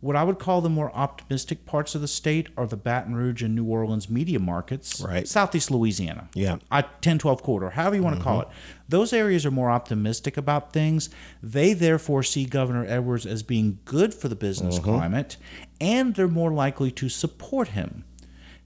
What 0.00 0.16
I 0.16 0.24
would 0.24 0.38
call 0.38 0.60
the 0.60 0.68
more 0.68 0.94
optimistic 0.94 1.64
parts 1.66 1.94
of 1.94 2.00
the 2.00 2.08
state 2.08 2.48
are 2.56 2.66
the 2.66 2.76
Baton 2.76 3.14
Rouge 3.14 3.42
and 3.42 3.54
New 3.54 3.64
Orleans 3.64 4.10
media 4.10 4.38
markets, 4.38 5.00
Right. 5.00 5.26
Southeast 5.26 5.70
Louisiana. 5.70 6.28
Yeah. 6.34 6.58
I 6.70 6.82
10 6.82 7.18
12 7.18 7.42
quarter, 7.42 7.70
however 7.70 7.96
you 7.96 8.02
want 8.02 8.16
to 8.16 8.22
call 8.22 8.42
mm-hmm. 8.42 8.50
it. 8.50 8.56
Those 8.88 9.12
areas 9.12 9.44
are 9.44 9.50
more 9.50 9.70
optimistic 9.70 10.36
about 10.36 10.72
things. 10.72 11.10
They 11.42 11.72
therefore 11.72 12.22
see 12.22 12.44
Governor 12.44 12.84
Edwards 12.86 13.26
as 13.26 13.42
being 13.42 13.78
good 13.84 14.14
for 14.14 14.28
the 14.28 14.36
business 14.36 14.78
mm-hmm. 14.78 14.84
climate 14.84 15.36
and 15.80 16.14
they're 16.14 16.28
more 16.28 16.52
likely 16.52 16.90
to 16.92 17.08
support 17.08 17.68
him. 17.68 18.04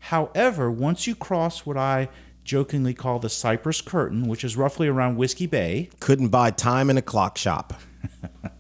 However, 0.05 0.71
once 0.71 1.07
you 1.07 1.15
cross 1.15 1.67
what 1.67 1.77
I 1.77 2.09
jokingly 2.45 2.95
call 2.95 3.19
the 3.19 3.29
Cypress 3.29 3.81
Curtain, 3.81 4.27
which 4.27 4.45
is 4.45 4.57
roughly 4.57 4.89
around 4.89 5.17
Whiskey 5.17 5.47
Bay, 5.47 5.91
Couldn't 6.01 6.29
buy 6.29 6.51
time 6.51 6.91
in 6.91 6.97
a 6.97 7.03
clock 7.03 7.37
shop. 7.37 7.75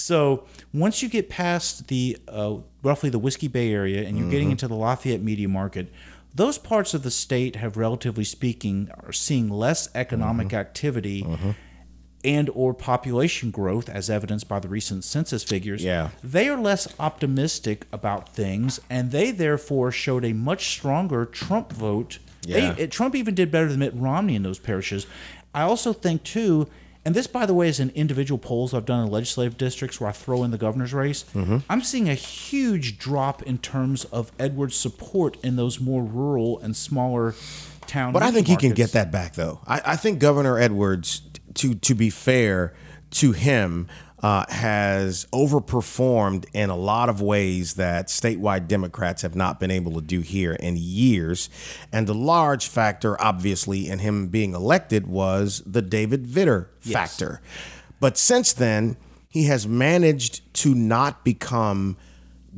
So 0.00 0.44
once 0.72 1.02
you 1.02 1.08
get 1.08 1.28
past 1.28 1.88
the 1.88 2.16
uh, 2.28 2.56
roughly 2.82 3.10
the 3.10 3.18
Whiskey 3.18 3.48
Bay 3.48 3.72
area 3.72 4.06
and 4.06 4.18
you're 4.18 4.30
getting 4.30 4.46
mm-hmm. 4.46 4.52
into 4.52 4.68
the 4.68 4.74
Lafayette 4.74 5.22
media 5.22 5.48
market, 5.48 5.92
those 6.34 6.58
parts 6.58 6.94
of 6.94 7.02
the 7.02 7.10
state 7.10 7.56
have, 7.56 7.76
relatively 7.76 8.24
speaking, 8.24 8.90
are 9.02 9.12
seeing 9.12 9.48
less 9.50 9.88
economic 9.94 10.48
mm-hmm. 10.48 10.56
activity 10.56 11.22
mm-hmm. 11.22 11.50
and 12.24 12.48
or 12.54 12.72
population 12.72 13.50
growth, 13.50 13.88
as 13.88 14.08
evidenced 14.08 14.48
by 14.48 14.60
the 14.60 14.68
recent 14.68 15.04
census 15.04 15.42
figures. 15.42 15.82
Yeah. 15.82 16.10
they 16.22 16.48
are 16.48 16.60
less 16.60 16.92
optimistic 17.00 17.86
about 17.92 18.28
things, 18.28 18.80
and 18.88 19.10
they 19.10 19.32
therefore 19.32 19.90
showed 19.90 20.24
a 20.24 20.32
much 20.32 20.68
stronger 20.68 21.24
Trump 21.24 21.72
vote. 21.72 22.18
Yeah. 22.42 22.72
They, 22.72 22.86
Trump 22.86 23.14
even 23.16 23.34
did 23.34 23.50
better 23.50 23.68
than 23.68 23.80
Mitt 23.80 23.94
Romney 23.94 24.36
in 24.36 24.42
those 24.42 24.58
parishes. 24.58 25.06
I 25.52 25.62
also 25.62 25.92
think 25.92 26.22
too, 26.22 26.68
and 27.04 27.14
this, 27.14 27.26
by 27.26 27.46
the 27.46 27.54
way, 27.54 27.68
is 27.68 27.80
in 27.80 27.90
individual 27.90 28.38
polls 28.38 28.74
I've 28.74 28.84
done 28.84 29.06
in 29.06 29.10
legislative 29.10 29.56
districts 29.56 30.00
where 30.00 30.10
I 30.10 30.12
throw 30.12 30.44
in 30.44 30.50
the 30.50 30.58
governor's 30.58 30.92
race. 30.92 31.24
Mm-hmm. 31.34 31.58
I'm 31.70 31.82
seeing 31.82 32.08
a 32.08 32.14
huge 32.14 32.98
drop 32.98 33.42
in 33.42 33.58
terms 33.58 34.04
of 34.06 34.32
Edwards' 34.38 34.76
support 34.76 35.38
in 35.42 35.56
those 35.56 35.80
more 35.80 36.02
rural 36.02 36.58
and 36.58 36.76
smaller 36.76 37.34
town. 37.86 38.12
But 38.12 38.22
I 38.22 38.30
think 38.30 38.48
he 38.48 38.56
can 38.56 38.72
get 38.72 38.92
that 38.92 39.10
back, 39.10 39.34
though. 39.34 39.60
I, 39.66 39.80
I 39.86 39.96
think 39.96 40.18
Governor 40.18 40.58
Edwards, 40.58 41.22
to 41.54 41.74
to 41.74 41.94
be 41.94 42.10
fair 42.10 42.74
to 43.12 43.32
him, 43.32 43.88
uh, 44.22 44.44
has 44.48 45.26
overperformed 45.32 46.44
in 46.52 46.70
a 46.70 46.76
lot 46.76 47.08
of 47.08 47.20
ways 47.20 47.74
that 47.74 48.08
statewide 48.08 48.68
Democrats 48.68 49.22
have 49.22 49.34
not 49.34 49.58
been 49.58 49.70
able 49.70 49.92
to 49.92 50.00
do 50.00 50.20
here 50.20 50.52
in 50.52 50.76
years. 50.76 51.48
And 51.92 52.06
the 52.06 52.14
large 52.14 52.68
factor, 52.68 53.20
obviously, 53.20 53.88
in 53.88 54.00
him 54.00 54.28
being 54.28 54.54
elected 54.54 55.06
was 55.06 55.62
the 55.64 55.82
David 55.82 56.26
Vitter 56.26 56.66
factor. 56.80 57.40
But 57.98 58.18
since 58.18 58.52
then, 58.52 58.96
he 59.28 59.44
has 59.44 59.66
managed 59.66 60.52
to 60.54 60.74
not 60.74 61.24
become 61.24 61.96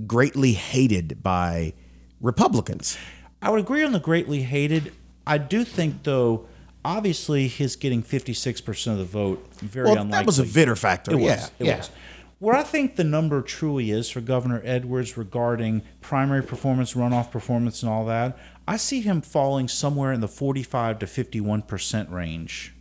greatly 0.07 0.53
hated 0.53 1.23
by 1.23 1.75
Republicans. 2.21 2.97
I 3.41 3.51
would 3.51 3.61
agree 3.61 3.85
on 3.85 3.93
the 3.93 4.01
greatly 4.01 4.43
hated. 4.43 4.93
I 5.27 5.39
do 5.39 5.65
think, 5.65 6.03
though, 6.03 6.47
obviously 6.85 7.49
his 7.49 7.77
getting 7.77 8.03
56% 8.03 8.93
of 8.93 8.99
the 8.99 9.05
vote, 9.05 9.47
very 9.57 9.87
Well, 9.87 9.99
unlikely. 10.03 10.11
that 10.19 10.27
was 10.27 10.39
a 10.39 10.45
Vitter 10.45 10.77
factor. 10.77 11.13
It 11.13 11.17
was. 11.17 11.25
yeah, 11.25 11.47
It 11.59 11.67
yeah. 11.67 11.77
was. 11.79 11.91
Where 12.39 12.57
I 12.57 12.65
think 12.65 12.97
the 12.97 13.05
number 13.05 13.41
truly 13.41 13.93
is 13.93 14.11
for 14.11 14.21
Governor 14.21 14.61
Edwards 14.65 15.17
regarding 15.17 15.83
primary 16.01 16.43
performance, 16.43 16.95
runoff 16.95 17.31
performance, 17.31 17.83
and 17.85 17.91
all 17.93 18.05
that, 18.07 18.37
I 18.67 18.77
see 18.79 19.01
him 19.01 19.21
falling 19.21 19.69
somewhere 19.69 20.13
in 20.13 20.21
the 20.21 20.27
45 20.29 20.99
to 21.01 21.07
51% 21.07 22.11
range. 22.11 22.75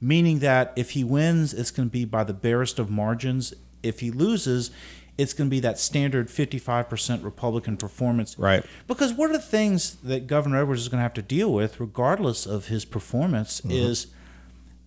Meaning 0.00 0.40
that 0.40 0.72
if 0.74 0.90
he 0.90 1.04
wins, 1.04 1.54
it's 1.54 1.70
going 1.70 1.88
to 1.88 1.92
be 1.92 2.04
by 2.04 2.24
the 2.24 2.32
barest 2.34 2.78
of 2.80 2.90
margins. 2.90 3.54
If 3.84 4.00
he 4.00 4.10
loses, 4.10 4.72
it's 5.18 5.32
going 5.34 5.50
to 5.50 5.50
be 5.50 5.60
that 5.60 5.78
standard 5.78 6.28
55% 6.28 7.24
Republican 7.24 7.76
performance. 7.76 8.38
Right. 8.38 8.64
Because 8.86 9.12
one 9.12 9.30
of 9.30 9.36
the 9.36 9.46
things 9.46 9.96
that 9.96 10.26
Governor 10.28 10.60
Edwards 10.60 10.80
is 10.82 10.88
going 10.88 10.98
to 10.98 11.02
have 11.02 11.14
to 11.14 11.22
deal 11.22 11.52
with, 11.52 11.80
regardless 11.80 12.46
of 12.46 12.68
his 12.68 12.84
performance, 12.84 13.60
Mm-hmm. 13.60 13.72
is 13.72 14.06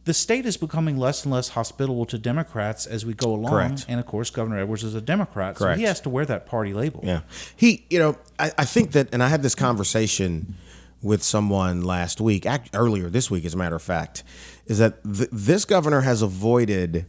the 0.05 0.13
state 0.15 0.45
is 0.47 0.57
becoming 0.57 0.97
less 0.97 1.25
and 1.25 1.31
less 1.33 1.49
hospitable 1.49 2.05
to 2.07 2.17
Democrats 2.17 2.87
as 2.87 3.05
we 3.05 3.13
go 3.13 3.35
along. 3.35 3.51
Correct. 3.51 3.85
And 3.87 3.99
of 3.99 4.07
course, 4.07 4.29
Governor 4.31 4.57
Edwards 4.59 4.83
is 4.83 4.95
a 4.95 5.01
Democrat, 5.01 5.57
so 5.59 5.73
he 5.73 5.83
has 5.83 5.99
to 6.01 6.09
wear 6.09 6.25
that 6.25 6.47
party 6.47 6.73
label. 6.73 7.01
Yeah. 7.03 7.21
He, 7.55 7.85
you 7.89 7.99
know, 7.99 8.17
I, 8.39 8.51
I 8.57 8.65
think 8.65 8.93
that, 8.93 9.09
and 9.13 9.21
I 9.21 9.27
had 9.27 9.43
this 9.43 9.53
conversation 9.53 10.55
with 11.03 11.21
someone 11.23 11.81
last 11.83 12.19
week, 12.21 12.45
act, 12.47 12.69
earlier 12.73 13.09
this 13.09 13.29
week, 13.29 13.43
as 13.45 13.53
a 13.53 13.57
matter 13.57 13.75
of 13.75 13.81
fact, 13.83 14.23
is 14.65 14.79
that 14.79 15.03
th- 15.03 15.29
this 15.31 15.65
governor 15.65 16.01
has 16.01 16.21
avoided 16.23 17.05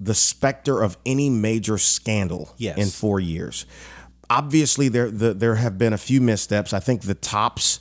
the 0.00 0.14
specter 0.14 0.82
of 0.82 0.96
any 1.06 1.30
major 1.30 1.78
scandal 1.78 2.54
Yes. 2.58 2.76
in 2.78 2.88
four 2.88 3.20
years. 3.20 3.64
Obviously, 4.30 4.88
there 4.88 5.10
the, 5.10 5.34
there 5.34 5.56
have 5.56 5.78
been 5.78 5.92
a 5.92 5.98
few 5.98 6.20
missteps. 6.20 6.72
I 6.72 6.80
think 6.80 7.02
the 7.02 7.14
tops, 7.14 7.78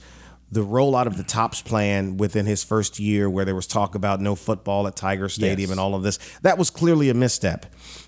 the 0.52 0.64
rollout 0.64 1.08
of 1.08 1.18
the 1.18 1.24
tops 1.24 1.62
plan 1.62 2.18
within 2.18 2.46
his 2.46 2.64
first 2.64 3.00
year, 3.00 3.30
where 3.30 3.46
there 3.46 3.56
was 3.56 3.66
talk 3.66 3.96
about 3.96 4.20
no 4.22 4.36
football 4.36 4.86
at 4.88 4.96
Tiger 4.96 5.30
Stadium 5.30 5.70
Yes. 5.70 5.72
and 5.72 5.80
all 5.80 5.96
of 5.96 6.04
this, 6.04 6.20
that 6.42 6.58
was 6.58 6.70
clearly 6.70 7.10
a 7.10 7.14
misstep. 7.14 7.66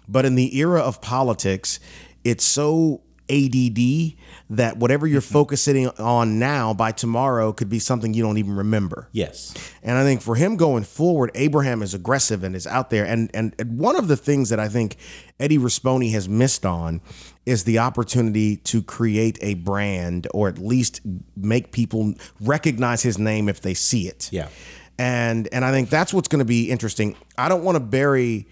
But 0.08 0.26
in 0.26 0.36
the 0.36 0.56
era 0.58 0.82
of 0.82 1.02
politics, 1.02 1.80
it's 2.24 2.44
so 2.44 3.02
ADD 3.30 4.18
that 4.50 4.78
whatever 4.78 5.08
you're 5.08 5.22
mm-hmm. 5.22 5.34
focusing 5.34 5.88
on 5.90 6.40
now 6.40 6.74
by 6.74 6.92
tomorrow 6.92 7.52
could 7.54 7.70
be 7.70 7.80
something 7.80 8.14
you 8.14 8.24
don't 8.24 8.38
even 8.38 8.56
remember. 8.56 9.10
Yes. 9.12 9.54
And 9.84 9.98
I 9.98 10.04
think 10.04 10.22
for 10.22 10.36
him 10.36 10.56
going 10.56 10.84
forward, 10.84 11.32
Abraham 11.36 11.82
is 11.82 11.94
aggressive 11.94 12.44
and 12.44 12.56
is 12.56 12.68
out 12.68 12.90
there. 12.90 13.06
And 13.06 13.30
and 13.34 13.56
and 13.58 13.78
one 13.78 13.96
of 13.96 14.08
the 14.08 14.18
things 14.18 14.50
that 14.50 14.60
I 14.60 14.68
think 14.68 14.98
Eddie 15.40 15.58
Rispone 15.58 16.12
has 16.12 16.30
missed 16.30 16.66
on 16.66 17.02
is 17.46 17.64
the 17.64 17.80
opportunity 17.80 18.58
to 18.58 18.82
create 18.82 19.38
a 19.42 19.56
brand 19.56 20.28
or 20.34 20.48
at 20.48 20.58
least 20.58 21.02
make 21.36 21.72
people 21.72 22.14
recognize 22.42 23.04
his 23.04 23.18
name 23.18 23.50
if 23.50 23.62
they 23.62 23.74
see 23.74 24.08
it. 24.08 24.30
Yeah. 24.32 24.50
And 24.98 25.50
and 25.52 25.66
I 25.66 25.72
think 25.72 25.90
that's 25.90 26.14
what's 26.14 26.28
going 26.28 26.40
to 26.40 26.46
be 26.46 26.70
interesting. 26.70 27.16
I 27.38 27.50
don't 27.50 27.64
want 27.64 27.76
to 27.76 27.82
bury 27.82 28.48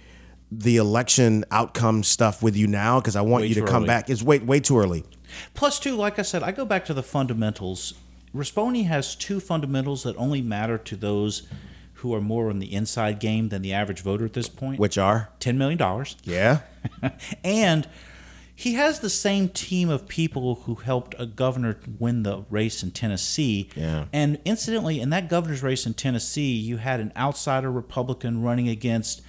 the 0.59 0.77
election 0.77 1.45
outcome 1.51 2.03
stuff 2.03 2.41
with 2.43 2.55
you 2.55 2.67
now 2.67 2.99
because 2.99 3.15
I 3.15 3.21
want 3.21 3.43
Way 3.43 3.47
you 3.49 3.55
to 3.55 3.65
come 3.65 3.77
early. 3.83 3.87
back. 3.87 4.09
It's 4.09 4.21
way 4.23 4.39
way 4.39 4.59
too 4.59 4.77
early. 4.77 5.03
Plus, 5.53 5.79
two, 5.79 5.95
like 5.95 6.19
I 6.19 6.21
said, 6.21 6.43
I 6.43 6.51
go 6.51 6.65
back 6.65 6.85
to 6.85 6.93
the 6.93 7.03
fundamentals. 7.03 7.93
Rispone 8.35 8.85
has 8.85 9.15
two 9.15 9.39
fundamentals 9.39 10.03
that 10.03 10.15
only 10.17 10.41
matter 10.41 10.77
to 10.77 10.95
those 10.95 11.43
who 11.95 12.13
are 12.13 12.21
more 12.21 12.49
in 12.51 12.59
the 12.59 12.73
inside 12.73 13.19
game 13.19 13.49
than 13.49 13.61
the 13.61 13.73
average 13.73 14.01
voter 14.01 14.25
at 14.25 14.33
this 14.33 14.49
point. 14.49 14.79
Which 14.79 14.97
are 14.97 15.29
$10 15.39 15.55
million. 15.55 15.79
yeah. 16.23 16.59
and 17.43 17.87
he 18.55 18.73
has 18.73 18.99
the 18.99 19.09
same 19.09 19.49
team 19.49 19.89
of 19.89 20.07
people 20.07 20.55
who 20.65 20.75
helped 20.75 21.15
a 21.17 21.25
governor 21.25 21.79
win 21.99 22.23
the 22.23 22.43
race 22.49 22.83
in 22.83 22.91
Tennessee. 22.91 23.69
Yeah. 23.75 24.05
And 24.13 24.39
incidentally, 24.45 24.99
in 24.99 25.09
that 25.11 25.29
governor's 25.29 25.63
race 25.63 25.85
in 25.85 25.93
Tennessee, 25.93 26.53
you 26.53 26.77
had 26.77 26.99
an 26.99 27.11
outsider 27.17 27.71
Republican 27.71 28.41
running 28.43 28.67
against 28.67 29.21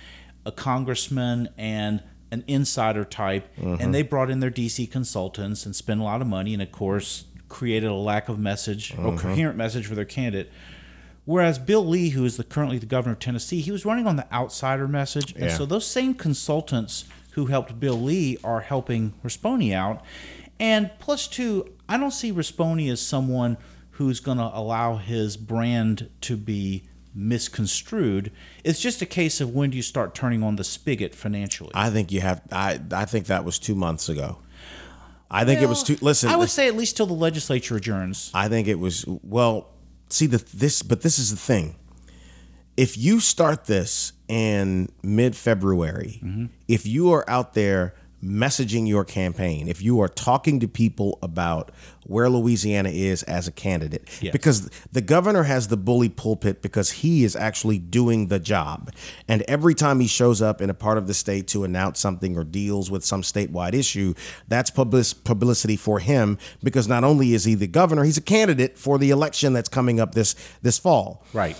a 0.46 0.52
congressman 0.52 1.48
and 1.56 2.02
an 2.30 2.44
insider 2.46 3.04
type, 3.04 3.48
and 3.56 3.78
mm-hmm. 3.78 3.92
they 3.92 4.02
brought 4.02 4.30
in 4.30 4.40
their 4.40 4.50
DC 4.50 4.90
consultants 4.90 5.64
and 5.64 5.74
spent 5.74 6.00
a 6.00 6.04
lot 6.04 6.20
of 6.20 6.26
money, 6.26 6.52
and 6.52 6.62
of 6.62 6.72
course, 6.72 7.24
created 7.48 7.86
a 7.86 7.94
lack 7.94 8.28
of 8.28 8.38
message 8.38 8.92
or 8.92 9.12
mm-hmm. 9.12 9.18
coherent 9.18 9.56
message 9.56 9.86
for 9.86 9.94
their 9.94 10.04
candidate. 10.04 10.50
Whereas 11.26 11.58
Bill 11.58 11.86
Lee, 11.86 12.10
who 12.10 12.24
is 12.24 12.36
the, 12.36 12.44
currently 12.44 12.78
the 12.78 12.86
governor 12.86 13.14
of 13.14 13.18
Tennessee, 13.18 13.60
he 13.60 13.70
was 13.70 13.84
running 13.86 14.06
on 14.06 14.16
the 14.16 14.30
outsider 14.32 14.88
message, 14.88 15.34
and 15.36 15.50
so 15.50 15.64
those 15.64 15.86
same 15.86 16.14
consultants 16.14 17.04
who 17.32 17.46
helped 17.46 17.80
Bill 17.80 18.00
Lee 18.00 18.36
are 18.44 18.60
helping 18.60 19.14
Rispone 19.24 19.72
out. 19.72 20.02
And 20.60 20.90
plus, 21.00 21.26
two, 21.26 21.72
I 21.88 21.96
don't 21.96 22.12
see 22.12 22.32
Rispone 22.32 22.90
as 22.90 23.00
someone 23.00 23.56
who's 23.92 24.20
going 24.20 24.38
to 24.38 24.50
allow 24.52 24.96
his 24.96 25.36
brand 25.36 26.10
to 26.22 26.36
be 26.36 26.84
misconstrued. 27.14 28.30
It's 28.64 28.80
just 28.80 29.00
a 29.02 29.06
case 29.06 29.40
of 29.40 29.54
when 29.54 29.70
do 29.70 29.76
you 29.76 29.82
start 29.82 30.14
turning 30.14 30.42
on 30.42 30.56
the 30.56 30.64
spigot 30.64 31.14
financially. 31.14 31.70
I 31.74 31.90
think 31.90 32.10
you 32.12 32.20
have. 32.20 32.42
I 32.52 32.80
I 32.92 33.04
think 33.04 33.26
that 33.26 33.44
was 33.44 33.58
two 33.58 33.74
months 33.74 34.08
ago. 34.08 34.38
I 35.30 35.44
think 35.44 35.60
it 35.62 35.68
was 35.68 35.82
too. 35.82 35.96
Listen, 36.00 36.28
I 36.30 36.36
would 36.36 36.50
say 36.50 36.68
at 36.68 36.76
least 36.76 36.96
till 36.96 37.06
the 37.06 37.12
legislature 37.14 37.76
adjourns. 37.76 38.30
I 38.34 38.48
think 38.48 38.68
it 38.68 38.78
was 38.78 39.04
well. 39.22 39.68
See 40.10 40.26
the 40.26 40.38
this, 40.54 40.82
but 40.82 41.02
this 41.02 41.18
is 41.18 41.30
the 41.30 41.36
thing. 41.36 41.76
If 42.76 42.98
you 42.98 43.20
start 43.20 43.66
this 43.66 44.12
in 44.28 44.88
mid 45.02 45.34
February, 45.36 46.20
Mm-hmm. 46.22 46.46
if 46.68 46.86
you 46.86 47.12
are 47.12 47.28
out 47.28 47.54
there 47.54 47.94
messaging 48.24 48.88
your 48.88 49.04
campaign, 49.04 49.68
if 49.68 49.82
you 49.82 50.00
are 50.00 50.08
talking 50.08 50.60
to 50.60 50.68
people 50.68 51.18
about 51.22 51.70
where 52.06 52.28
Louisiana 52.28 52.90
is 52.90 53.22
as 53.22 53.48
a 53.48 53.52
candidate, 53.52 54.06
Yes. 54.20 54.32
because 54.32 54.68
the 54.92 55.00
governor 55.00 55.44
has 55.44 55.68
the 55.68 55.76
bully 55.76 56.08
pulpit 56.10 56.60
because 56.60 56.90
he 56.90 57.24
is 57.24 57.34
actually 57.34 57.78
doing 57.78 58.26
the 58.28 58.38
job. 58.38 58.90
And 59.26 59.40
every 59.42 59.74
time 59.74 60.00
he 60.00 60.06
shows 60.06 60.42
up 60.42 60.60
in 60.60 60.68
a 60.68 60.74
part 60.74 60.98
of 60.98 61.06
the 61.06 61.14
state 61.14 61.46
to 61.48 61.64
announce 61.64 62.00
something 62.00 62.36
or 62.36 62.44
deals 62.44 62.90
with 62.90 63.04
some 63.04 63.22
statewide 63.22 63.72
issue, 63.72 64.12
that's 64.48 64.70
public- 64.70 65.24
publicity 65.24 65.76
for 65.76 65.98
him 65.98 66.36
because 66.62 66.86
not 66.88 67.04
only 67.04 67.32
is 67.32 67.44
he 67.44 67.54
the 67.54 67.66
governor, 67.66 68.04
he's 68.04 68.18
a 68.18 68.22
candidate 68.22 68.76
for 68.78 68.98
the 68.98 69.10
election 69.10 69.52
that's 69.54 69.68
coming 69.68 69.98
up 70.00 70.14
this 70.14 70.34
this 70.62 70.78
fall 70.78 71.22
Right. 71.32 71.56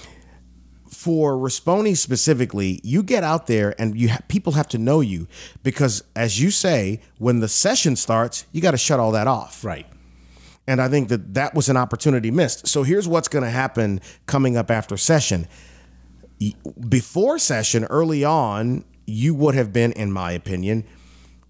For 0.94 1.34
Rispone 1.34 1.96
specifically, 1.96 2.80
you 2.84 3.02
get 3.02 3.24
out 3.24 3.48
there 3.48 3.74
and 3.80 3.98
you 3.98 4.10
ha- 4.10 4.20
people 4.28 4.52
have 4.52 4.68
to 4.68 4.78
know 4.78 5.00
you 5.00 5.26
because, 5.64 6.04
as 6.14 6.40
you 6.40 6.50
say, 6.50 7.00
when 7.18 7.40
the 7.40 7.48
session 7.48 7.96
starts, 7.96 8.46
you 8.52 8.62
got 8.62 8.70
to 8.70 8.78
shut 8.78 9.00
all 9.00 9.10
that 9.12 9.26
off. 9.26 9.64
Right. 9.64 9.86
And 10.66 10.80
I 10.80 10.88
think 10.88 11.08
that 11.08 11.34
that 11.34 11.54
was 11.54 11.68
an 11.68 11.76
opportunity 11.76 12.30
missed. 12.30 12.68
So 12.68 12.84
here's 12.84 13.08
what's 13.08 13.28
going 13.28 13.44
to 13.44 13.50
happen 13.50 14.00
coming 14.26 14.56
up 14.56 14.70
after 14.70 14.96
session. 14.96 15.46
Before 16.88 17.38
session, 17.38 17.84
early 17.84 18.24
on, 18.24 18.84
you 19.04 19.34
would 19.34 19.54
have 19.56 19.72
been, 19.72 19.92
in 19.92 20.12
my 20.12 20.32
opinion, 20.32 20.84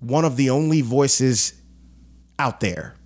one 0.01 0.25
of 0.25 0.37
the 0.37 0.51
only 0.51 0.81
voices 0.81 1.53
out 2.39 2.61
there. 2.61 2.97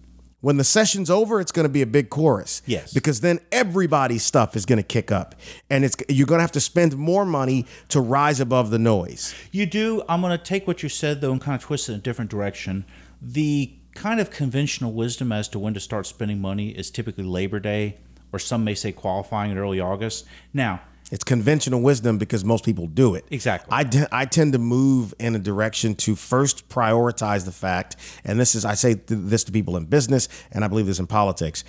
When 0.40 0.56
the 0.56 0.64
session's 0.64 1.10
over, 1.10 1.40
it's 1.40 1.50
going 1.50 1.64
to 1.64 1.72
be 1.72 1.82
a 1.82 1.86
big 1.86 2.10
chorus. 2.10 2.62
Yes. 2.64 2.92
Because 2.94 3.20
then 3.20 3.40
everybody's 3.50 4.22
stuff 4.22 4.54
is 4.54 4.66
going 4.66 4.76
to 4.76 4.84
kick 4.84 5.10
up, 5.10 5.34
and 5.68 5.84
it's 5.84 5.96
you're 6.08 6.28
going 6.28 6.38
to 6.38 6.42
have 6.42 6.52
to 6.52 6.60
spend 6.60 6.96
more 6.96 7.24
money 7.24 7.66
to 7.88 8.00
rise 8.00 8.38
above 8.38 8.70
the 8.70 8.78
noise. 8.78 9.34
You 9.50 9.66
do. 9.66 10.02
I'm 10.08 10.20
going 10.20 10.36
to 10.36 10.42
take 10.42 10.66
what 10.66 10.82
you 10.82 10.88
said 10.88 11.20
though 11.20 11.32
and 11.32 11.40
kind 11.40 11.56
of 11.56 11.62
twist 11.62 11.88
it 11.88 11.94
in 11.94 11.98
a 11.98 12.02
different 12.02 12.30
direction. 12.30 12.84
The 13.20 13.74
kind 13.94 14.20
of 14.20 14.30
conventional 14.30 14.92
wisdom 14.92 15.32
as 15.32 15.48
to 15.48 15.58
when 15.58 15.74
to 15.74 15.80
start 15.80 16.06
spending 16.06 16.40
money 16.40 16.68
is 16.68 16.88
typically 16.88 17.24
Labor 17.24 17.58
Day, 17.58 17.96
or 18.32 18.38
some 18.38 18.62
may 18.62 18.74
say 18.74 18.92
qualifying 18.92 19.50
in 19.50 19.58
early 19.58 19.80
August. 19.80 20.24
Now, 20.54 20.82
It's 21.10 21.24
conventional 21.24 21.80
wisdom 21.80 22.18
because 22.18 22.44
most 22.44 22.64
people 22.64 22.86
do 22.86 23.14
it. 23.14 23.24
Exactly. 23.30 23.68
I, 23.72 24.06
I 24.12 24.24
tend 24.26 24.52
to 24.52 24.58
move 24.58 25.14
in 25.18 25.34
a 25.34 25.38
direction 25.38 25.94
to 25.96 26.14
first 26.14 26.68
prioritize 26.68 27.44
the 27.44 27.52
fact, 27.52 27.96
and 28.24 28.38
this 28.38 28.54
is, 28.54 28.64
I 28.64 28.74
say 28.74 28.94
th- 28.94 29.04
this 29.08 29.44
to 29.44 29.52
people 29.52 29.76
in 29.76 29.86
business, 29.86 30.28
and 30.52 30.64
I 30.64 30.68
believe 30.68 30.86
this 30.86 30.98
in 30.98 31.06
politics. 31.06 31.64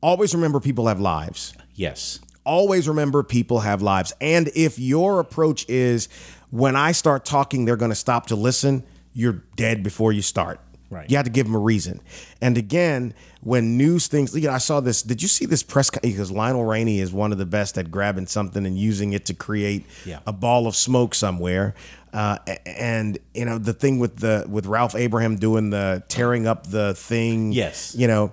Always 0.00 0.34
remember 0.34 0.60
people 0.60 0.86
have 0.86 1.00
lives. 1.00 1.54
yes, 1.74 2.20
Always 2.44 2.88
remember 2.88 3.22
people 3.22 3.60
have 3.60 3.82
lives. 3.82 4.14
And 4.22 4.48
if 4.54 4.78
your 4.78 5.20
approach 5.20 5.68
is 5.68 6.08
when 6.48 6.76
I 6.76 6.92
start 6.92 7.26
talking, 7.26 7.66
they're 7.66 7.76
going 7.76 7.90
to 7.90 7.94
stop 7.94 8.28
to 8.28 8.36
listen, 8.36 8.84
you're 9.12 9.42
dead 9.56 9.82
before 9.82 10.14
you 10.14 10.22
start. 10.22 10.58
Right. 10.90 11.10
You 11.10 11.16
have 11.18 11.26
to 11.26 11.30
give 11.30 11.44
them 11.46 11.54
a 11.54 11.58
reason. 11.58 12.00
And 12.40 12.56
again, 12.56 13.12
when 13.42 13.76
news 13.76 14.06
things, 14.06 14.34
you 14.34 14.48
know, 14.48 14.52
I 14.54 14.58
saw 14.58 14.80
this. 14.80 15.02
Did 15.02 15.20
you 15.20 15.28
see 15.28 15.44
this 15.44 15.62
press? 15.62 15.90
Because 15.90 16.30
Lionel 16.30 16.64
Rainey 16.64 17.00
is 17.00 17.12
one 17.12 17.30
of 17.30 17.36
the 17.38 17.44
best 17.46 17.76
at 17.76 17.90
grabbing 17.90 18.26
something 18.26 18.64
and 18.64 18.78
using 18.78 19.12
it 19.12 19.26
to 19.26 19.34
create 19.34 19.84
Yeah. 20.06 20.20
a 20.26 20.32
ball 20.32 20.66
of 20.66 20.74
smoke 20.74 21.14
somewhere. 21.14 21.74
Uh, 22.14 22.38
and 22.64 23.18
you 23.34 23.44
know 23.44 23.58
the 23.58 23.74
thing 23.74 23.98
with 23.98 24.16
the 24.16 24.46
with 24.48 24.64
Ralph 24.64 24.94
Abraham 24.94 25.36
doing 25.36 25.68
the 25.68 26.02
tearing 26.08 26.46
up 26.46 26.66
the 26.66 26.94
thing. 26.94 27.52
Yes. 27.52 27.94
You 27.94 28.06
know, 28.06 28.32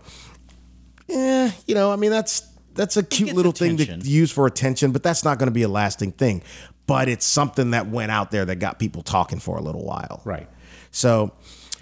yeah, 1.08 1.52
you 1.68 1.76
know, 1.76 1.92
I 1.92 1.98
mean 1.98 2.12
that's 2.12 2.42
that's 2.74 2.98
a 2.98 3.04
cute 3.04 3.34
little 3.34 3.52
thing 3.52 3.78
to 3.78 3.86
use 3.98 4.32
for 4.32 4.48
attention, 4.48 4.92
but 4.92 5.04
that's 5.04 5.24
not 5.24 5.40
going 5.40 5.48
to 5.48 5.54
be 5.54 5.64
a 5.64 5.68
lasting 5.70 6.14
thing. 6.14 6.42
But 6.88 7.10
it's 7.10 7.26
something 7.26 7.72
that 7.72 7.88
went 7.90 8.12
out 8.12 8.32
there 8.32 8.46
that 8.46 8.58
got 8.58 8.80
people 8.80 9.02
talking 9.02 9.40
for 9.40 9.58
a 9.58 9.62
little 9.62 9.84
while. 9.84 10.22
right. 10.26 10.48
So, 10.92 11.34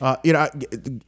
uh, 0.02 0.18
you 0.24 0.34
know, 0.34 0.48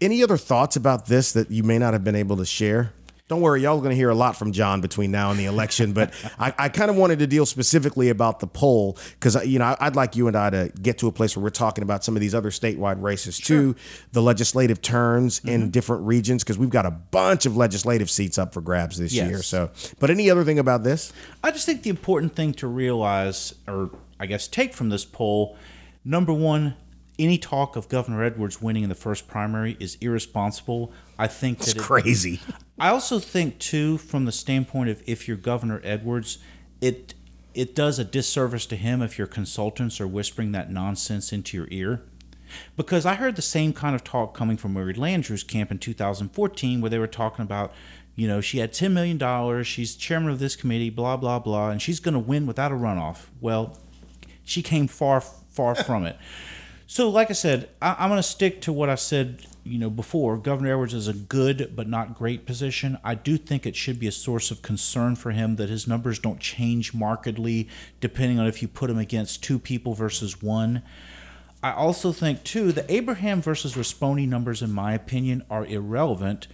any 0.02 0.24
other 0.24 0.38
thoughts 0.38 0.76
about 0.76 1.06
this 1.08 1.32
that 1.34 1.52
you 1.52 1.64
may 1.64 1.78
not 1.80 1.94
have 1.94 2.04
been 2.04 2.16
able 2.16 2.38
to 2.38 2.46
share? 2.46 2.94
Don't 3.28 3.42
worry, 3.42 3.64
y'all 3.64 3.76
are 3.76 3.80
going 3.80 3.90
to 3.90 3.96
hear 3.96 4.12
a 4.12 4.16
lot 4.16 4.36
from 4.38 4.52
John 4.52 4.82
between 4.82 5.10
now 5.10 5.32
and 5.32 5.40
the 5.40 5.46
election. 5.46 5.94
But 5.94 6.14
I, 6.40 6.54
I 6.60 6.70
kind 6.70 6.92
of 6.92 6.96
wanted 6.96 7.18
to 7.20 7.26
deal 7.28 7.48
specifically 7.48 8.10
about 8.10 8.40
the 8.40 8.46
poll 8.46 9.00
because 9.20 9.44
you 9.48 9.58
know 9.58 9.76
I'd 9.80 9.96
like 9.96 10.16
you 10.16 10.28
and 10.28 10.38
I 10.38 10.52
to 10.52 10.72
get 10.80 11.00
to 11.00 11.08
a 11.08 11.12
place 11.12 11.36
where 11.36 11.42
we're 11.44 11.50
talking 11.50 11.82
about 11.84 12.04
some 12.04 12.16
of 12.16 12.22
these 12.22 12.36
other 12.36 12.52
statewide 12.52 13.02
races 13.02 13.40
too, 13.40 13.76
the 14.12 14.22
legislative 14.22 14.80
turns 14.80 15.40
Mm-hmm. 15.40 15.50
in 15.50 15.72
different 15.72 16.06
regions 16.06 16.44
because 16.44 16.60
we've 16.60 16.70
got 16.70 16.86
a 16.86 16.92
bunch 16.92 17.48
of 17.48 17.58
legislative 17.58 18.12
seats 18.12 18.38
up 18.38 18.54
for 18.54 18.62
grabs 18.62 19.00
this 19.00 19.12
Yes. 19.12 19.28
year. 19.28 19.42
So, 19.42 19.72
but 20.00 20.12
any 20.12 20.30
other 20.30 20.44
thing 20.44 20.60
about 20.60 20.84
this? 20.84 21.12
I 21.44 21.50
just 21.50 21.66
think 21.66 21.82
the 21.82 21.90
important 21.90 22.36
thing 22.36 22.54
to 22.54 22.68
realize, 22.68 23.56
or 23.68 23.90
I 24.20 24.28
guess 24.28 24.48
take 24.48 24.76
from 24.76 24.90
this 24.90 25.04
poll, 25.04 25.58
number 26.04 26.32
one, 26.32 26.76
any 27.18 27.38
talk 27.38 27.76
of 27.76 27.88
Governor 27.90 28.24
Edwards 28.24 28.62
winning 28.62 28.84
in 28.84 28.90
the 28.90 28.96
first 28.96 29.28
primary 29.28 29.78
is 29.80 29.98
irresponsible. 30.02 30.92
I 31.18 31.28
think 31.28 31.60
that 31.60 31.68
It's 31.70 31.76
it- 31.76 31.82
crazy. 31.82 32.40
I 32.80 32.90
also 32.90 33.20
think 33.20 33.60
too, 33.60 33.98
from 33.98 34.26
the 34.26 34.32
standpoint 34.32 34.90
of 34.90 35.02
if 35.08 35.28
you're 35.28 35.38
Governor 35.38 35.82
Edwards, 35.84 36.38
it 36.82 37.14
it 37.54 37.74
does 37.74 38.00
a 38.00 38.04
disservice 38.04 38.66
to 38.66 38.76
him 38.76 39.02
if 39.02 39.18
your 39.18 39.28
consultants 39.28 40.02
are 40.02 40.08
whispering 40.08 40.52
that 40.52 40.70
nonsense 40.70 41.32
into 41.32 41.56
your 41.56 41.68
ear. 41.72 42.02
Because 42.76 43.06
I 43.06 43.16
heard 43.16 43.38
the 43.38 43.42
same 43.42 43.72
kind 43.72 43.96
of 43.96 44.04
talk 44.04 44.34
coming 44.36 44.58
from 44.58 44.74
Mary 44.74 44.94
Landrieu's 44.94 45.44
camp 45.44 45.72
in 45.72 45.80
2014, 45.80 46.82
where 46.82 46.90
they 46.90 47.00
were 47.00 47.08
talking 47.08 47.44
about, 47.44 47.72
you 48.16 48.28
know, 48.28 48.42
she 48.42 48.58
had 48.60 48.74
$10 48.74 48.92
million, 48.92 49.64
she's 49.64 49.96
chairman 49.96 50.32
of 50.32 50.40
this 50.40 50.56
committee, 50.58 50.90
blah, 50.90 51.16
blah, 51.16 51.40
blah, 51.40 51.70
and 51.70 51.82
she's 51.82 52.02
going 52.02 52.14
to 52.14 52.20
win 52.20 52.46
without 52.46 52.74
a 52.74 52.76
runoff. 52.76 53.28
Well, 53.40 53.78
she 54.44 54.62
came 54.62 54.88
far, 54.88 55.22
far 55.22 55.76
from 55.76 56.06
it. 56.06 56.18
So, 56.88 57.10
like 57.10 57.30
I 57.32 57.34
said, 57.34 57.70
I, 57.82 57.96
I'm 58.00 58.10
going 58.10 58.20
to 58.20 58.24
stick 58.24 58.62
to 58.62 58.74
what 58.74 58.90
I 58.90 58.96
said, 58.96 59.48
you 59.64 59.80
know, 59.80 59.90
before. 59.90 60.38
Governor 60.38 60.72
Edwards 60.72 60.94
is 60.94 61.08
a 61.08 61.14
good 61.14 61.74
but 61.76 61.88
not 61.88 62.16
great 62.16 62.46
position. 62.46 63.00
I 63.04 63.16
do 63.16 63.38
think 63.38 63.66
it 63.66 63.76
should 63.76 64.00
be 64.00 64.08
a 64.08 64.12
source 64.12 64.52
of 64.52 64.62
concern 64.62 65.16
for 65.16 65.32
him 65.32 65.56
that 65.56 65.70
his 65.70 65.88
numbers 65.88 66.20
don't 66.20 66.40
change 66.40 66.94
markedly 66.94 67.68
depending 68.00 68.40
on 68.40 68.46
if 68.46 68.62
you 68.62 68.68
put 68.68 68.92
him 68.92 69.00
against 69.00 69.44
two 69.44 69.58
people 69.58 69.96
versus 69.96 70.44
one. 70.44 70.84
I 71.64 71.72
also 71.72 72.12
think 72.12 72.44
too 72.44 72.72
the 72.72 72.92
Abraham 72.94 73.42
versus 73.42 73.74
Rispone 73.74 74.28
numbers, 74.28 74.62
in 74.62 74.72
my 74.72 74.94
opinion, 74.94 75.44
are 75.50 75.66
irrelevant 75.66 76.48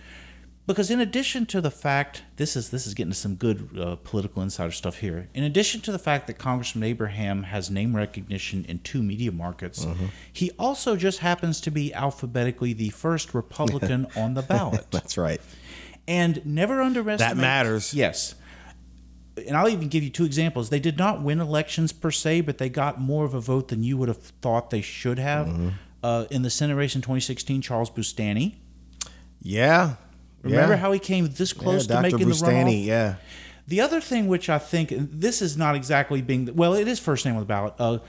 because 0.73 0.91
in 0.91 0.99
addition 0.99 1.45
to 1.47 1.61
the 1.61 1.71
fact 1.71 2.23
this 2.37 2.55
is 2.55 2.69
this 2.69 2.87
is 2.87 2.93
getting 2.93 3.11
to 3.11 3.17
some 3.17 3.35
good 3.35 3.77
uh, 3.77 3.95
political 3.97 4.41
insider 4.41 4.71
stuff 4.71 4.97
here. 4.97 5.27
In 5.33 5.43
addition 5.43 5.81
to 5.81 5.91
the 5.91 5.99
fact 5.99 6.27
that 6.27 6.37
Congressman 6.37 6.83
Abraham 6.83 7.43
has 7.43 7.69
name 7.69 7.95
recognition 7.95 8.65
in 8.65 8.79
two 8.79 9.03
media 9.03 9.31
markets, 9.31 9.85
he 10.31 10.51
also 10.57 10.95
just 10.95 11.19
happens 11.19 11.59
to 11.61 11.71
be 11.71 11.93
alphabetically 11.93 12.73
the 12.73 12.89
first 12.89 13.33
Republican 13.33 14.07
on 14.15 14.33
the 14.33 14.41
ballot. 14.41 14.85
That's 14.91 15.17
right. 15.17 15.41
And 16.07 16.45
never 16.45 16.81
underestimate 16.81 17.35
That 17.35 17.41
matters. 17.41 17.93
Yes. 17.93 18.35
And 19.37 19.55
I'll 19.55 19.69
even 19.69 19.87
give 19.87 20.03
you 20.03 20.09
two 20.09 20.25
examples. 20.25 20.69
They 20.69 20.79
did 20.79 20.97
not 20.97 21.21
win 21.21 21.39
elections 21.39 21.91
per 21.91 22.11
se, 22.11 22.41
but 22.41 22.57
they 22.57 22.69
got 22.69 22.99
more 22.99 23.23
of 23.23 23.33
a 23.33 23.39
vote 23.39 23.69
than 23.69 23.83
you 23.83 23.97
would 23.97 24.09
have 24.09 24.17
thought 24.17 24.69
they 24.69 24.81
should 24.81 25.19
have. 25.19 25.47
Mm-hmm. 25.47 25.69
Uh, 26.03 26.25
in 26.31 26.41
the 26.41 26.49
Senate 26.49 26.75
race 26.75 26.95
in 26.95 27.01
2016, 27.01 27.61
Charles 27.61 27.89
Boustany. 27.89 28.55
Yeah. 29.41 29.95
Remember 30.43 30.73
yeah. 30.73 30.79
how 30.79 30.91
he 30.91 30.99
came 30.99 31.27
this 31.27 31.53
close 31.53 31.87
yeah, 31.87 32.01
to 32.01 32.09
Dr. 32.09 32.17
making 32.17 32.29
the 32.29 32.35
runoff? 32.35 32.85
yeah. 32.85 33.15
The 33.67 33.81
other 33.81 34.01
thing, 34.01 34.27
which 34.27 34.49
I 34.49 34.57
think 34.57 34.89
this 34.91 35.41
is 35.41 35.55
not 35.55 35.75
exactly 35.75 36.21
being 36.21 36.53
well, 36.55 36.73
it 36.73 36.87
is 36.87 36.99
first 36.99 37.25
name 37.25 37.35
on 37.35 37.41
the 37.41 37.45
ballot. 37.45 37.73
Uh, 37.79 37.99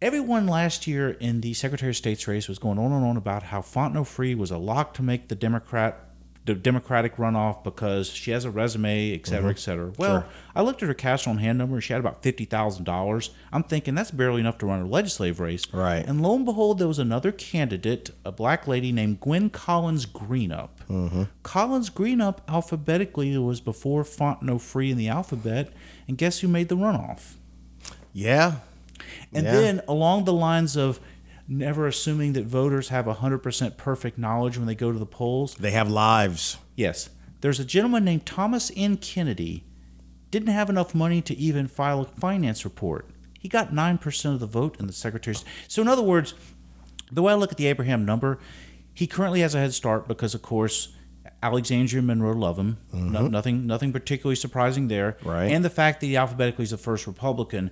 everyone 0.00 0.46
last 0.46 0.86
year 0.86 1.10
in 1.10 1.40
the 1.40 1.54
Secretary 1.54 1.90
of 1.90 1.96
State's 1.96 2.28
race 2.28 2.48
was 2.48 2.58
going 2.58 2.78
on 2.78 2.92
and 2.92 3.04
on 3.04 3.16
about 3.16 3.44
how 3.44 3.62
Fontenot 3.62 4.06
Free 4.06 4.34
was 4.34 4.50
a 4.50 4.58
lock 4.58 4.94
to 4.94 5.02
make 5.02 5.28
the 5.28 5.34
Democrat 5.34 6.05
the 6.46 6.54
Democratic 6.54 7.16
runoff 7.16 7.62
because 7.64 8.08
she 8.08 8.30
has 8.30 8.44
a 8.44 8.50
resume, 8.50 9.12
et 9.12 9.26
cetera, 9.26 9.42
mm-hmm. 9.42 9.50
et 9.50 9.58
cetera. 9.58 9.92
Well, 9.98 10.24
I 10.54 10.62
looked 10.62 10.82
at 10.82 10.86
her 10.88 10.94
cash 10.94 11.26
on 11.26 11.38
hand 11.38 11.58
number 11.58 11.74
and 11.74 11.84
she 11.84 11.92
had 11.92 12.00
about 12.00 12.22
fifty 12.22 12.44
thousand 12.44 12.84
dollars. 12.84 13.30
I'm 13.52 13.64
thinking 13.64 13.94
that's 13.94 14.12
barely 14.12 14.40
enough 14.40 14.56
to 14.58 14.66
run 14.66 14.80
a 14.80 14.86
legislative 14.86 15.40
race. 15.40 15.64
Right. 15.72 16.06
And 16.06 16.22
lo 16.22 16.36
and 16.36 16.44
behold, 16.44 16.78
there 16.78 16.88
was 16.88 16.98
another 16.98 17.32
candidate, 17.32 18.10
a 18.24 18.32
black 18.32 18.66
lady 18.66 18.92
named 18.92 19.20
Gwen 19.20 19.50
Collins 19.50 20.06
Greenup. 20.06 20.70
Mm-hmm. 20.88 21.24
Collins 21.42 21.90
Greenup 21.90 22.38
alphabetically 22.48 23.36
was 23.38 23.60
before 23.60 24.04
Fontenot 24.04 24.60
Free 24.60 24.90
in 24.90 24.96
the 24.96 25.08
alphabet, 25.08 25.72
and 26.08 26.16
guess 26.16 26.38
who 26.38 26.48
made 26.48 26.68
the 26.68 26.76
runoff? 26.76 27.34
Yeah. 28.12 28.56
And 29.32 29.44
Yeah. 29.44 29.52
then 29.52 29.80
along 29.88 30.24
the 30.24 30.32
lines 30.32 30.76
of 30.76 31.00
never 31.48 31.86
assuming 31.86 32.32
that 32.34 32.44
voters 32.44 32.88
have 32.88 33.06
100% 33.06 33.76
perfect 33.76 34.18
knowledge 34.18 34.58
when 34.58 34.66
they 34.66 34.74
go 34.74 34.92
to 34.92 34.98
the 34.98 35.06
polls. 35.06 35.54
They 35.54 35.70
have 35.70 35.90
lives. 35.90 36.58
Yes. 36.74 37.10
There's 37.40 37.60
a 37.60 37.64
gentleman 37.64 38.04
named 38.04 38.26
Thomas 38.26 38.72
N. 38.76 38.96
Kennedy 38.96 39.64
didn't 40.30 40.48
have 40.48 40.68
enough 40.68 40.94
money 40.94 41.22
to 41.22 41.36
even 41.36 41.68
file 41.68 42.00
a 42.00 42.04
finance 42.04 42.64
report. 42.64 43.08
He 43.38 43.48
got 43.48 43.72
9% 43.72 44.34
of 44.34 44.40
the 44.40 44.46
vote 44.46 44.78
in 44.80 44.86
the 44.86 44.92
secretary's. 44.92 45.44
So 45.68 45.82
in 45.82 45.88
other 45.88 46.02
words, 46.02 46.34
the 47.12 47.22
way 47.22 47.32
I 47.32 47.36
look 47.36 47.52
at 47.52 47.58
the 47.58 47.66
Abraham 47.66 48.04
number, 48.04 48.38
he 48.92 49.06
currently 49.06 49.40
has 49.40 49.54
a 49.54 49.58
head 49.58 49.72
start 49.72 50.08
because 50.08 50.34
of 50.34 50.42
course 50.42 50.92
Alexandria 51.42 51.98
and 51.98 52.06
Monroe 52.06 52.32
love 52.32 52.58
him. 52.58 52.78
No, 52.92 53.20
mm-hmm. 53.20 53.30
nothing 53.30 53.66
nothing 53.66 53.92
particularly 53.92 54.36
surprising 54.36 54.88
there. 54.88 55.16
Right. 55.22 55.52
And 55.52 55.64
the 55.64 55.70
fact 55.70 56.00
that 56.00 56.06
he 56.06 56.16
alphabetically 56.16 56.64
is 56.64 56.70
the 56.70 56.78
first 56.78 57.06
Republican. 57.06 57.70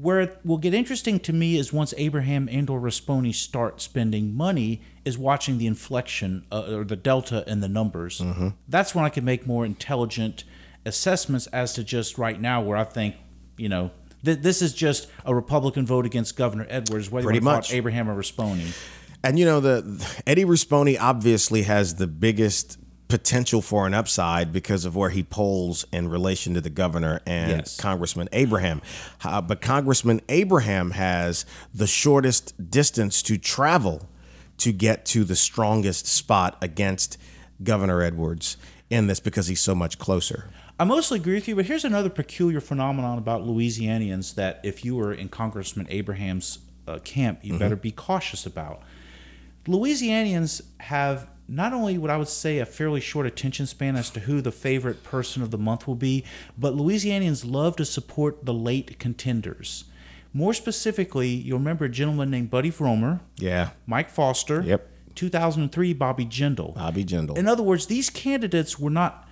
Where 0.00 0.20
it 0.20 0.38
will 0.44 0.58
get 0.58 0.74
interesting 0.74 1.20
to 1.20 1.32
me 1.32 1.56
is 1.56 1.72
once 1.72 1.94
Abraham 1.96 2.48
and 2.50 2.68
or 2.68 2.80
Rispone 2.80 3.32
start 3.34 3.80
spending 3.80 4.34
money, 4.34 4.82
is 5.04 5.16
watching 5.16 5.58
the 5.58 5.66
inflection 5.66 6.44
uh, 6.50 6.76
or 6.76 6.84
the 6.84 6.96
delta 6.96 7.44
in 7.46 7.60
the 7.60 7.68
numbers. 7.68 8.20
That's 8.68 8.94
when 8.94 9.04
I 9.04 9.08
can 9.08 9.24
make 9.24 9.46
more 9.46 9.64
intelligent 9.64 10.44
assessments 10.84 11.46
as 11.48 11.74
to 11.74 11.84
just 11.84 12.18
right 12.18 12.40
now, 12.40 12.60
where 12.60 12.76
I 12.76 12.84
think, 12.84 13.14
you 13.56 13.68
know, 13.68 13.90
th- 14.24 14.40
this 14.40 14.62
is 14.62 14.72
just 14.72 15.08
a 15.24 15.34
Republican 15.34 15.86
vote 15.86 16.06
against 16.06 16.36
Governor 16.36 16.66
Edwards, 16.68 17.10
whether 17.10 17.26
Pretty 17.26 17.38
you 17.38 17.44
much. 17.44 17.72
Abraham 17.72 18.08
or 18.10 18.16
Rispone. 18.16 18.76
And 19.22 19.38
you 19.38 19.46
know 19.46 19.60
the 19.60 20.06
Eddie 20.26 20.44
Rispone 20.44 20.98
obviously 21.00 21.62
has 21.62 21.94
the 21.94 22.06
biggest 22.06 22.78
potential 23.18 23.62
for 23.62 23.86
an 23.86 23.94
upside 23.94 24.52
because 24.52 24.84
of 24.84 24.96
where 24.96 25.10
he 25.10 25.22
polls 25.22 25.84
in 25.92 26.08
relation 26.08 26.52
to 26.52 26.60
the 26.60 26.68
governor 26.68 27.20
and 27.24 27.48
Yes. 27.52 27.76
Congressman 27.76 28.28
Abraham. 28.32 28.82
Uh, 29.22 29.40
but 29.40 29.60
Congressman 29.60 30.20
Abraham 30.28 30.90
has 30.90 31.46
the 31.72 31.86
shortest 31.86 32.68
distance 32.72 33.22
to 33.22 33.38
travel 33.38 34.08
to 34.58 34.72
get 34.72 35.04
to 35.04 35.22
the 35.22 35.36
strongest 35.36 36.08
spot 36.08 36.58
against 36.60 37.16
Governor 37.62 38.02
Edwards 38.02 38.56
in 38.90 39.06
this 39.06 39.20
because 39.20 39.46
he's 39.46 39.60
so 39.60 39.76
much 39.76 39.96
closer. 39.96 40.50
I 40.80 40.82
mostly 40.82 41.20
agree 41.20 41.34
with 41.34 41.46
you, 41.46 41.54
but 41.54 41.66
here's 41.66 41.84
another 41.84 42.10
peculiar 42.10 42.60
phenomenon 42.60 43.16
about 43.16 43.42
Louisianians 43.42 44.34
that 44.34 44.58
if 44.64 44.84
you 44.84 44.96
were 44.96 45.14
in 45.14 45.28
Congressman 45.28 45.86
Abraham's 45.88 46.58
uh, 46.88 46.98
camp, 47.04 47.38
you 47.42 47.56
better 47.60 47.76
be 47.76 47.92
cautious 47.92 48.44
about. 48.44 48.82
Louisianians 49.66 50.62
have 50.80 51.26
not 51.48 51.72
only 51.72 51.98
what 51.98 52.10
I 52.10 52.16
would 52.16 52.28
say 52.28 52.58
a 52.58 52.66
fairly 52.66 53.00
short 53.00 53.26
attention 53.26 53.66
span 53.66 53.96
as 53.96 54.10
to 54.10 54.20
who 54.20 54.40
the 54.40 54.52
favorite 54.52 55.02
person 55.04 55.42
of 55.42 55.50
the 55.50 55.58
month 55.58 55.86
will 55.86 55.94
be, 55.94 56.24
but 56.58 56.74
Louisianians 56.74 57.50
love 57.50 57.76
to 57.76 57.84
support 57.84 58.44
the 58.46 58.54
late 58.54 58.98
contenders. 58.98 59.84
More 60.32 60.52
specifically, 60.54 61.28
you'll 61.28 61.58
remember 61.58 61.84
a 61.84 61.88
gentleman 61.88 62.30
named 62.30 62.50
Buddy 62.50 62.70
Roemer, 62.70 63.20
Yeah. 63.36 63.70
Mike 63.86 64.10
Foster, 64.10 64.62
Yep. 64.62 64.88
2003 65.14 65.92
Bobby 65.92 66.26
Jindal. 66.26 66.74
Bobby 66.74 67.04
Jindal. 67.04 67.36
In 67.38 67.46
other 67.46 67.62
words, 67.62 67.86
these 67.86 68.10
candidates 68.10 68.78
were 68.78 68.90
not, 68.90 69.28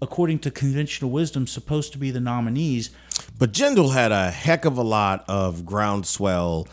according 0.00 0.38
to 0.40 0.50
conventional 0.50 1.10
wisdom, 1.10 1.46
supposed 1.46 1.92
to 1.92 1.98
be 1.98 2.10
the 2.10 2.20
nominees. 2.20 2.90
But 3.38 3.52
Jindal 3.52 3.92
had 3.92 4.12
a 4.12 4.30
heck 4.30 4.64
of 4.64 4.78
a 4.78 4.82
lot 4.82 5.24
of 5.28 5.66
groundswell 5.66 6.66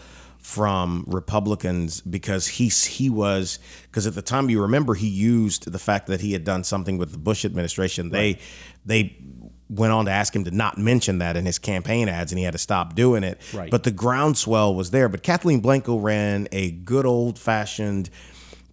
from 0.43 1.05
Republicans 1.07 2.01
because 2.01 2.47
he 2.47 2.67
he 2.67 3.09
was 3.09 3.59
because 3.83 4.05
at 4.05 4.13
the 4.13 4.21
time 4.21 4.49
you 4.49 4.61
remember 4.61 4.93
he 4.93 5.07
used 5.07 5.71
the 5.71 5.79
fact 5.79 6.07
that 6.07 6.19
he 6.19 6.33
had 6.33 6.43
done 6.43 6.65
something 6.65 6.97
with 6.97 7.13
the 7.13 7.17
Bush 7.17 7.45
administration. 7.45 8.09
They 8.09 8.39
they 8.85 9.17
went 9.69 9.93
on 9.93 10.05
to 10.05 10.11
ask 10.11 10.35
him 10.35 10.43
to 10.43 10.51
not 10.51 10.77
mention 10.77 11.19
that 11.19 11.37
in 11.37 11.45
his 11.45 11.57
campaign 11.57 12.09
ads 12.09 12.31
and 12.31 12.37
he 12.37 12.45
had 12.45 12.51
to 12.51 12.57
stop 12.57 12.93
doing 12.93 13.23
it. 13.23 13.39
Right. 13.53 13.71
But 13.71 13.83
the 13.83 13.91
groundswell 13.91 14.75
was 14.75 14.91
there. 14.91 15.07
But 15.09 15.23
Kathleen 15.23 15.61
Blanco 15.61 15.97
ran 15.97 16.47
a 16.51 16.71
good 16.71 17.05
old 17.05 17.39
fashioned 17.39 18.09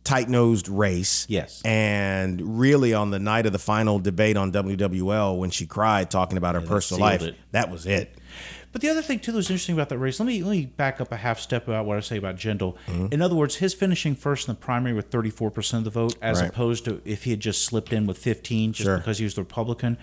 tight-nosed 0.02 0.68
race. 0.68 1.26
Yes. 1.28 1.62
And 1.64 2.58
really 2.58 2.92
on 2.92 3.10
the 3.10 3.18
night 3.18 3.46
of 3.46 3.52
the 3.52 3.58
final 3.58 3.98
debate 3.98 4.36
on 4.36 4.50
WWL 4.52 5.38
when 5.38 5.50
she 5.50 5.66
cried 5.66 6.10
talking 6.10 6.36
about 6.36 6.54
her 6.56 6.60
that 6.60 6.68
personal 6.68 7.00
life, 7.00 7.22
it. 7.22 7.36
that 7.52 7.70
was 7.70 7.86
it. 7.86 8.18
But 8.72 8.82
the 8.82 8.88
other 8.88 9.02
thing 9.02 9.18
too 9.18 9.32
that 9.32 9.36
was 9.36 9.50
interesting 9.50 9.74
about 9.74 9.88
that 9.88 9.98
race, 9.98 10.20
let 10.20 10.26
me 10.26 10.42
let 10.44 10.52
me 10.52 10.66
back 10.66 11.00
up 11.00 11.10
a 11.10 11.16
half 11.16 11.40
step 11.40 11.66
about 11.66 11.86
what 11.86 11.96
I 11.96 12.00
say 12.00 12.16
about 12.18 12.36
Jindal. 12.36 12.76
Mm-hmm. 12.86 13.06
In 13.10 13.20
other 13.20 13.34
words, 13.34 13.56
his 13.56 13.74
finishing 13.74 14.14
first 14.14 14.46
in 14.48 14.54
the 14.54 14.60
primary 14.60 14.94
with 14.94 15.06
34 15.10 15.50
percent 15.50 15.86
of 15.86 15.92
the 15.92 16.00
vote, 16.00 16.16
as 16.22 16.40
Right. 16.40 16.50
opposed 16.50 16.84
to 16.84 17.00
if 17.04 17.24
he 17.24 17.30
had 17.32 17.40
just 17.40 17.64
slipped 17.64 17.92
in 17.92 18.06
with 18.06 18.16
15 18.18 18.72
just 18.72 18.86
Sure. 18.86 18.98
because 18.98 19.18
he 19.18 19.24
was 19.24 19.34
the 19.34 19.42
Republican. 19.42 19.98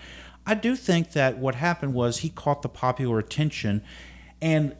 I 0.46 0.54
do 0.54 0.76
think 0.76 1.12
that 1.12 1.38
what 1.38 1.54
happened 1.54 1.94
was 1.94 2.18
he 2.18 2.28
caught 2.28 2.62
the 2.62 2.68
popular 2.68 3.18
attention, 3.18 3.82
and 4.40 4.76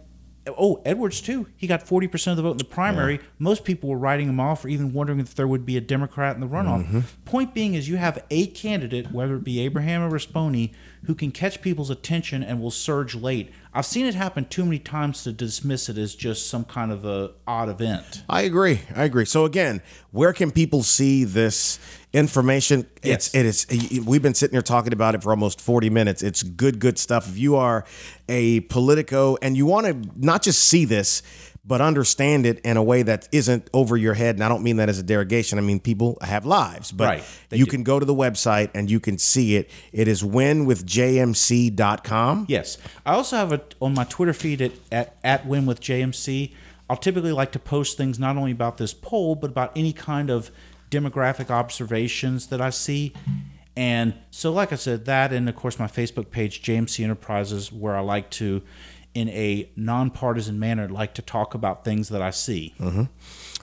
oh, 0.56 0.80
Edwards 0.84 1.20
too. 1.20 1.46
He 1.56 1.66
got 1.66 1.82
40 1.82 2.08
percent 2.08 2.32
of 2.32 2.36
the 2.36 2.42
vote 2.42 2.52
in 2.52 2.58
the 2.58 2.64
primary. 2.64 3.20
Most 3.38 3.64
people 3.64 3.88
were 3.88 3.98
writing 3.98 4.28
him 4.28 4.40
off 4.40 4.64
or 4.64 4.68
even 4.68 4.92
wondering 4.92 5.20
if 5.20 5.34
there 5.34 5.48
would 5.48 5.66
be 5.66 5.76
a 5.76 5.80
Democrat 5.80 6.34
in 6.34 6.40
the 6.40 6.46
runoff. 6.46 6.84
Mm-hmm. 6.84 7.00
Point 7.24 7.54
being 7.54 7.74
is 7.74 7.88
you 7.88 7.96
have 7.96 8.24
a 8.30 8.46
candidate, 8.48 9.10
whether 9.12 9.36
it 9.36 9.44
be 9.44 9.60
Abraham 9.60 10.02
or 10.02 10.10
Rispone, 10.10 10.70
who 11.04 11.14
can 11.14 11.30
catch 11.30 11.60
people's 11.60 11.90
attention 11.90 12.42
and 12.42 12.60
will 12.60 12.70
surge 12.70 13.14
late. 13.14 13.52
I've 13.72 13.86
seen 13.86 14.06
it 14.06 14.14
happen 14.14 14.46
too 14.46 14.64
many 14.64 14.78
times 14.78 15.22
to 15.24 15.32
dismiss 15.32 15.88
it 15.88 15.98
as 15.98 16.14
just 16.14 16.48
some 16.48 16.64
kind 16.64 16.90
of 16.90 17.04
a 17.04 17.32
odd 17.46 17.68
event. 17.68 18.24
I 18.28 18.42
agree. 18.42 18.80
I 18.94 19.04
agree. 19.04 19.24
So 19.24 19.44
again, 19.44 19.82
where 20.10 20.32
can 20.32 20.50
people 20.50 20.82
see 20.82 21.24
this 21.24 21.78
information? 22.12 22.86
It's 23.02 23.34
it 23.34 23.46
is 23.46 23.66
we've 24.06 24.22
been 24.22 24.34
sitting 24.34 24.54
here 24.54 24.62
talking 24.62 24.92
about 24.92 25.14
it 25.14 25.22
for 25.22 25.30
almost 25.30 25.60
40 25.60 25.90
minutes. 25.90 26.22
It's 26.22 26.42
good 26.42 26.78
good 26.78 26.98
stuff. 26.98 27.28
If 27.28 27.38
you 27.38 27.56
are 27.56 27.84
a 28.28 28.60
politico 28.60 29.36
and 29.42 29.56
you 29.56 29.66
want 29.66 29.86
to 29.86 30.10
not 30.16 30.42
just 30.42 30.64
see 30.64 30.84
this 30.84 31.22
but 31.64 31.80
understand 31.82 32.46
it 32.46 32.60
in 32.60 32.78
a 32.78 32.82
way 32.82 33.02
that 33.02 33.28
isn't 33.30 33.68
over 33.74 33.94
your 33.94 34.14
head. 34.14 34.36
And 34.36 34.42
I 34.42 34.48
don't 34.48 34.62
mean 34.62 34.78
that 34.78 34.88
as 34.88 34.98
a 34.98 35.02
derogation. 35.02 35.58
I 35.58 35.60
mean 35.60 35.80
people 35.80 36.16
have 36.22 36.46
lives, 36.46 36.92
but 36.92 37.04
Right. 37.04 37.22
You 37.50 37.66
do. 37.66 37.70
can 37.70 37.82
go 37.82 37.98
to 38.00 38.06
the 38.06 38.14
website 38.14 38.70
and 38.74 38.90
you 38.90 39.00
can 39.00 39.18
see 39.18 39.56
it. 39.56 39.68
It 39.92 40.08
is 40.08 40.22
winwithjmc.com. 40.22 42.46
Yes. 42.48 42.78
I 43.04 43.12
also 43.12 43.36
have 43.36 43.52
it 43.52 43.74
on 43.82 43.92
my 43.92 44.04
Twitter 44.04 44.32
feed 44.32 44.62
at, 44.62 44.72
at, 44.90 45.18
at 45.22 45.46
Win 45.46 45.66
with 45.66 45.80
JMC. 45.80 46.54
I'll 46.88 46.96
typically 46.96 47.32
like 47.32 47.52
to 47.52 47.58
post 47.58 47.98
things 47.98 48.18
not 48.18 48.38
only 48.38 48.52
about 48.52 48.78
this 48.78 48.94
poll, 48.94 49.34
but 49.34 49.50
about 49.50 49.72
any 49.76 49.92
kind 49.92 50.30
of 50.30 50.50
demographic 50.90 51.50
observations 51.50 52.48
that 52.48 52.60
I 52.60 52.70
see. 52.70 53.12
And 53.76 54.14
so, 54.30 54.52
like 54.52 54.72
I 54.72 54.76
said, 54.76 55.04
that 55.04 55.32
and 55.32 55.48
of 55.48 55.54
course 55.54 55.78
my 55.78 55.86
Facebook 55.86 56.30
page, 56.30 56.62
JMC 56.62 57.04
Enterprises, 57.04 57.72
where 57.72 57.96
I 57.96 58.00
like 58.00 58.28
to, 58.30 58.62
in 59.14 59.28
a 59.28 59.70
nonpartisan 59.76 60.58
manner, 60.58 60.88
like 60.88 61.14
to 61.14 61.22
talk 61.22 61.54
about 61.54 61.84
things 61.84 62.08
that 62.08 62.20
I 62.20 62.30
see. 62.30 62.74
Mm-hmm. 62.80 63.04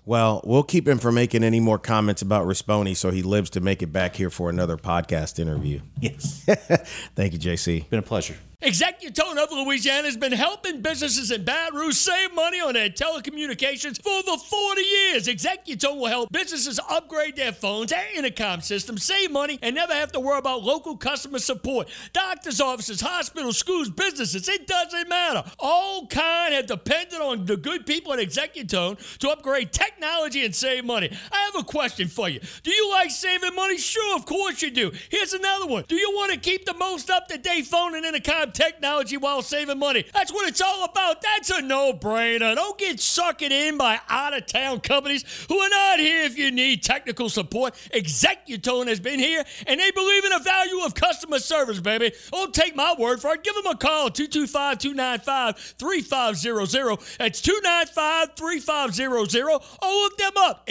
Well, 0.05 0.41
we'll 0.43 0.63
keep 0.63 0.87
him 0.87 0.99
from 0.99 1.15
making 1.15 1.43
any 1.43 1.59
more 1.59 1.79
comments 1.79 2.21
about 2.21 2.45
Rispone 2.45 2.95
so 2.95 3.09
he 3.09 3.23
lives 3.23 3.49
to 3.51 3.59
make 3.59 3.81
it 3.81 3.87
back 3.87 4.15
here 4.15 4.29
for 4.29 4.49
another 4.49 4.77
podcast 4.77 5.39
interview. 5.39 5.81
Yes. 5.99 6.43
Thank 7.15 7.33
you, 7.33 7.39
JC. 7.39 7.89
Been 7.89 7.99
a 7.99 8.03
pleasure. 8.03 8.35
Executone 8.61 9.37
of 9.37 9.51
Louisiana 9.51 10.03
has 10.03 10.15
been 10.15 10.31
helping 10.31 10.81
businesses 10.81 11.29
in 11.29 11.43
Baton 11.43 11.77
Rouge 11.77 11.95
save 11.95 12.33
money 12.33 12.61
on 12.61 12.73
their 12.73 12.89
telecommunications 12.89 14.01
for 14.01 14.09
over 14.09 14.37
40 14.41 14.81
years. 14.81 15.27
Executone 15.27 15.97
will 15.97 16.07
help 16.07 16.31
businesses 16.31 16.79
upgrade 16.89 17.35
their 17.35 17.51
phones 17.51 17.91
and 17.91 18.05
intercom 18.15 18.61
systems, 18.61 19.03
save 19.03 19.31
money, 19.31 19.59
and 19.61 19.75
never 19.75 19.93
have 19.93 20.11
to 20.13 20.19
worry 20.19 20.39
about 20.39 20.63
local 20.63 20.95
customer 20.95 21.39
support. 21.39 21.89
Doctors' 22.13 22.61
offices, 22.61 23.01
hospitals, 23.01 23.57
schools, 23.57 23.89
businesses, 23.89 24.47
it 24.47 24.67
doesn't 24.67 25.09
matter. 25.09 25.43
All 25.59 26.07
kind 26.07 26.53
have 26.53 26.67
depended 26.67 27.19
on 27.19 27.45
the 27.45 27.57
good 27.57 27.85
people 27.85 28.13
at 28.13 28.19
Executone 28.19 29.17
to 29.19 29.29
upgrade 29.29 29.73
technology 29.73 30.45
and 30.45 30.55
save 30.55 30.85
money. 30.85 31.11
I 31.31 31.44
have 31.55 31.63
a 31.63 31.65
question 31.65 32.07
for 32.07 32.29
you. 32.29 32.39
Do 32.63 32.71
you 32.71 32.89
like 32.91 33.11
saving 33.11 33.55
money? 33.55 33.77
Sure, 33.77 34.15
of 34.15 34.25
course 34.25 34.61
you 34.61 34.71
do. 34.71 34.91
Here's 35.09 35.33
another 35.33 35.67
one. 35.67 35.85
Do 35.87 35.95
you 35.95 36.11
want 36.11 36.33
to 36.33 36.39
keep 36.39 36.65
the 36.65 36.73
most 36.73 37.09
up-to-date 37.09 37.65
phone 37.65 37.95
and 37.95 38.05
intercom 38.05 38.51
technology 38.51 39.17
while 39.17 39.41
saving 39.41 39.79
money. 39.79 40.05
That's 40.13 40.31
what 40.31 40.47
it's 40.47 40.61
all 40.61 40.85
about. 40.85 41.21
That's 41.21 41.49
a 41.49 41.61
no 41.61 41.93
brainer. 41.93 42.55
Don't 42.55 42.77
get 42.77 42.99
sucked 42.99 43.41
in 43.41 43.77
by 43.77 43.99
out 44.09 44.35
of 44.35 44.45
town 44.45 44.79
companies 44.79 45.23
who 45.47 45.57
are 45.57 45.69
not 45.69 45.99
here 45.99 46.23
if 46.23 46.37
you 46.37 46.51
need 46.51 46.83
technical 46.83 47.29
support. 47.29 47.75
Executone 47.93 48.87
has 48.87 48.99
been 48.99 49.19
here 49.19 49.43
and 49.67 49.79
they 49.79 49.91
believe 49.91 50.23
in 50.25 50.31
the 50.31 50.39
value 50.39 50.83
of 50.85 50.95
customer 50.95 51.39
service, 51.39 51.79
baby. 51.79 52.11
Don't 52.31 52.53
take 52.53 52.75
my 52.75 52.95
word 52.97 53.21
for 53.21 53.33
it. 53.33 53.43
Give 53.43 53.55
them 53.55 53.67
a 53.67 53.77
call 53.77 54.09
225 54.09 54.79
295 54.79 55.57
3500. 55.77 56.99
That's 57.19 57.41
295 57.41 58.35
3500 58.35 59.05
or 59.45 59.59
look 59.81 60.17
them 60.17 60.31
up. 60.37 60.63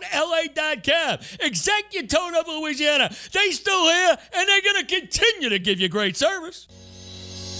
ExecutoneLA.com. 0.00 1.18
Executone 1.38 2.40
of 2.40 2.48
Louisiana. 2.48 3.10
They 3.32 3.50
still 3.50 3.84
here 3.84 4.18
and 4.34 4.48
they're 4.48 4.62
going 4.62 4.86
to 4.86 5.00
continue 5.00 5.48
to 5.48 5.58
give 5.58 5.80
you 5.80 5.88
great 5.88 6.16
service. 6.16 6.66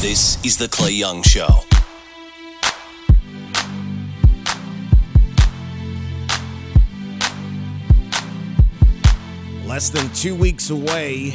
This 0.00 0.42
is 0.42 0.56
The 0.56 0.68
Clay 0.68 0.92
Young 0.92 1.22
Show. 1.22 1.60
Less 9.68 9.90
than 9.90 10.08
two 10.14 10.34
weeks 10.34 10.70
away 10.70 11.34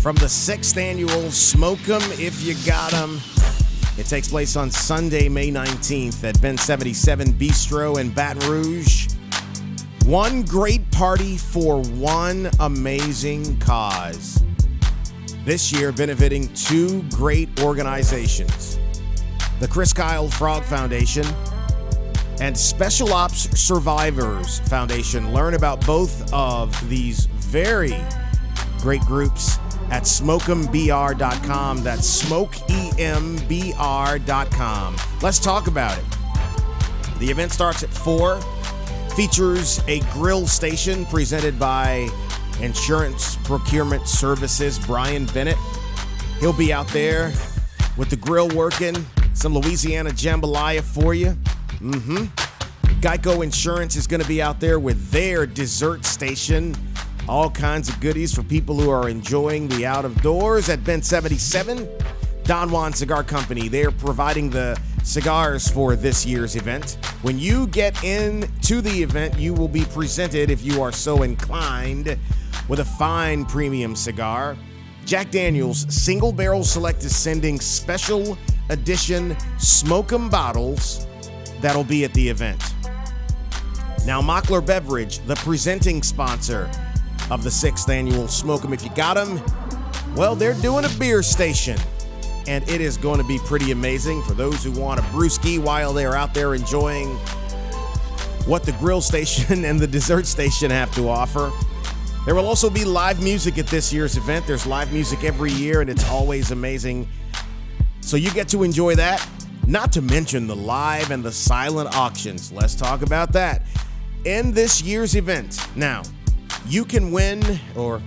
from 0.00 0.16
the 0.16 0.28
sixth 0.28 0.76
annual 0.76 1.30
Smoke 1.30 1.88
'em 1.88 2.02
If 2.18 2.42
You 2.42 2.56
Got 2.66 2.92
'em. 2.92 3.20
It 3.96 4.06
takes 4.06 4.26
place 4.26 4.56
on 4.56 4.72
Sunday, 4.72 5.28
May 5.28 5.52
19th 5.52 6.24
at 6.24 6.40
Bin 6.42 6.58
77 6.58 7.34
Bistro 7.34 8.00
in 8.00 8.10
Baton 8.10 8.50
Rouge. 8.50 9.06
One 10.04 10.42
great 10.42 10.90
party 10.90 11.36
for 11.36 11.80
one 11.82 12.50
amazing 12.58 13.58
cause. 13.58 14.40
This 15.44 15.70
year, 15.70 15.92
benefiting 15.92 16.48
two 16.48 17.04
great 17.10 17.48
organizations 17.60 18.76
the 19.60 19.68
Chris 19.68 19.92
Kyle 19.92 20.28
Frog 20.28 20.64
Foundation 20.64 21.24
and 22.40 22.56
Special 22.56 23.12
Ops 23.12 23.50
Survivors 23.58 24.60
Foundation. 24.60 25.32
Learn 25.32 25.54
about 25.54 25.84
both 25.86 26.32
of 26.32 26.88
these 26.88 27.26
very 27.26 28.00
great 28.78 29.00
groups 29.02 29.58
at 29.90 30.04
smokembr.com. 30.04 31.82
That's 31.82 32.24
smokembr.com. 32.24 34.96
Let's 35.22 35.38
talk 35.38 35.66
about 35.66 35.98
it. 35.98 36.04
The 37.18 37.30
event 37.30 37.52
starts 37.52 37.82
at 37.82 37.90
4, 37.90 38.40
features 39.14 39.82
a 39.86 40.00
grill 40.12 40.46
station 40.46 41.04
presented 41.06 41.58
by 41.58 42.08
Insurance 42.60 43.36
Procurement 43.44 44.06
Services, 44.08 44.78
Brian 44.78 45.26
Bennett. 45.26 45.58
He'll 46.40 46.52
be 46.52 46.72
out 46.72 46.88
there 46.88 47.32
with 47.96 48.10
the 48.10 48.16
grill 48.16 48.48
working, 48.48 49.06
some 49.32 49.54
Louisiana 49.54 50.10
jambalaya 50.10 50.82
for 50.82 51.14
you. 51.14 51.36
Mm-hmm. 51.84 52.24
Geico 53.02 53.44
Insurance 53.44 53.94
is 53.94 54.06
going 54.06 54.22
to 54.22 54.26
be 54.26 54.40
out 54.40 54.58
there 54.58 54.78
with 54.78 55.10
their 55.10 55.44
dessert 55.44 56.06
station. 56.06 56.74
All 57.28 57.50
kinds 57.50 57.90
of 57.90 58.00
goodies 58.00 58.34
for 58.34 58.42
people 58.42 58.80
who 58.80 58.88
are 58.88 59.10
enjoying 59.10 59.68
the 59.68 59.84
out 59.84 60.06
of 60.06 60.20
doors 60.22 60.70
at 60.70 60.82
Bin 60.82 61.02
77. 61.02 61.86
Don 62.44 62.70
Juan 62.70 62.94
Cigar 62.94 63.22
Company, 63.22 63.68
they're 63.68 63.90
providing 63.90 64.48
the 64.48 64.80
cigars 65.02 65.68
for 65.68 65.94
this 65.94 66.24
year's 66.24 66.56
event. 66.56 66.96
When 67.20 67.38
you 67.38 67.66
get 67.66 68.02
in 68.02 68.50
to 68.62 68.80
the 68.80 69.02
event, 69.02 69.38
you 69.38 69.52
will 69.52 69.68
be 69.68 69.84
presented, 69.84 70.50
if 70.50 70.64
you 70.64 70.80
are 70.82 70.92
so 70.92 71.22
inclined, 71.22 72.18
with 72.66 72.80
a 72.80 72.84
fine 72.84 73.44
premium 73.44 73.94
cigar. 73.94 74.56
Jack 75.04 75.30
Daniels 75.30 75.84
Single 75.94 76.32
Barrel 76.32 76.64
Select 76.64 77.04
is 77.04 77.14
sending 77.14 77.60
special 77.60 78.38
edition 78.70 79.36
Smoke 79.58 80.14
'em 80.14 80.30
bottles 80.30 81.06
that'll 81.64 81.82
be 81.82 82.04
at 82.04 82.12
the 82.12 82.28
event. 82.28 82.62
Now, 84.04 84.20
Mockler 84.20 84.64
Beverage, 84.64 85.20
the 85.20 85.34
presenting 85.36 86.02
sponsor 86.02 86.70
of 87.30 87.42
the 87.42 87.50
sixth 87.50 87.88
annual 87.88 88.28
Smoke 88.28 88.66
'em 88.66 88.74
If 88.74 88.84
You 88.84 88.90
Got 88.90 89.16
'em, 89.16 89.40
well, 90.14 90.36
they're 90.36 90.52
doing 90.60 90.84
a 90.84 90.90
beer 90.98 91.22
station. 91.22 91.78
And 92.46 92.68
it 92.68 92.82
is 92.82 92.98
going 92.98 93.16
to 93.16 93.26
be 93.26 93.38
pretty 93.38 93.70
amazing 93.70 94.22
for 94.24 94.34
those 94.34 94.62
who 94.62 94.72
want 94.72 95.00
a 95.00 95.02
brewski 95.04 95.58
while 95.58 95.94
they're 95.94 96.14
out 96.14 96.34
there 96.34 96.54
enjoying 96.54 97.08
what 98.44 98.64
the 98.64 98.72
grill 98.72 99.00
station 99.00 99.64
and 99.64 99.80
the 99.80 99.86
dessert 99.86 100.26
station 100.26 100.70
have 100.70 100.94
to 100.96 101.08
offer. 101.08 101.50
There 102.26 102.34
will 102.34 102.46
also 102.46 102.68
be 102.68 102.84
live 102.84 103.22
music 103.22 103.56
at 103.56 103.68
this 103.68 103.90
year's 103.90 104.18
event. 104.18 104.46
There's 104.46 104.66
live 104.66 104.92
music 104.92 105.24
every 105.24 105.52
year, 105.52 105.80
and 105.80 105.88
it's 105.88 106.06
always 106.10 106.50
amazing. 106.50 107.08
So 108.02 108.18
you 108.18 108.30
get 108.32 108.48
to 108.48 108.64
enjoy 108.64 108.96
that. 108.96 109.26
Not 109.66 109.92
to 109.92 110.02
mention 110.02 110.46
the 110.46 110.54
live 110.56 111.10
and 111.10 111.24
the 111.24 111.32
silent 111.32 111.96
auctions. 111.96 112.52
Let's 112.52 112.74
talk 112.74 113.00
about 113.00 113.32
that 113.32 113.62
in 114.26 114.52
this 114.52 114.82
year's 114.82 115.14
event. 115.14 115.58
Now, 115.74 116.02
you 116.66 116.84
can 116.84 117.10
win, 117.10 117.42
or 117.74 118.02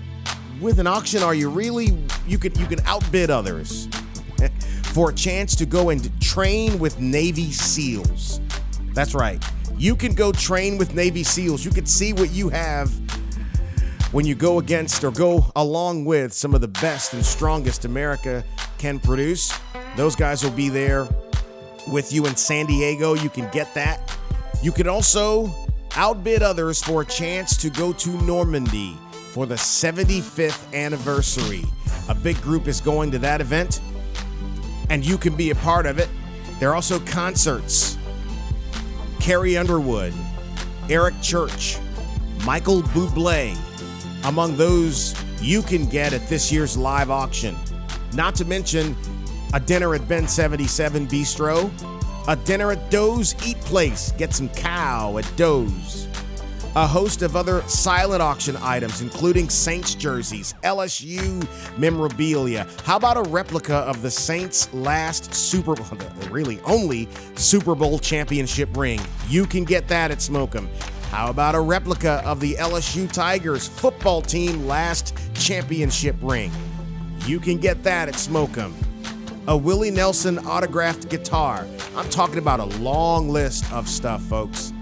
with 0.62 0.78
an 0.78 0.86
auction, 0.86 1.24
are 1.24 1.34
you 1.34 1.50
really? 1.50 1.98
You 2.28 2.38
can 2.38 2.54
you 2.60 2.68
can 2.68 2.80
outbid 2.86 3.32
others 3.32 3.88
for 4.94 5.10
a 5.10 5.14
chance 5.14 5.56
to 5.56 5.66
go 5.66 5.90
and 5.90 6.22
train 6.22 6.78
with 6.78 7.00
Navy 7.00 7.52
SEALs. 7.52 8.40
That's 8.94 9.16
right. 9.16 9.44
You 9.78 9.96
can 9.96 10.14
go 10.14 10.32
train 10.32 10.78
with 10.78 10.94
Navy 10.94 11.24
SEALs. 11.24 11.66
You 11.66 11.72
can 11.72 11.88
see 11.88 12.14
what 12.14 12.32
you 12.32 12.50
have 12.50 12.92
when 14.12 14.26
you 14.26 14.36
go 14.36 14.60
against 14.60 15.04
or 15.04 15.10
go 15.10 15.52
along 15.56 16.06
with 16.06 16.34
some 16.34 16.54
of 16.54 16.62
the 16.62 16.68
best 16.68 17.14
and 17.14 17.26
strongest 17.26 17.84
America 17.86 18.44
can 18.78 19.00
produce. 19.00 19.52
Those 19.96 20.16
guys 20.16 20.44
will 20.44 20.52
be 20.52 20.70
there 20.70 21.08
with 21.92 22.12
you 22.12 22.26
in 22.26 22.36
San 22.36 22.66
Diego. 22.66 23.14
You 23.14 23.30
can 23.30 23.50
get 23.52 23.74
that. 23.74 24.18
You 24.62 24.72
can 24.72 24.88
also 24.88 25.54
outbid 25.96 26.44
others 26.44 26.82
for 26.84 27.02
a 27.02 27.06
chance 27.06 27.58
to 27.58 27.70
go 27.70 27.94
to 27.94 28.10
Normandy 28.24 28.98
for 29.32 29.46
the 29.46 29.56
75th 29.56 30.74
anniversary. 30.74 31.64
A 32.10 32.16
big 32.16 32.42
group 32.42 32.68
is 32.68 32.82
going 32.82 33.12
to 33.12 33.20
that 33.20 33.42
event, 33.42 33.82
and 34.90 35.06
you 35.06 35.18
can 35.18 35.36
be 35.36 35.52
a 35.52 35.56
part 35.56 35.86
of 35.86 36.00
it. 36.00 36.10
There 36.60 36.70
are 36.72 36.76
also 36.76 37.00
concerts. 37.00 37.98
Carrie 39.20 39.58
Underwood, 39.58 40.14
Eric 40.90 41.16
Church, 41.22 41.78
Michael 42.46 42.82
Bublé, 42.82 43.58
among 44.26 44.56
those 44.56 45.14
you 45.42 45.62
can 45.62 45.88
get 45.88 46.14
at 46.14 46.28
this 46.28 46.52
year's 46.52 46.78
live 46.78 47.12
auction. 47.12 47.56
Not 48.14 48.36
to 48.36 48.46
mention 48.46 48.96
a 49.54 49.60
dinner 49.60 49.96
at 49.96 50.08
Bin 50.08 50.28
77 50.28 51.08
Bistro, 51.08 51.72
a 52.28 52.36
dinner 52.36 52.72
at 52.72 52.90
Doe's 52.92 53.36
Eat 53.46 53.60
Place. 53.62 54.12
Get 54.18 54.34
some 54.34 54.50
cow 54.50 55.18
at 55.18 55.32
Doe's. 55.36 56.08
A 56.76 56.86
host 56.86 57.24
of 57.24 57.36
other 57.36 57.62
silent 57.64 58.22
auction 58.22 58.56
items, 58.58 59.02
including 59.02 59.50
Saints 59.50 59.96
jerseys, 59.96 60.54
LSU 60.64 61.48
memorabilia. 61.80 62.68
How 62.84 62.98
about 62.98 63.18
a 63.18 63.24
replica 63.24 63.78
of 63.78 64.04
the 64.04 64.12
Saints' 64.12 64.72
last 64.74 65.34
Super 65.34 65.74
Bowl, 65.74 65.98
really 66.30 66.60
only 66.66 67.08
Super 67.36 67.74
Bowl 67.74 67.98
championship 67.98 68.76
ring? 68.78 69.00
You 69.28 69.48
can 69.48 69.64
get 69.64 69.88
that 69.88 70.12
at 70.12 70.20
Smokem. 70.20 70.68
How 71.10 71.30
about 71.30 71.56
a 71.56 71.62
replica 71.62 72.22
of 72.26 72.42
the 72.42 72.54
LSU 72.56 73.12
Tigers 73.12 73.68
football 73.68 74.22
team 74.22 74.68
last 74.68 75.18
championship 75.34 76.18
ring? 76.22 76.52
You 77.26 77.40
can 77.40 77.58
get 77.58 77.82
that 77.84 78.08
at 78.10 78.16
Smokem. 78.16 78.74
A 79.50 79.56
Willie 79.56 79.92
Nelson 79.92 80.40
autographed 80.40 81.08
guitar. 81.08 81.66
I'm 81.96 82.10
talking 82.10 82.38
about 82.38 82.60
a 82.60 82.66
long 82.82 83.30
list 83.30 83.72
of 83.72 83.88
stuff, 83.88 84.22
folks. 84.24 84.74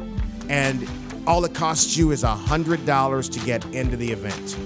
And 0.49 0.89
all 1.27 1.45
it 1.45 1.53
costs 1.53 1.95
you 1.95 2.09
is 2.09 2.23
$100 2.23 3.31
to 3.31 3.39
get 3.45 3.63
into 3.75 3.95
the 3.95 4.11
event. 4.11 4.57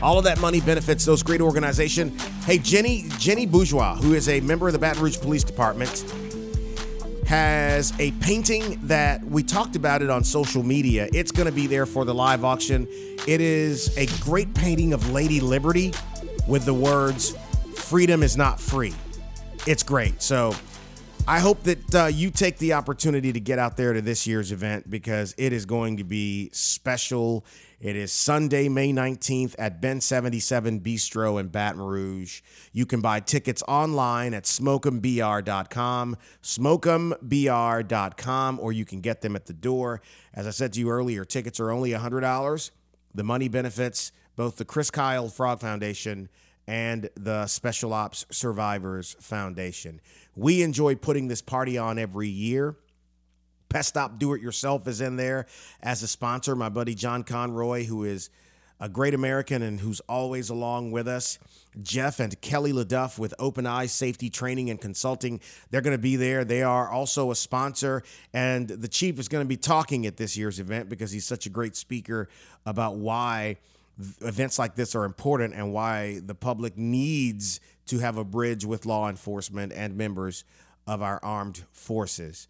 All 0.00 0.16
of 0.16 0.24
that 0.24 0.40
money 0.40 0.62
benefits 0.62 1.04
those 1.04 1.22
great 1.22 1.42
organization. 1.42 2.16
Hey, 2.46 2.56
Jenny 2.56 3.04
Jenny 3.18 3.44
Bourgeois, 3.44 3.94
who 3.96 4.14
is 4.14 4.26
a 4.30 4.40
member 4.40 4.68
of 4.68 4.72
the 4.72 4.78
Baton 4.78 5.02
Rouge 5.02 5.18
Police 5.18 5.44
Department, 5.44 6.10
has 7.26 7.92
a 7.98 8.12
painting 8.12 8.80
that 8.84 9.22
we 9.22 9.42
talked 9.42 9.76
about 9.76 10.00
it 10.00 10.08
on 10.08 10.24
social 10.24 10.62
media. 10.62 11.10
It's 11.12 11.30
going 11.30 11.44
to 11.44 11.52
be 11.52 11.66
there 11.66 11.84
for 11.84 12.06
the 12.06 12.14
live 12.14 12.42
auction. 12.42 12.88
It 13.26 13.42
is 13.42 13.94
a 13.98 14.06
great 14.22 14.54
painting 14.54 14.94
of 14.94 15.10
Lady 15.10 15.40
Liberty 15.40 15.92
with 16.46 16.64
the 16.64 16.72
words 16.72 17.34
"Freedom 17.78 18.22
is 18.22 18.36
not 18.36 18.60
free." 18.60 18.94
It's 19.66 19.82
great. 19.82 20.22
So 20.22 20.54
I 21.28 21.38
hope 21.40 21.62
that 21.64 21.94
uh, 21.94 22.06
you 22.06 22.30
take 22.30 22.56
the 22.56 22.72
opportunity 22.72 23.34
to 23.34 23.40
get 23.40 23.58
out 23.58 23.76
there 23.76 23.92
to 23.92 24.00
this 24.00 24.26
year's 24.26 24.50
event 24.50 24.88
because 24.88 25.34
it 25.36 25.52
is 25.52 25.66
going 25.66 25.98
to 25.98 26.04
be 26.04 26.48
special. 26.54 27.44
It 27.80 27.96
is 27.96 28.12
Sunday, 28.12 28.70
May 28.70 28.94
19th 28.94 29.54
at 29.58 29.82
Bin 29.82 30.00
77 30.00 30.80
Bistro 30.80 31.38
in 31.38 31.48
Baton 31.48 31.82
Rouge. 31.82 32.40
You 32.72 32.86
can 32.86 33.02
buy 33.02 33.20
tickets 33.20 33.62
online 33.68 34.32
at 34.32 34.44
smokembr.com, 34.44 36.16
smokembr.com, 36.42 38.60
or 38.62 38.72
you 38.72 38.86
can 38.86 39.02
get 39.02 39.20
them 39.20 39.36
at 39.36 39.44
the 39.44 39.52
door. 39.52 40.00
As 40.32 40.46
I 40.46 40.50
said 40.50 40.72
to 40.72 40.80
you 40.80 40.88
earlier, 40.88 41.26
tickets 41.26 41.60
are 41.60 41.70
only 41.70 41.90
$100. 41.90 42.70
The 43.14 43.24
money 43.24 43.48
benefits 43.48 44.12
both 44.34 44.56
the 44.56 44.64
Chris 44.64 44.90
Kyle 44.90 45.28
Frog 45.28 45.60
Foundation 45.60 46.30
and 46.68 47.08
the 47.14 47.46
Special 47.46 47.94
Ops 47.94 48.26
Survivors 48.30 49.16
Foundation. 49.20 50.02
We 50.36 50.62
enjoy 50.62 50.96
putting 50.96 51.26
this 51.26 51.40
party 51.40 51.78
on 51.78 51.98
every 51.98 52.28
year. 52.28 52.76
Pest 53.70 53.88
Stop 53.88 54.18
Do 54.18 54.34
It 54.34 54.42
Yourself 54.42 54.86
is 54.86 55.00
in 55.00 55.16
there 55.16 55.46
as 55.82 56.02
a 56.02 56.06
sponsor. 56.06 56.54
My 56.54 56.68
buddy 56.68 56.94
John 56.94 57.24
Conroy, 57.24 57.84
who 57.84 58.04
is 58.04 58.28
a 58.80 58.88
great 58.88 59.14
American 59.14 59.62
and 59.62 59.80
who's 59.80 60.00
always 60.00 60.50
along 60.50 60.90
with 60.90 61.08
us. 61.08 61.38
Jeff 61.82 62.20
and 62.20 62.38
Kelly 62.42 62.72
LeDuff 62.72 63.18
with 63.18 63.34
Open 63.38 63.66
Eyes 63.66 63.90
Safety 63.90 64.28
Training 64.28 64.68
and 64.68 64.78
Consulting. 64.80 65.40
They're 65.70 65.80
going 65.80 65.96
to 65.96 66.02
be 66.02 66.16
there. 66.16 66.44
They 66.44 66.62
are 66.62 66.90
also 66.90 67.30
a 67.30 67.34
sponsor. 67.34 68.02
And 68.34 68.68
the 68.68 68.88
chief 68.88 69.18
is 69.18 69.28
going 69.28 69.44
to 69.44 69.48
be 69.48 69.56
talking 69.56 70.04
at 70.06 70.18
this 70.18 70.36
year's 70.36 70.60
event 70.60 70.90
because 70.90 71.12
he's 71.12 71.26
such 71.26 71.46
a 71.46 71.50
great 71.50 71.76
speaker 71.76 72.28
about 72.66 72.96
why 72.96 73.56
events 74.20 74.58
like 74.58 74.74
this 74.74 74.94
are 74.94 75.04
important 75.04 75.54
and 75.54 75.72
why 75.72 76.20
the 76.24 76.34
public 76.34 76.76
needs 76.76 77.60
to 77.86 77.98
have 77.98 78.16
a 78.16 78.24
bridge 78.24 78.64
with 78.64 78.86
law 78.86 79.08
enforcement 79.08 79.72
and 79.72 79.96
members 79.96 80.44
of 80.86 81.02
our 81.02 81.20
armed 81.22 81.64
forces. 81.72 82.48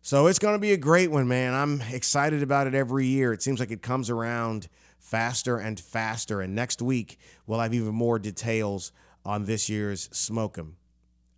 So 0.00 0.26
it's 0.26 0.38
going 0.38 0.54
to 0.54 0.60
be 0.60 0.72
a 0.72 0.76
great 0.76 1.10
one, 1.10 1.28
man. 1.28 1.54
I'm 1.54 1.82
excited 1.92 2.42
about 2.42 2.66
it 2.66 2.74
every 2.74 3.06
year. 3.06 3.32
It 3.32 3.42
seems 3.42 3.60
like 3.60 3.70
it 3.70 3.82
comes 3.82 4.08
around 4.08 4.68
faster 4.98 5.58
and 5.58 5.78
faster. 5.78 6.40
And 6.40 6.54
next 6.54 6.80
week, 6.80 7.18
we'll 7.46 7.60
have 7.60 7.74
even 7.74 7.94
more 7.94 8.18
details 8.18 8.92
on 9.24 9.44
this 9.44 9.68
year's 9.68 10.08
Smokem. 10.08 10.72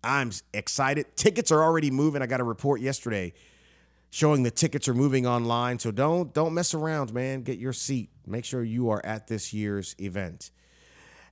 I'm 0.03 0.31
excited. 0.53 1.15
Tickets 1.15 1.51
are 1.51 1.61
already 1.61 1.91
moving. 1.91 2.21
I 2.21 2.27
got 2.27 2.39
a 2.39 2.43
report 2.45 2.81
yesterday 2.81 3.33
showing 4.09 4.43
the 4.43 4.51
tickets 4.51 4.87
are 4.87 4.93
moving 4.93 5.25
online. 5.25 5.79
So 5.79 5.91
don't 5.91 6.33
don't 6.33 6.53
mess 6.53 6.73
around, 6.73 7.13
man. 7.13 7.41
Get 7.41 7.57
your 7.57 7.73
seat. 7.73 8.09
Make 8.25 8.45
sure 8.45 8.63
you 8.63 8.89
are 8.89 9.05
at 9.05 9.27
this 9.27 9.53
year's 9.53 9.95
event. 9.99 10.51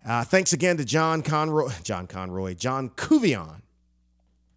Uh, 0.06 0.24
thanks 0.24 0.54
again 0.54 0.78
to 0.78 0.86
John 0.86 1.22
Conroy, 1.22 1.72
John 1.84 2.08
Conroy, 2.08 2.54
John 2.54 2.90
Couvillon 2.90 3.62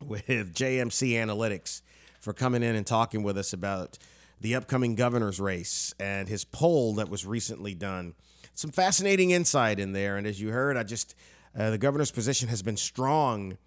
with 0.01 0.27
JMC 0.27 1.13
Analytics 1.13 1.83
for 2.21 2.33
coming 2.33 2.63
in 2.63 2.77
and 2.77 2.87
talking 2.87 3.23
with 3.23 3.37
us 3.37 3.53
about 3.53 3.99
the 4.41 4.55
upcoming 4.55 4.95
governor's 4.95 5.41
race 5.41 5.95
and 6.01 6.29
his 6.29 6.45
poll 6.45 6.95
that 6.95 7.09
was 7.09 7.27
recently 7.27 7.75
done. 7.75 8.15
Some 8.55 8.71
fascinating 8.71 9.31
insight 9.31 9.79
in 9.79 9.93
there, 9.93 10.17
and 10.17 10.27
as 10.27 10.41
you 10.41 10.51
heard, 10.51 10.77
I 10.77 10.83
just 10.83 11.15
uh, 11.57 11.71
the 11.71 11.79
governor's 11.79 12.11
position 12.11 12.49
has 12.49 12.63
been 12.63 12.77
strong 12.77 13.59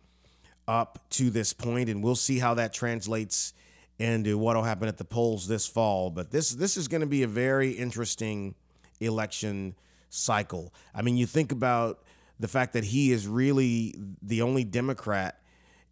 up 0.67 0.99
to 1.11 1.29
this 1.29 1.53
point, 1.53 1.89
and 1.89 2.03
we'll 2.03 2.15
see 2.15 2.39
how 2.39 2.53
that 2.55 2.73
translates 2.73 3.53
into 3.97 4.37
what 4.37 4.55
will 4.55 4.63
happen 4.63 4.87
at 4.87 4.97
the 4.97 5.05
polls 5.05 5.47
this 5.47 5.67
fall. 5.67 6.09
But 6.09 6.31
this 6.31 6.51
this 6.51 6.77
is 6.77 6.87
going 6.87 7.01
to 7.01 7.07
be 7.07 7.23
a 7.23 7.27
very 7.27 7.71
interesting 7.71 8.55
election 8.99 9.75
cycle. 10.09 10.73
I 10.93 11.01
mean, 11.01 11.17
you 11.17 11.25
think 11.25 11.51
about 11.51 12.03
the 12.39 12.47
fact 12.47 12.73
that 12.73 12.85
he 12.85 13.11
is 13.11 13.27
really 13.27 13.95
the 14.21 14.41
only 14.41 14.63
Democrat 14.63 15.39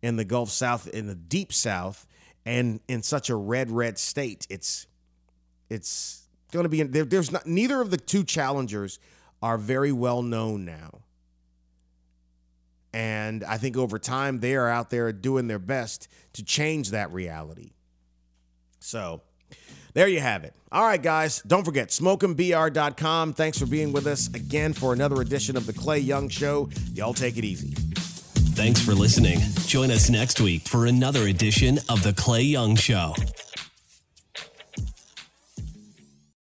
in 0.02 0.18
the 0.18 0.26
Gulf 0.26 0.50
South, 0.50 0.88
in 0.88 1.08
the 1.08 1.16
Deep 1.16 1.54
South, 1.54 2.06
and 2.46 2.82
in 2.88 3.02
such 3.02 3.30
a 3.30 3.36
red 3.36 3.72
red 3.72 3.98
state. 3.98 4.46
It's 4.50 4.88
it's 5.70 6.28
going 6.52 6.64
to 6.64 6.70
be 6.70 6.84
there, 6.84 7.06
there's 7.06 7.32
not 7.32 7.48
neither 7.48 7.82
of 7.82 7.90
the 7.90 7.98
two 7.98 8.24
challengers 8.24 9.00
are 9.42 9.58
very 9.58 9.92
well 9.92 10.22
known 10.22 10.66
now. 10.66 11.02
And 12.94 13.44
I 13.44 13.58
think 13.58 13.76
over 13.76 13.98
time 13.98 14.40
they 14.40 14.56
are 14.56 14.70
out 14.70 14.92
there 14.92 15.12
doing 15.12 15.48
their 15.48 15.60
best 15.60 16.08
to 16.34 16.44
change 16.44 16.92
that 16.92 17.12
reality. 17.12 17.72
So 18.84 19.22
there 19.94 20.08
you 20.08 20.20
have 20.20 20.44
it. 20.44 20.54
All 20.72 20.86
right, 20.86 21.02
guys, 21.02 21.42
don't 21.48 21.64
forget 21.64 21.90
smokembr.com. 21.90 23.34
Thanks 23.34 23.58
for 23.58 23.66
being 23.66 23.94
with 23.94 24.08
us 24.08 24.28
again 24.34 24.74
for 24.74 24.92
another 24.92 25.22
edition 25.22 25.56
of 25.56 25.66
the 25.66 25.74
Clay 25.74 26.00
Young 26.00 26.30
Show. 26.30 26.70
Y'all 26.94 27.14
take 27.14 27.38
it 27.38 27.46
easy. 27.46 27.70
Thanks 28.56 28.82
for 28.82 28.94
listening. 28.94 29.40
Join 29.66 29.90
us 29.90 30.10
next 30.10 30.40
week 30.42 30.68
for 30.68 30.86
another 30.86 31.28
edition 31.28 31.80
of 31.90 32.04
The 32.04 32.14
Clay 32.14 32.42
Young 32.44 32.76
Show. 32.76 33.16